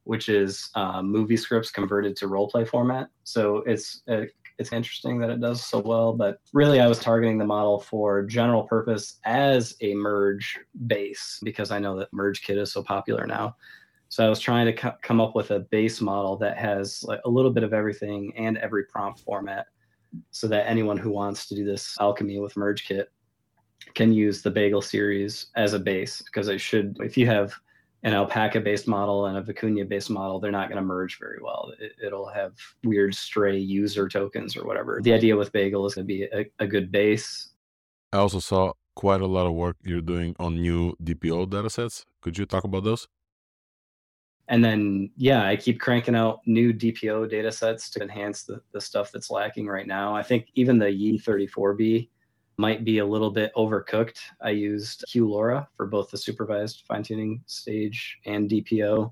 which 0.03 0.29
is 0.29 0.69
uh, 0.75 1.01
movie 1.01 1.37
scripts 1.37 1.71
converted 1.71 2.15
to 2.17 2.27
role 2.27 2.49
play 2.49 2.65
format. 2.65 3.07
So 3.23 3.57
it's 3.59 4.01
uh, 4.09 4.23
it's 4.57 4.73
interesting 4.73 5.17
that 5.19 5.29
it 5.29 5.41
does 5.41 5.65
so 5.65 5.79
well. 5.79 6.13
But 6.13 6.39
really, 6.53 6.79
I 6.79 6.87
was 6.87 6.99
targeting 6.99 7.37
the 7.37 7.45
model 7.45 7.79
for 7.79 8.23
general 8.23 8.63
purpose 8.63 9.19
as 9.25 9.75
a 9.81 9.93
merge 9.95 10.59
base 10.85 11.39
because 11.43 11.71
I 11.71 11.79
know 11.79 11.97
that 11.97 12.11
MergeKit 12.11 12.57
is 12.57 12.71
so 12.71 12.83
popular 12.83 13.25
now. 13.25 13.55
So 14.11 14.25
I 14.25 14.29
was 14.29 14.41
trying 14.41 14.65
to 14.65 14.73
co- 14.73 14.97
come 15.01 15.21
up 15.21 15.35
with 15.35 15.51
a 15.51 15.61
base 15.61 16.01
model 16.01 16.35
that 16.39 16.57
has 16.57 17.01
like 17.03 17.21
a 17.23 17.29
little 17.29 17.49
bit 17.49 17.63
of 17.63 17.73
everything 17.73 18.33
and 18.35 18.57
every 18.57 18.83
prompt 18.83 19.21
format 19.21 19.67
so 20.31 20.49
that 20.49 20.67
anyone 20.69 20.97
who 20.97 21.11
wants 21.11 21.47
to 21.47 21.55
do 21.55 21.63
this 21.63 21.95
alchemy 21.97 22.37
with 22.39 22.55
MergeKit 22.55 23.05
can 23.95 24.11
use 24.11 24.41
the 24.41 24.51
Bagel 24.51 24.81
series 24.81 25.47
as 25.55 25.71
a 25.71 25.79
base 25.79 26.21
because 26.23 26.49
it 26.49 26.59
should, 26.59 26.97
if 26.99 27.17
you 27.17 27.25
have 27.25 27.53
an 28.03 28.13
alpaca 28.13 28.59
based 28.59 28.85
model 28.85 29.27
and 29.27 29.37
a 29.37 29.41
vicuña 29.41 29.87
based 29.87 30.09
model, 30.09 30.41
they're 30.41 30.51
not 30.51 30.67
going 30.67 30.81
to 30.81 30.85
merge 30.85 31.17
very 31.17 31.39
well. 31.41 31.71
It, 31.79 32.11
will 32.11 32.27
have 32.27 32.51
weird 32.83 33.15
stray 33.15 33.57
user 33.57 34.09
tokens 34.09 34.57
or 34.57 34.65
whatever. 34.65 34.99
The 35.01 35.13
idea 35.13 35.37
with 35.37 35.53
Bagel 35.53 35.85
is 35.85 35.95
going 35.95 36.05
to 36.05 36.13
be 36.13 36.23
a, 36.23 36.45
a 36.59 36.67
good 36.67 36.91
base. 36.91 37.51
I 38.11 38.17
also 38.17 38.39
saw 38.39 38.73
quite 38.93 39.21
a 39.21 39.25
lot 39.25 39.47
of 39.47 39.53
work 39.53 39.77
you're 39.83 40.01
doing 40.01 40.35
on 40.37 40.61
new 40.61 40.97
DPO 41.01 41.47
datasets. 41.47 42.03
Could 42.19 42.37
you 42.37 42.45
talk 42.45 42.65
about 42.65 42.83
those? 42.83 43.07
And 44.51 44.63
then 44.63 45.09
yeah 45.15 45.47
i 45.47 45.55
keep 45.55 45.79
cranking 45.79 46.13
out 46.13 46.41
new 46.45 46.71
dpo 46.71 47.27
data 47.27 47.51
sets 47.51 47.89
to 47.89 48.01
enhance 48.01 48.43
the, 48.43 48.61
the 48.73 48.81
stuff 48.81 49.11
that's 49.11 49.31
lacking 49.31 49.65
right 49.65 49.87
now. 49.87 50.15
I 50.15 50.21
think 50.21 50.49
even 50.53 50.77
the 50.77 50.91
yi 50.91 51.17
34b 51.17 52.09
might 52.57 52.83
be 52.83 52.99
a 52.99 53.05
little 53.05 53.31
bit 53.31 53.51
overcooked. 53.55 54.19
I 54.43 54.51
used 54.51 55.05
QLoRa 55.09 55.65
for 55.75 55.87
both 55.87 56.11
the 56.11 56.17
supervised 56.17 56.83
fine-tuning 56.87 57.41
stage 57.47 58.19
and 58.27 58.49
dpo 58.49 59.11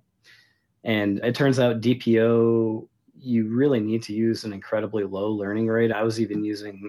and 0.84 1.20
it 1.20 1.34
turns 1.36 1.60
out 1.60 1.82
dpo 1.82 2.88
you 3.22 3.48
really 3.48 3.80
need 3.80 4.04
to 4.04 4.14
use 4.14 4.44
an 4.44 4.54
incredibly 4.54 5.04
low 5.04 5.30
learning 5.30 5.68
rate. 5.68 5.92
I 5.92 6.04
was 6.04 6.22
even 6.22 6.44
using 6.44 6.88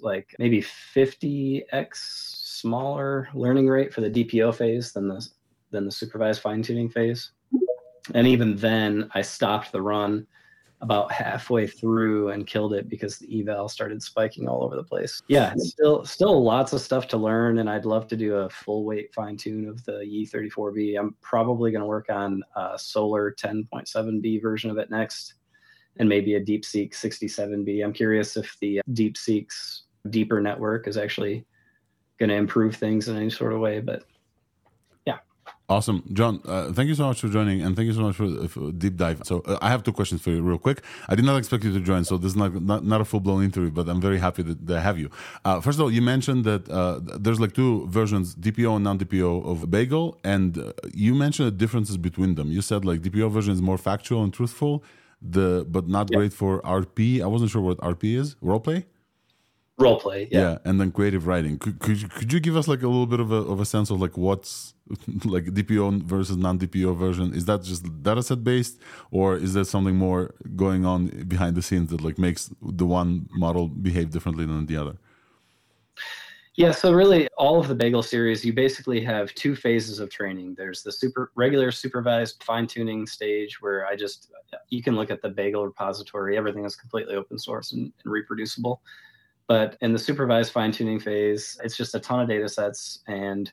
like 0.00 0.34
maybe 0.38 0.64
50x 0.94 1.94
smaller 1.94 3.28
learning 3.34 3.68
rate 3.68 3.92
for 3.94 4.00
the 4.00 4.10
dpo 4.10 4.54
phase 4.54 4.92
than 4.92 5.08
the 5.08 5.26
than 5.70 5.84
the 5.84 5.90
supervised 5.90 6.40
fine-tuning 6.40 6.88
phase 6.88 7.32
and 8.14 8.26
even 8.26 8.56
then 8.56 9.08
i 9.14 9.22
stopped 9.22 9.72
the 9.72 9.82
run 9.82 10.26
about 10.82 11.10
halfway 11.10 11.66
through 11.66 12.30
and 12.30 12.46
killed 12.46 12.74
it 12.74 12.88
because 12.88 13.18
the 13.18 13.40
eval 13.40 13.68
started 13.68 14.02
spiking 14.02 14.46
all 14.46 14.62
over 14.62 14.76
the 14.76 14.84
place. 14.84 15.22
Yeah 15.28 15.54
still 15.56 16.04
still 16.04 16.42
lots 16.42 16.72
of 16.72 16.80
stuff 16.80 17.08
to 17.08 17.16
learn 17.16 17.58
and 17.58 17.70
i'd 17.70 17.86
love 17.86 18.06
to 18.08 18.16
do 18.16 18.36
a 18.36 18.50
full 18.50 18.84
weight 18.84 19.12
fine 19.14 19.36
tune 19.36 19.68
of 19.68 19.82
the 19.84 20.04
Yi 20.04 20.26
34B. 20.26 20.98
I'm 20.98 21.14
probably 21.22 21.70
going 21.70 21.80
to 21.80 21.86
work 21.86 22.10
on 22.10 22.42
a 22.56 22.78
Solar 22.78 23.32
10.7b 23.32 24.42
version 24.42 24.70
of 24.70 24.76
it 24.76 24.90
next 24.90 25.34
and 25.98 26.08
maybe 26.08 26.34
a 26.34 26.44
deepseek 26.44 26.92
67b 26.92 27.82
i'm 27.82 27.92
curious 27.92 28.36
if 28.36 28.56
the 28.60 28.80
deepseek's 28.90 29.84
deeper 30.10 30.40
network 30.40 30.86
is 30.86 30.98
actually 30.98 31.46
going 32.18 32.28
to 32.28 32.34
improve 32.36 32.76
things 32.76 33.08
in 33.08 33.16
any 33.16 33.30
sort 33.30 33.52
of 33.52 33.60
way 33.60 33.80
but 33.80 34.04
Awesome, 35.68 36.04
Jon. 36.12 36.40
Uh, 36.44 36.72
thank 36.72 36.88
you 36.88 36.94
so 36.94 37.08
much 37.08 37.20
for 37.20 37.28
joining, 37.28 37.60
and 37.60 37.74
thank 37.74 37.86
you 37.86 37.92
so 37.92 38.02
much 38.02 38.14
for, 38.14 38.46
for 38.46 38.70
deep 38.70 38.96
dive. 38.96 39.22
So 39.24 39.40
uh, 39.46 39.58
I 39.60 39.68
have 39.68 39.82
two 39.82 39.92
questions 39.92 40.22
for 40.22 40.30
you, 40.30 40.40
real 40.40 40.58
quick. 40.58 40.82
I 41.08 41.16
did 41.16 41.24
not 41.24 41.36
expect 41.38 41.64
you 41.64 41.72
to 41.72 41.80
join, 41.80 42.04
so 42.04 42.16
this 42.16 42.30
is 42.30 42.36
not 42.36 42.62
not, 42.62 42.84
not 42.84 43.00
a 43.00 43.04
full 43.04 43.18
blown 43.18 43.42
interview, 43.42 43.72
but 43.72 43.88
I'm 43.88 44.00
very 44.00 44.18
happy 44.18 44.42
that, 44.44 44.64
that 44.64 44.76
I 44.78 44.80
have 44.80 44.96
you. 44.96 45.10
Uh, 45.44 45.60
first 45.60 45.78
of 45.78 45.82
all, 45.82 45.90
you 45.90 46.02
mentioned 46.02 46.44
that 46.44 46.68
uh, 46.68 47.00
there's 47.02 47.40
like 47.40 47.52
two 47.52 47.88
versions, 47.88 48.36
DPO 48.36 48.76
and 48.76 48.84
non 48.84 48.96
DPO 48.96 49.44
of 49.44 49.68
Bagel, 49.68 50.20
and 50.22 50.56
uh, 50.56 50.72
you 50.94 51.16
mentioned 51.16 51.48
the 51.48 51.56
differences 51.64 51.96
between 51.96 52.36
them. 52.36 52.52
You 52.52 52.62
said 52.62 52.84
like 52.84 53.00
DPO 53.00 53.28
version 53.32 53.52
is 53.52 53.60
more 53.60 53.78
factual 53.78 54.22
and 54.22 54.32
truthful, 54.32 54.84
the 55.20 55.66
but 55.68 55.88
not 55.88 56.12
great 56.12 56.32
for 56.32 56.62
RP. 56.62 57.20
I 57.20 57.26
wasn't 57.26 57.50
sure 57.50 57.62
what 57.62 57.78
RP 57.78 58.16
is. 58.16 58.36
Role 58.40 58.60
play. 58.60 58.86
role 59.78 59.98
play. 59.98 60.28
Yeah. 60.30 60.40
yeah. 60.40 60.58
and 60.64 60.80
then 60.80 60.92
creative 60.92 61.26
writing. 61.26 61.58
Could 61.58 61.80
could 61.80 62.00
you, 62.02 62.08
could 62.08 62.32
you 62.32 62.38
give 62.38 62.56
us 62.56 62.68
like 62.68 62.82
a 62.82 62.86
little 62.86 63.06
bit 63.08 63.18
of 63.18 63.32
a 63.32 63.40
of 63.52 63.58
a 63.58 63.64
sense 63.64 63.90
of 63.90 64.00
like 64.00 64.16
what's 64.16 64.75
like 65.24 65.44
DPO 65.46 66.02
versus 66.02 66.36
non 66.36 66.58
DPO 66.58 66.96
version? 66.96 67.34
Is 67.34 67.44
that 67.46 67.62
just 67.62 67.84
data 68.02 68.22
set 68.22 68.44
based, 68.44 68.78
or 69.10 69.36
is 69.36 69.54
there 69.54 69.64
something 69.64 69.96
more 69.96 70.34
going 70.54 70.84
on 70.84 71.06
behind 71.24 71.56
the 71.56 71.62
scenes 71.62 71.90
that 71.90 72.02
like 72.02 72.18
makes 72.18 72.50
the 72.62 72.86
one 72.86 73.28
model 73.32 73.68
behave 73.68 74.10
differently 74.10 74.46
than 74.46 74.66
the 74.66 74.76
other? 74.76 74.96
Yeah, 76.54 76.70
so 76.70 76.90
really, 76.92 77.28
all 77.36 77.60
of 77.60 77.68
the 77.68 77.74
Bagel 77.74 78.02
series, 78.02 78.42
you 78.42 78.54
basically 78.54 79.04
have 79.04 79.34
two 79.34 79.54
phases 79.54 79.98
of 80.00 80.08
training. 80.08 80.54
There's 80.54 80.82
the 80.82 80.90
super 80.90 81.30
regular 81.34 81.70
supervised 81.70 82.42
fine 82.42 82.66
tuning 82.66 83.06
stage 83.06 83.60
where 83.60 83.86
I 83.86 83.94
just 83.94 84.32
you 84.70 84.82
can 84.82 84.96
look 84.96 85.10
at 85.10 85.20
the 85.20 85.28
Bagel 85.28 85.66
repository. 85.66 86.36
Everything 86.36 86.64
is 86.64 86.74
completely 86.74 87.14
open 87.14 87.38
source 87.38 87.72
and, 87.72 87.92
and 88.04 88.12
reproducible. 88.12 88.80
But 89.48 89.76
in 89.80 89.92
the 89.92 89.98
supervised 89.98 90.52
fine 90.52 90.72
tuning 90.72 90.98
phase, 90.98 91.58
it's 91.62 91.76
just 91.76 91.94
a 91.94 92.00
ton 92.00 92.20
of 92.20 92.28
data 92.28 92.48
sets 92.48 93.00
and 93.06 93.52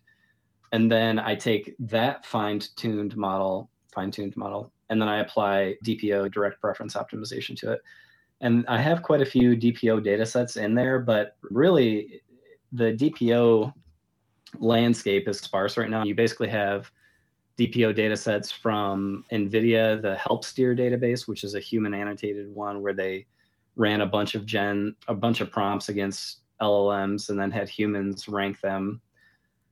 and 0.74 0.92
then 0.92 1.20
I 1.20 1.36
take 1.36 1.76
that 1.80 2.26
fine 2.26 2.60
tuned 2.76 3.16
model, 3.16 3.70
fine 3.94 4.10
tuned 4.10 4.36
model, 4.36 4.74
and 4.90 5.00
then 5.00 5.08
I 5.08 5.20
apply 5.20 5.76
DPO 5.86 6.34
direct 6.34 6.60
preference 6.60 6.96
optimization 6.96 7.56
to 7.60 7.74
it. 7.74 7.82
And 8.42 8.66
I 8.68 8.82
have 8.82 9.04
quite 9.04 9.22
a 9.22 9.26
few 9.26 9.56
DPO 9.56 10.04
data 10.04 10.26
sets 10.26 10.58
in 10.58 10.74
there, 10.74 11.00
but 11.00 11.38
really 11.44 12.22
the 12.72 12.92
DPO 12.92 13.72
landscape 14.60 15.28
is 15.28 15.40
sparse 15.40 15.78
right 15.78 15.92
now. 15.92 16.04
You 16.04 16.16
basically 16.16 16.50
have 16.50 16.92
DPO 17.60 17.94
data 17.94 18.18
sets 18.18 18.52
from 18.52 19.26
NVIDIA, 19.32 20.02
the 20.02 20.16
HelpSteer 20.16 20.78
database, 20.78 21.28
which 21.28 21.44
is 21.44 21.54
a 21.54 21.60
human 21.60 21.94
annotated 21.94 22.54
one 22.54 22.82
where 22.82 22.94
they 22.94 23.28
ran 23.76 24.02
a 24.02 24.08
bunch 24.08 24.34
of 24.34 24.46
gen 24.46 24.96
a 25.08 25.14
bunch 25.14 25.40
of 25.40 25.52
prompts 25.52 25.90
against 25.90 26.40
LLMs 26.62 27.30
and 27.30 27.40
then 27.40 27.52
had 27.52 27.70
humans 27.70 28.28
rank 28.28 28.60
them. 28.62 29.02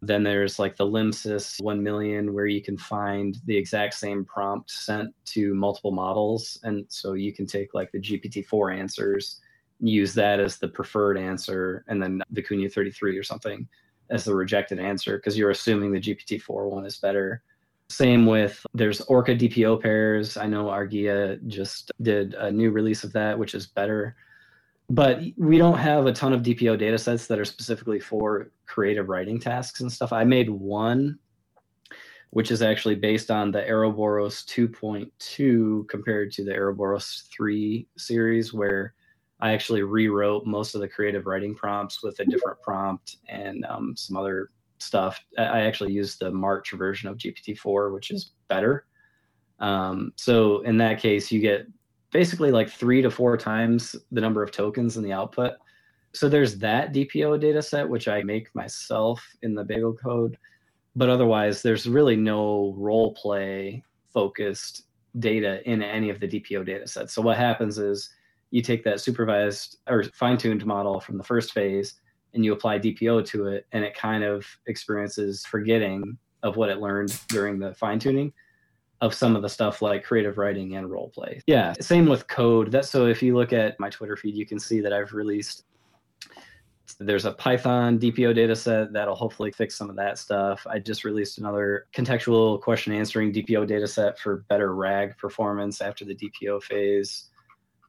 Then 0.02 0.24
there's 0.24 0.58
like 0.58 0.76
the 0.78 0.86
LMSYS 0.86 1.62
1 1.62 1.84
million 1.84 2.34
where 2.34 2.47
you 2.47 2.62
can 2.62 2.78
find 2.78 3.38
the 3.45 3.56
exact 3.56 3.93
same 3.93 4.26
prompt 4.26 4.72
sent 4.72 5.14
to 5.26 5.54
multiple 5.54 5.91
models. 5.91 6.60
And 6.64 6.86
so 6.89 7.14
you 7.14 7.34
can 7.34 7.45
take 7.45 7.74
like 7.74 7.91
the 7.91 7.99
GPT-4 7.99 8.80
answers, 8.80 9.41
use 9.80 10.14
that 10.16 10.39
as 10.39 10.58
the 10.58 10.68
preferred 10.68 11.18
answer, 11.18 11.86
and 11.88 12.02
then 12.02 12.22
the 12.32 12.41
Vicuña 12.41 12.72
33 12.72 13.18
or 13.18 13.24
something 13.24 13.68
as 14.10 14.26
the 14.26 14.36
rejected 14.36 14.80
answer 14.80 15.18
because 15.18 15.38
you're 15.38 15.52
assuming 15.52 15.91
the 15.91 15.99
GPT-4 15.99 16.70
one 16.70 16.86
is 16.86 16.97
better. 16.97 17.43
Same 17.89 18.26
with 18.26 18.66
there's 18.74 19.02
Orca 19.02 19.36
DPO 19.36 19.82
pairs. 19.82 20.38
I 20.38 20.47
know 20.47 20.66
Argilla 20.66 21.45
just 21.47 21.91
did 22.02 22.34
a 22.36 22.49
new 22.49 22.72
release 22.72 23.04
of 23.04 23.14
that, 23.14 23.38
which 23.38 23.54
is 23.54 23.68
better. 23.68 24.16
But 24.92 25.22
we 25.38 25.58
don't 25.58 25.78
have 25.78 26.06
a 26.06 26.12
ton 26.12 26.34
of 26.34 26.42
DPO 26.42 26.78
data 26.78 26.98
sets 26.98 27.26
that 27.28 27.39
are 27.39 27.46
specifically 27.46 28.02
for 28.02 28.52
creative 28.66 29.08
writing 29.08 29.39
tasks 29.39 29.80
and 29.80 29.89
stuff. 29.89 30.12
I 30.12 30.26
made 30.26 30.50
one, 30.50 31.18
which 32.32 32.52
is 32.52 32.62
actually 32.62 32.96
based 32.96 33.32
on 33.32 33.52
the 33.52 33.62
Airoboros 33.62 34.44
2.2 34.48 35.88
compared 35.88 36.34
to 36.34 36.44
the 36.44 36.52
Airoboros 36.52 37.30
3 37.34 37.88
series, 37.98 38.54
where 38.54 38.94
I 39.39 39.54
actually 39.54 39.82
rewrote 39.84 40.46
most 40.46 40.76
of 40.76 40.82
the 40.82 40.89
creative 40.89 41.26
writing 41.26 41.56
prompts 41.56 42.04
with 42.04 42.20
a 42.20 42.26
different 42.26 42.62
prompt 42.62 43.16
and 43.30 43.66
um, 43.70 43.94
some 43.96 44.18
other 44.18 44.50
stuff. 44.80 45.24
I 45.38 45.62
actually 45.62 45.94
used 45.94 46.20
the 46.20 46.32
March 46.32 46.72
version 46.72 47.08
of 47.08 47.18
GPT-4, 47.18 47.94
which 47.94 48.12
is 48.12 48.34
better. 48.50 48.88
Um, 49.60 50.12
so 50.18 50.60
in 50.64 50.78
that 50.80 51.00
case, 51.00 51.32
you 51.32 51.39
get 51.39 51.66
basically 52.12 52.51
like 52.51 52.70
three 52.70 53.01
to 53.01 53.09
four 53.09 53.38
times 53.38 53.95
the 54.12 54.22
number 54.22 54.43
of 54.43 54.51
tokens 54.51 54.97
in 54.97 55.03
the 55.03 55.14
output. 55.14 55.53
So 56.14 56.28
there's 56.28 56.57
that 56.57 56.93
DPO 56.93 57.39
data 57.39 57.62
set, 57.62 57.88
which 57.88 58.07
I 58.07 58.22
make 58.24 58.53
myself 58.53 59.26
in 59.41 59.55
the 59.55 59.64
Bagel 59.64 59.93
code. 59.93 60.38
But 60.95 61.09
otherwise, 61.09 61.62
there's 61.62 61.88
really 61.88 62.18
no 62.18 62.76
role 62.78 63.14
play 63.14 63.84
focused 64.14 64.84
data 65.20 65.68
in 65.70 65.82
any 65.82 66.09
of 66.09 66.20
the 66.20 66.28
DPO 66.28 66.66
data 66.66 66.86
sets. 66.88 67.14
So 67.14 67.22
what 67.22 67.38
happens 67.38 67.78
is 67.78 68.09
you 68.51 68.62
take 68.62 68.84
that 68.84 68.99
supervised 68.99 69.78
or 69.88 70.03
fine 70.14 70.38
tuned 70.38 70.66
model 70.66 70.99
from 70.99 71.18
the 71.18 71.24
first 71.24 71.53
phase 71.53 71.95
and 72.34 72.43
you 72.43 72.53
apply 72.53 72.80
DPO 72.80 73.26
to 73.28 73.47
it, 73.47 73.68
and 73.74 73.84
it 73.84 73.93
kind 73.93 74.24
of 74.24 74.45
experiences 74.68 75.45
forgetting 75.45 76.18
of 76.43 76.55
what 76.55 76.70
it 76.70 76.80
learned 76.80 77.14
during 77.28 77.59
the 77.59 77.74
fine 77.76 77.99
tuning 77.99 78.32
of 79.02 79.14
some 79.14 79.36
of 79.36 79.41
the 79.41 79.49
stuff 79.49 79.82
like 79.82 80.04
creative 80.04 80.38
writing 80.38 80.76
and 80.76 80.89
role 80.89 81.10
play. 81.10 81.41
Yeah, 81.47 81.74
same 81.82 82.08
with 82.08 82.28
code. 82.28 82.72
That 82.72 82.86
so 82.86 83.08
if 83.08 83.22
you 83.22 83.36
look 83.36 83.52
at 83.52 83.80
my 83.80 83.89
Twitter 83.89 84.16
feed, 84.16 84.36
you 84.36 84.45
can 84.45 84.60
see 84.60 84.80
that 84.82 84.93
I've 84.93 85.14
released 85.14 85.64
there's 86.99 87.26
a 87.26 87.32
Python 87.32 87.99
DPO 87.99 88.36
data 88.36 88.56
set 88.56 88.93
that'll 88.93 89.16
hopefully 89.16 89.52
fix 89.52 89.76
some 89.76 89.89
of 89.89 89.95
that 89.95 90.18
stuff. 90.18 90.66
I 90.70 90.80
just 90.80 91.04
released 91.04 91.38
another 91.38 91.88
contextual 91.93 92.62
question 92.62 92.93
answering 92.93 93.34
DPO 93.34 93.68
data 93.68 93.88
set 93.88 94.20
for 94.20 94.45
better 94.49 94.76
RAG 94.76 95.18
performance 95.18 95.82
after 95.82 96.06
the 96.06 96.16
DPO 96.16 96.62
phase. 96.64 97.30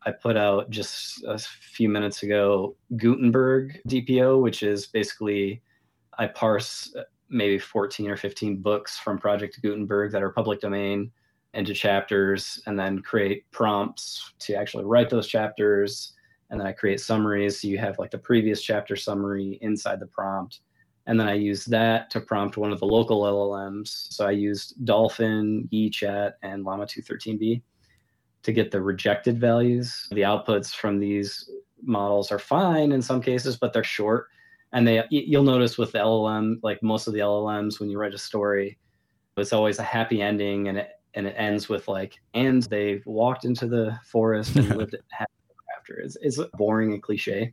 I 0.05 0.13
put 0.13 0.37
out 0.37 0.71
just 0.71 1.23
a 1.25 1.39
few 1.39 1.89
minutes 1.89 2.23
ago 2.23 2.77
Gutenberg 2.97 3.81
DPO, 3.89 4.41
which 4.41 4.63
is 4.63 4.87
basically 4.87 5.63
I 6.19 6.27
parse 6.27 6.95
maybe 7.33 7.59
14 7.59 8.11
or 8.11 8.17
15 8.17 8.59
books 8.59 8.99
from 8.99 9.19
Project 9.19 9.61
Gutenberg 9.63 10.13
that 10.13 10.23
are 10.23 10.31
public 10.31 10.61
domain 10.61 11.11
into 11.55 11.75
chapters 11.75 12.63
and 12.67 12.79
then 12.79 13.01
create 13.01 13.51
prompts 13.51 14.35
to 14.41 14.55
actually 14.55 14.85
write 14.85 15.11
those 15.11 15.27
chapters. 15.27 16.15
And 16.51 16.61
then 16.61 16.67
I 16.67 16.73
create 16.73 17.01
summaries. 17.01 17.61
So 17.61 17.69
you 17.69 17.79
have 17.79 17.99
like 17.99 18.11
the 18.11 18.19
previous 18.19 18.63
chapter 18.63 18.97
summary 18.97 19.59
inside 19.63 20.01
the 20.01 20.07
prompt. 20.07 20.61
And 21.07 21.19
then 21.19 21.27
I 21.27 21.35
use 21.35 21.65
that 21.67 22.11
to 22.11 22.21
prompt 22.21 22.57
one 22.57 22.73
of 22.73 22.79
the 22.79 22.87
local 22.87 23.23
LLMs. 23.23 24.13
So 24.13 24.27
I 24.27 24.31
used 24.31 24.85
Dolphin, 24.85 25.69
YiChat, 25.73 26.35
and 26.43 26.63
Llama 26.63 26.87
2 26.87 27.03
13b 27.03 27.63
to 28.43 28.53
get 28.53 28.71
the 28.71 28.81
rejected 28.81 29.41
values. 29.41 30.07
The 30.11 30.23
outputs 30.23 30.75
from 30.75 30.99
these 30.99 31.51
models 31.83 32.31
are 32.31 32.39
fine 32.39 32.93
in 32.93 33.03
some 33.03 33.21
cases, 33.21 33.57
but 33.57 33.73
they're 33.73 33.85
short. 33.85 34.29
And 34.73 34.87
they 34.87 35.05
you'll 35.11 35.43
notice 35.43 35.77
with 35.77 35.93
the 35.93 35.99
LLM, 35.99 36.57
like 36.63 36.83
most 36.83 37.07
of 37.07 37.13
the 37.13 37.21
LLMs, 37.21 37.79
when 37.79 37.91
you 37.91 37.99
write 37.99 38.15
a 38.15 38.19
story, 38.19 38.79
it's 39.37 39.53
always 39.53 39.79
a 39.79 39.83
happy 39.83 40.23
ending 40.23 40.69
and 40.69 40.79
it 40.79 40.91
and 41.15 41.27
it 41.27 41.35
ends 41.37 41.69
with 41.69 41.89
like, 41.89 42.19
and 42.33 42.63
they 42.65 43.03
walked 43.05 43.45
into 43.45 43.67
the 43.67 43.99
forest 44.07 44.57
and 44.57 44.69
lived 44.77 44.97
after. 45.21 46.01
It's, 46.01 46.17
it's 46.23 46.39
boring 46.55 46.95
and 46.95 47.03
cliche. 47.03 47.53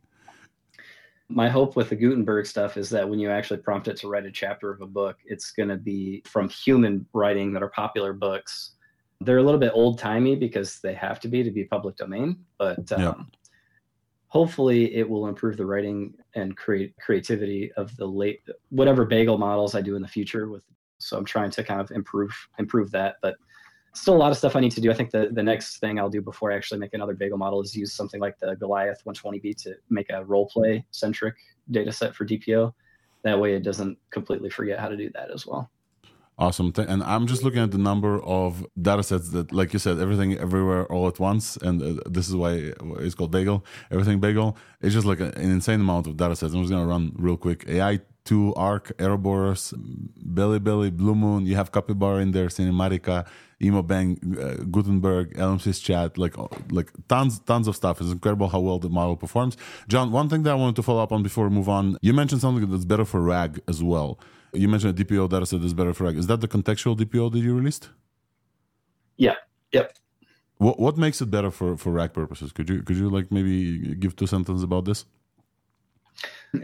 My 1.28 1.48
hope 1.48 1.76
with 1.76 1.90
the 1.90 1.96
Gutenberg 1.96 2.46
stuff 2.46 2.78
is 2.78 2.88
that 2.90 3.08
when 3.08 3.18
you 3.18 3.30
actually 3.30 3.58
prompt 3.58 3.86
it 3.86 3.96
to 3.98 4.08
write 4.08 4.24
a 4.24 4.32
chapter 4.32 4.70
of 4.70 4.80
a 4.80 4.86
book, 4.86 5.18
it's 5.26 5.52
going 5.52 5.68
to 5.68 5.76
be 5.76 6.22
from 6.24 6.48
human 6.48 7.06
writing 7.12 7.52
that 7.52 7.62
are 7.62 7.68
popular 7.68 8.14
books 8.14 8.72
they're 9.20 9.38
a 9.38 9.42
little 9.42 9.60
bit 9.60 9.72
old 9.74 9.98
timey 9.98 10.34
because 10.34 10.80
they 10.80 10.94
have 10.94 11.20
to 11.20 11.28
be 11.28 11.42
to 11.42 11.50
be 11.50 11.64
public 11.64 11.96
domain, 11.96 12.38
but 12.58 12.90
um, 12.92 13.00
yeah. 13.00 13.14
Hopefully 14.30 14.94
it 14.94 15.08
will 15.08 15.26
improve 15.26 15.56
the 15.56 15.66
writing 15.66 16.14
and 16.34 16.56
create 16.56 16.94
creativity 17.04 17.70
of 17.72 17.94
the 17.96 18.06
late 18.06 18.40
whatever 18.70 19.04
bagel 19.04 19.36
models 19.36 19.74
I 19.74 19.82
do 19.82 19.96
in 19.96 20.02
the 20.02 20.08
future 20.08 20.48
with. 20.48 20.64
So 20.98 21.18
I'm 21.18 21.24
trying 21.24 21.50
to 21.50 21.64
kind 21.64 21.80
of 21.80 21.90
improve 21.90 22.32
improve 22.58 22.90
that, 22.92 23.16
but 23.22 23.34
still 23.92 24.14
a 24.14 24.18
lot 24.18 24.30
of 24.30 24.38
stuff 24.38 24.54
I 24.54 24.60
need 24.60 24.72
to 24.72 24.80
do. 24.80 24.90
I 24.90 24.94
think 24.94 25.10
the, 25.10 25.30
the 25.32 25.42
next 25.42 25.78
thing 25.78 25.98
I'll 25.98 26.08
do 26.08 26.22
before 26.22 26.52
I 26.52 26.56
actually 26.56 26.78
make 26.78 26.94
another 26.94 27.14
bagel 27.14 27.38
model 27.38 27.60
is 27.60 27.74
use 27.74 27.92
something 27.92 28.20
like 28.20 28.38
the 28.38 28.54
Goliath 28.54 29.02
120B 29.04 29.60
to 29.64 29.74
make 29.88 30.10
a 30.10 30.24
role 30.24 30.46
play 30.46 30.84
centric 30.92 31.34
data 31.70 31.90
set 31.90 32.14
for 32.14 32.24
DPO. 32.24 32.72
That 33.24 33.38
way 33.38 33.54
it 33.54 33.64
doesn't 33.64 33.98
completely 34.10 34.48
forget 34.48 34.78
how 34.78 34.88
to 34.88 34.96
do 34.96 35.10
that 35.14 35.30
as 35.32 35.46
well. 35.46 35.70
Awesome. 36.40 36.72
And 36.78 37.02
I'm 37.02 37.26
just 37.26 37.42
looking 37.42 37.60
at 37.60 37.70
the 37.70 37.76
number 37.76 38.18
of 38.24 38.66
data 38.80 39.02
sets 39.02 39.28
that, 39.28 39.52
like 39.52 39.74
you 39.74 39.78
said, 39.78 39.98
everything 39.98 40.38
everywhere 40.38 40.86
all 40.86 41.06
at 41.06 41.18
once. 41.20 41.58
And 41.58 41.82
uh, 41.82 42.02
this 42.06 42.30
is 42.30 42.34
why 42.34 42.72
it's 43.00 43.14
called 43.14 43.30
Bagel. 43.30 43.62
Everything 43.90 44.20
Bagel. 44.20 44.56
It's 44.80 44.94
just 44.94 45.06
like 45.06 45.20
an 45.20 45.34
insane 45.34 45.82
amount 45.82 46.06
of 46.06 46.16
data 46.16 46.34
sets. 46.34 46.54
I'm 46.54 46.62
just 46.62 46.72
going 46.72 46.82
to 46.82 46.88
run 46.88 47.12
real 47.18 47.36
quick. 47.36 47.66
AI2, 47.66 48.54
Arc, 48.56 48.96
Airoboros, 48.96 49.74
Belly 50.16 50.58
Belly, 50.58 50.90
Blue 50.90 51.14
Moon. 51.14 51.44
You 51.44 51.56
have 51.56 51.72
Capybara 51.72 52.22
in 52.22 52.30
there, 52.30 52.46
Cinematika, 52.46 53.26
EmoBank, 53.60 54.38
uh, 54.38 54.64
Gutenberg, 54.64 55.34
LMSys 55.34 55.82
Chat, 55.82 56.16
like 56.16 56.36
like 56.72 56.90
tons 57.06 57.40
tons 57.40 57.68
of 57.68 57.76
stuff. 57.76 58.00
It's 58.00 58.12
incredible 58.12 58.48
how 58.48 58.60
well 58.60 58.78
the 58.78 58.88
model 58.88 59.14
performs. 59.14 59.58
Jon, 59.88 60.10
one 60.10 60.30
thing 60.30 60.44
that 60.44 60.52
I 60.52 60.54
wanted 60.54 60.76
to 60.76 60.82
follow 60.82 61.02
up 61.02 61.12
on 61.12 61.22
before 61.22 61.48
we 61.48 61.54
move 61.54 61.68
on, 61.68 61.98
you 62.00 62.14
mentioned 62.14 62.40
something 62.40 62.66
that's 62.70 62.86
better 62.86 63.04
for 63.04 63.20
RAG 63.20 63.60
as 63.68 63.82
well. 63.82 64.18
You 64.52 64.68
mentioned 64.68 64.98
a 64.98 65.04
DPO 65.04 65.28
data 65.28 65.46
set 65.46 65.60
is 65.62 65.74
better 65.74 65.94
for 65.94 66.04
RAG. 66.04 66.16
Is 66.16 66.26
that 66.26 66.40
the 66.40 66.48
contextual 66.48 66.96
DPO 66.98 67.32
that 67.32 67.38
you 67.38 67.54
released? 67.54 67.90
Yeah. 69.16 69.36
Yep. 69.72 69.96
What 70.58 70.78
what 70.78 70.96
makes 70.98 71.20
it 71.20 71.30
better 71.30 71.50
for 71.50 71.76
for 71.76 71.90
RAG 71.92 72.12
purposes? 72.12 72.52
Could 72.52 72.68
you 72.68 72.82
could 72.82 72.96
you 72.96 73.08
like 73.08 73.30
maybe 73.30 73.94
give 73.94 74.16
two 74.16 74.26
sentences 74.26 74.62
about 74.62 74.84
this? 74.84 75.04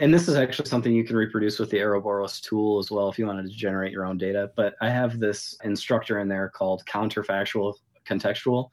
And 0.01 0.13
this 0.13 0.27
is 0.27 0.35
actually 0.35 0.69
something 0.69 0.93
you 0.93 1.05
can 1.05 1.17
reproduce 1.17 1.59
with 1.59 1.71
the 1.71 1.79
Airoboros 1.79 2.41
tool 2.41 2.79
as 2.81 2.91
well 2.91 3.09
if 3.09 3.19
you 3.19 3.27
wanted 3.27 3.45
to 3.45 3.57
generate 3.57 3.93
your 3.93 4.05
own 4.05 4.19
data. 4.19 4.51
But 4.57 4.75
I 4.81 4.91
have 4.91 5.21
this 5.21 5.57
instructor 5.63 6.19
in 6.19 6.29
there 6.29 6.49
called 6.49 6.85
counterfactual 6.87 7.75
contextual. 8.05 8.71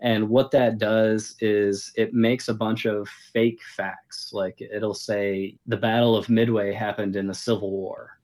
And 0.00 0.28
what 0.28 0.50
that 0.52 0.78
does 0.78 1.34
is 1.40 1.92
it 1.96 2.14
makes 2.14 2.48
a 2.48 2.54
bunch 2.54 2.86
of 2.86 3.08
fake 3.32 3.60
facts. 3.76 4.30
Like 4.32 4.60
it'll 4.60 4.94
say 4.94 5.56
the 5.66 5.76
Battle 5.76 6.16
of 6.16 6.28
Midway 6.28 6.72
happened 6.72 7.16
in 7.16 7.26
the 7.26 7.34
Civil 7.34 7.70
War, 7.70 8.17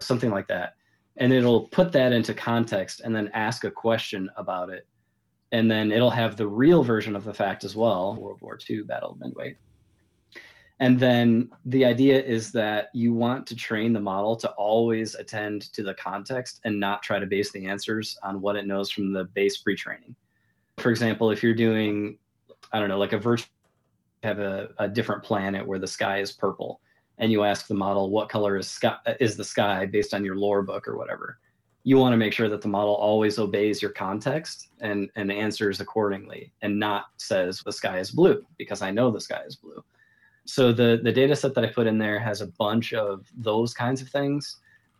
something 0.00 0.30
like 0.30 0.48
that. 0.48 0.74
And 1.16 1.32
it'll 1.32 1.68
put 1.68 1.92
that 1.92 2.12
into 2.12 2.34
context 2.34 3.00
and 3.00 3.14
then 3.14 3.30
ask 3.32 3.64
a 3.64 3.70
question 3.70 4.28
about 4.36 4.70
it. 4.70 4.86
And 5.52 5.70
then 5.70 5.92
it'll 5.92 6.10
have 6.10 6.36
the 6.36 6.46
real 6.46 6.82
version 6.82 7.16
of 7.16 7.24
the 7.24 7.32
fact 7.32 7.64
as 7.64 7.74
well 7.74 8.16
World 8.16 8.40
War 8.40 8.58
II, 8.68 8.82
Battle 8.82 9.12
of 9.12 9.20
Midway. 9.20 9.56
And 10.78 11.00
then 11.00 11.48
the 11.64 11.86
idea 11.86 12.22
is 12.22 12.52
that 12.52 12.90
you 12.92 13.14
want 13.14 13.46
to 13.46 13.56
train 13.56 13.94
the 13.94 14.00
model 14.00 14.36
to 14.36 14.50
always 14.50 15.14
attend 15.14 15.72
to 15.72 15.82
the 15.82 15.94
context 15.94 16.60
and 16.64 16.78
not 16.78 17.02
try 17.02 17.18
to 17.18 17.24
base 17.24 17.50
the 17.50 17.64
answers 17.64 18.18
on 18.22 18.42
what 18.42 18.56
it 18.56 18.66
knows 18.66 18.90
from 18.90 19.12
the 19.12 19.24
base 19.24 19.56
pre 19.56 19.74
training 19.74 20.14
for 20.78 20.90
example, 20.90 21.30
if 21.30 21.42
you're 21.42 21.54
doing, 21.54 22.18
I 22.72 22.80
don't 22.80 22.88
know, 22.88 22.98
like 22.98 23.12
a 23.12 23.18
virtual, 23.18 23.48
have 24.22 24.38
a, 24.38 24.70
a 24.78 24.88
different 24.88 25.22
planet 25.22 25.66
where 25.66 25.78
the 25.78 25.86
sky 25.86 26.18
is 26.20 26.32
purple, 26.32 26.80
and 27.18 27.32
you 27.32 27.44
ask 27.44 27.66
the 27.66 27.74
model 27.74 28.10
what 28.10 28.28
color 28.28 28.56
is 28.56 28.68
sky 28.68 28.96
is 29.20 29.36
the 29.36 29.44
sky 29.44 29.86
based 29.86 30.14
on 30.14 30.24
your 30.24 30.36
lore 30.36 30.62
book 30.62 30.86
or 30.86 30.96
whatever. 30.96 31.38
You 31.84 31.98
want 31.98 32.12
to 32.12 32.16
make 32.16 32.32
sure 32.32 32.48
that 32.48 32.60
the 32.60 32.68
model 32.68 32.94
always 32.94 33.38
obeys 33.38 33.80
your 33.80 33.92
context 33.92 34.68
and 34.80 35.08
and 35.16 35.30
answers 35.30 35.80
accordingly, 35.80 36.52
and 36.62 36.78
not 36.78 37.06
says 37.16 37.62
the 37.64 37.72
sky 37.72 37.98
is 37.98 38.10
blue 38.10 38.44
because 38.58 38.82
I 38.82 38.90
know 38.90 39.10
the 39.10 39.20
sky 39.20 39.42
is 39.46 39.56
blue. 39.56 39.82
So 40.44 40.72
the 40.72 41.00
the 41.02 41.12
data 41.12 41.34
set 41.36 41.54
that 41.54 41.64
I 41.64 41.68
put 41.68 41.86
in 41.86 41.98
there 41.98 42.18
has 42.18 42.40
a 42.40 42.48
bunch 42.58 42.92
of 42.92 43.26
those 43.36 43.72
kinds 43.72 44.00
of 44.02 44.08
things. 44.08 44.58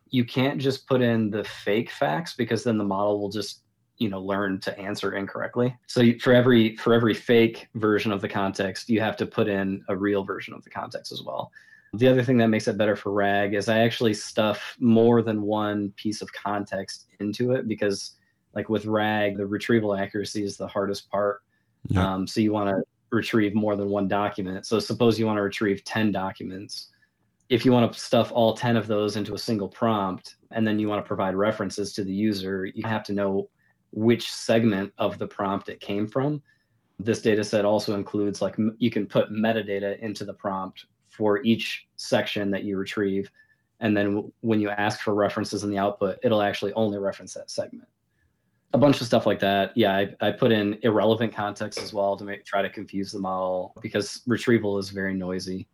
You 0.09 0.23
can't 0.23 0.59
just 0.59 0.87
put 0.87 1.01
in 1.01 1.29
the 1.29 1.43
fake 1.43 1.91
facts 1.91 2.33
because 2.33 2.63
then 2.63 2.77
the 2.77 2.83
model 2.83 3.19
will 3.19 3.29
just 3.29 3.63
you 3.97 4.09
know 4.09 4.21
learn 4.21 4.59
to 4.59 4.77
answer 4.77 5.15
incorrectly 5.15 5.75
so 5.87 6.03
for 6.19 6.31
every 6.31 6.75
for 6.75 6.93
every 6.93 7.15
fake 7.15 7.67
version 7.75 8.11
of 8.11 8.21
the 8.21 8.29
context 8.29 8.89
you 8.89 9.01
have 9.01 9.17
to 9.17 9.25
put 9.25 9.47
in 9.47 9.83
a 9.89 9.95
real 9.95 10.23
version 10.23 10.53
of 10.53 10.63
the 10.63 10.69
context 10.69 11.11
as 11.11 11.23
well 11.23 11.51
the 11.93 12.07
other 12.07 12.23
thing 12.23 12.37
that 12.37 12.47
makes 12.47 12.67
it 12.67 12.77
better 12.77 12.95
for 12.95 13.11
rag 13.11 13.53
is 13.53 13.69
i 13.69 13.79
actually 13.79 14.13
stuff 14.13 14.75
more 14.79 15.21
than 15.21 15.41
one 15.41 15.91
piece 15.95 16.21
of 16.21 16.31
context 16.33 17.07
into 17.19 17.51
it 17.51 17.67
because 17.67 18.15
like 18.53 18.69
with 18.69 18.85
rag 18.85 19.37
the 19.37 19.45
retrieval 19.45 19.95
accuracy 19.95 20.43
is 20.43 20.57
the 20.57 20.67
hardest 20.67 21.09
part 21.09 21.41
yeah. 21.89 22.13
um, 22.13 22.27
so 22.27 22.41
you 22.41 22.51
want 22.51 22.69
to 22.69 22.83
retrieve 23.11 23.55
more 23.55 23.75
than 23.75 23.89
one 23.89 24.07
document 24.07 24.65
so 24.65 24.79
suppose 24.79 25.17
you 25.17 25.25
want 25.25 25.37
to 25.37 25.41
retrieve 25.41 25.83
10 25.85 26.11
documents 26.11 26.89
if 27.49 27.63
you 27.63 27.71
want 27.71 27.91
to 27.91 27.97
stuff 27.97 28.31
all 28.33 28.53
10 28.53 28.75
of 28.75 28.87
those 28.87 29.15
into 29.15 29.33
a 29.33 29.37
single 29.37 29.69
prompt 29.69 30.35
and 30.51 30.67
then 30.67 30.77
you 30.77 30.89
want 30.89 31.03
to 31.03 31.07
provide 31.07 31.33
references 31.33 31.93
to 31.93 32.03
the 32.03 32.11
user 32.11 32.65
you 32.65 32.85
have 32.85 33.03
to 33.03 33.13
know 33.13 33.49
which 33.91 34.31
segment 34.31 34.93
of 34.97 35.17
the 35.17 35.27
prompt 35.27 35.69
it 35.69 35.79
came 35.79 36.07
from. 36.07 36.41
This 36.99 37.21
data 37.21 37.43
set 37.43 37.65
also 37.65 37.95
includes 37.95 38.41
like 38.41 38.55
you 38.77 38.89
can 38.89 39.05
put 39.05 39.31
metadata 39.31 39.99
into 39.99 40.25
the 40.25 40.33
prompt 40.33 40.85
for 41.17 41.43
each 41.43 41.87
section 41.95 42.51
that 42.51 42.63
you 42.63 42.77
retrieve. 42.77 43.29
And 43.79 43.95
then 43.97 44.05
w- 44.15 44.33
when 44.41 44.61
you 44.61 44.69
ask 44.69 45.01
for 45.01 45.13
references 45.13 45.63
in 45.63 45.69
the 45.69 45.77
output, 45.77 46.19
it'll 46.23 46.41
actually 46.41 46.73
only 46.73 46.99
reference 46.99 47.33
that 47.33 47.49
segment. 47.49 47.87
A 48.73 48.77
bunch 48.77 49.01
of 49.01 49.07
stuff 49.07 49.25
like 49.25 49.39
that. 49.39 49.75
Yeah, 49.75 49.95
I, 49.95 50.15
I 50.21 50.31
put 50.31 50.51
in 50.51 50.77
irrelevant 50.83 51.33
context 51.33 51.79
as 51.79 51.93
well 51.93 52.15
to 52.17 52.23
make 52.23 52.45
try 52.45 52.61
to 52.61 52.69
confuse 52.69 53.11
the 53.11 53.19
model 53.19 53.73
because 53.81 54.21
retrieval 54.27 54.77
is 54.77 54.89
very 54.89 55.13
noisy. 55.13 55.67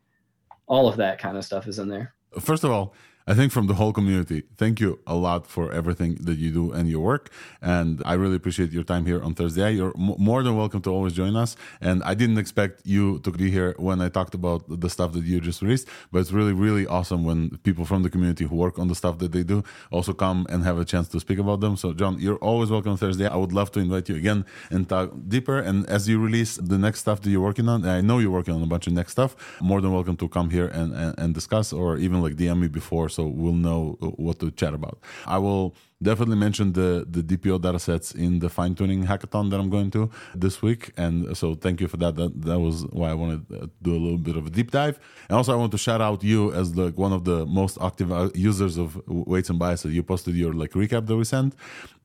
All 0.68 0.88
of 0.88 0.96
that 0.98 1.20
kind 1.20 1.38
of 1.38 1.44
stuff 1.44 1.68
is 1.68 1.80
in 1.80 1.89
there. 1.89 2.14
First 2.39 2.64
of 2.64 2.72
all, 2.72 2.94
I 3.26 3.34
think 3.34 3.53
from 3.53 3.67
the 3.67 3.76
whole 3.76 3.93
community, 3.93 4.43
thank 4.57 4.82
you 4.82 4.99
a 5.07 5.15
lot 5.15 5.47
for 5.47 5.71
everything 5.71 6.15
that 6.15 6.38
you 6.38 6.51
do 6.51 6.74
and 6.74 6.89
your 6.89 6.99
work. 6.99 7.32
And 7.61 8.01
I 8.03 8.15
really 8.15 8.36
appreciate 8.36 8.74
your 8.74 8.84
time 8.84 9.05
here 9.05 9.24
on 9.24 9.34
ThursdAI. 9.34 9.78
You're 9.78 9.93
m- 9.97 10.15
more 10.17 10.43
than 10.43 10.57
welcome 10.57 10.82
to 10.82 10.89
always 10.89 11.13
join 11.13 11.38
us. 11.38 11.55
And 11.80 12.03
I 12.03 12.15
didn't 12.15 12.38
expect 12.38 12.82
you 12.84 13.19
to 13.19 13.32
be 13.32 13.49
here 13.49 13.76
when 13.78 14.01
I 14.01 14.09
talked 14.09 14.34
about 14.34 14.63
the 14.67 14.89
stuff 14.89 15.13
that 15.13 15.24
you 15.24 15.39
just 15.39 15.61
released, 15.61 15.88
but 16.11 16.19
it's 16.19 16.34
really, 16.34 16.51
really 16.51 16.86
awesome 16.86 17.24
when 17.24 17.57
people 17.59 17.86
from 17.86 18.03
the 18.03 18.09
community 18.09 18.43
who 18.43 18.57
work 18.57 18.78
on 18.78 18.89
the 18.89 18.95
stuff 18.95 19.19
that 19.19 19.32
they 19.32 19.43
do 19.43 19.63
also 19.89 20.11
come 20.11 20.45
and 20.49 20.65
have 20.65 20.78
a 20.78 20.84
chance 20.84 21.07
to 21.09 21.19
speak 21.21 21.39
about 21.39 21.61
them. 21.61 21.78
So, 21.78 21.93
Jon, 21.93 22.19
you're 22.19 22.43
always 22.49 22.69
welcome 22.71 22.91
on 22.91 22.97
ThursdAI. 22.97 23.30
I 23.30 23.38
would 23.38 23.53
love 23.53 23.71
to 23.71 23.80
invite 23.80 24.09
you 24.09 24.17
again 24.17 24.43
and 24.69 24.89
talk 24.89 25.11
deeper. 25.30 25.59
And 25.59 25.89
as 25.89 26.09
you 26.09 26.19
release 26.19 26.57
the 26.57 26.78
next 26.78 26.99
stuff 26.99 27.21
that 27.21 27.30
you're 27.30 27.41
working 27.41 27.69
on, 27.69 27.86
I 27.86 28.01
know 28.01 28.19
you're 28.19 28.32
working 28.32 28.53
on 28.53 28.61
a 28.61 28.65
bunch 28.67 28.86
of 28.88 28.91
next 28.91 29.13
stuff, 29.13 29.38
more 29.61 29.80
than 29.80 29.93
welcome 29.93 30.17
to 30.17 30.28
come 30.28 30.49
here 30.49 30.67
and, 30.67 30.93
and, 30.93 31.17
and 31.17 31.34
discuss 31.34 31.71
or 31.71 31.95
even 31.97 32.21
like 32.21 32.36
DM 32.36 32.59
me 32.59 32.67
before 32.67 33.07
so 33.14 33.26
we'll 33.28 33.53
know 33.53 33.97
what 34.26 34.39
to 34.39 34.51
chat 34.51 34.74
about. 34.74 34.99
I 35.26 35.38
will 35.38 35.76
definitely 36.01 36.36
mention 36.36 36.74
the 36.74 37.05
the 37.09 37.24
DPO 37.24 37.59
datasets 37.59 38.14
in 38.16 38.39
the 38.39 38.49
fine 38.49 38.76
tuning 38.76 39.05
hackathon 39.05 39.49
that 39.51 39.59
I'm 39.59 39.70
going 39.70 39.91
to 39.91 40.09
this 40.36 40.61
week, 40.61 40.91
and 40.97 41.36
so 41.38 41.55
thank 41.55 41.82
you 41.82 41.88
for 41.88 41.97
that. 41.97 42.16
That 42.16 42.41
that 42.49 42.59
was 42.59 42.86
why 42.88 43.09
I 43.11 43.14
wanted 43.14 43.47
to 43.49 43.70
do 43.82 43.91
a 43.95 44.01
little 44.05 44.18
bit 44.18 44.36
of 44.36 44.47
a 44.47 44.49
deep 44.49 44.72
dive, 44.72 44.99
and 45.30 45.38
also 45.38 45.53
I 45.53 45.55
want 45.55 45.72
to 45.72 45.78
shout 45.78 46.01
out 46.01 46.24
you 46.24 46.53
as 46.53 46.76
like 46.76 46.97
one 46.97 47.14
of 47.14 47.24
the 47.24 47.45
most 47.45 47.78
active 47.82 48.11
uh, 48.11 48.30
users 48.36 48.78
of 48.78 49.01
weights 49.07 49.49
and 49.49 49.59
biases. 49.59 49.93
You 49.93 50.03
posted 50.03 50.36
your 50.36 50.53
like 50.53 50.72
recap 50.72 51.07
that 51.07 51.16
we 51.16 51.24
sent, 51.24 51.55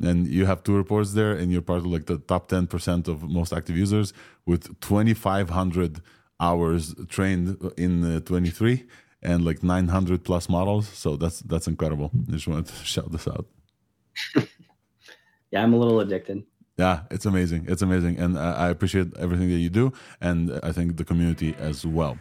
and 0.00 0.26
you 0.26 0.46
have 0.46 0.62
two 0.62 0.76
reports 0.76 1.12
there, 1.14 1.32
and 1.32 1.50
you're 1.52 1.62
part 1.62 1.80
of 1.80 1.86
like 1.86 2.06
the 2.06 2.18
top 2.18 2.48
ten 2.48 2.66
percent 2.66 3.09
of 3.09 3.22
most 3.22 3.52
active 3.52 3.76
users 3.76 4.12
with 4.46 4.80
2,500 4.80 6.00
hours 6.40 6.94
trained 7.09 7.56
in 7.76 8.16
uh, 8.16 8.20
23 8.20 8.86
and 9.22 9.44
like 9.44 9.62
900 9.62 10.24
plus 10.24 10.48
models. 10.48 10.88
So 10.88 11.16
that's 11.16 11.40
that's 11.40 11.66
incredible. 11.66 12.10
I 12.28 12.32
just 12.32 12.46
wanted 12.46 12.66
to 12.66 12.84
shout 12.84 13.10
this 13.12 13.28
out. 13.28 13.46
yeah, 15.50 15.62
I'm 15.62 15.72
a 15.72 15.78
little 15.78 16.00
addicted. 16.00 16.44
Yeah, 16.76 17.00
it's 17.10 17.26
amazing. 17.26 17.66
It's 17.68 17.82
amazing. 17.82 18.18
And 18.18 18.38
I 18.38 18.68
appreciate 18.68 19.08
everything 19.18 19.48
that 19.48 19.58
you 19.58 19.68
do. 19.68 19.92
And 20.20 20.60
I 20.62 20.70
think 20.70 20.96
the 20.96 21.04
community 21.04 21.56
as 21.58 21.84
well. 21.84 22.16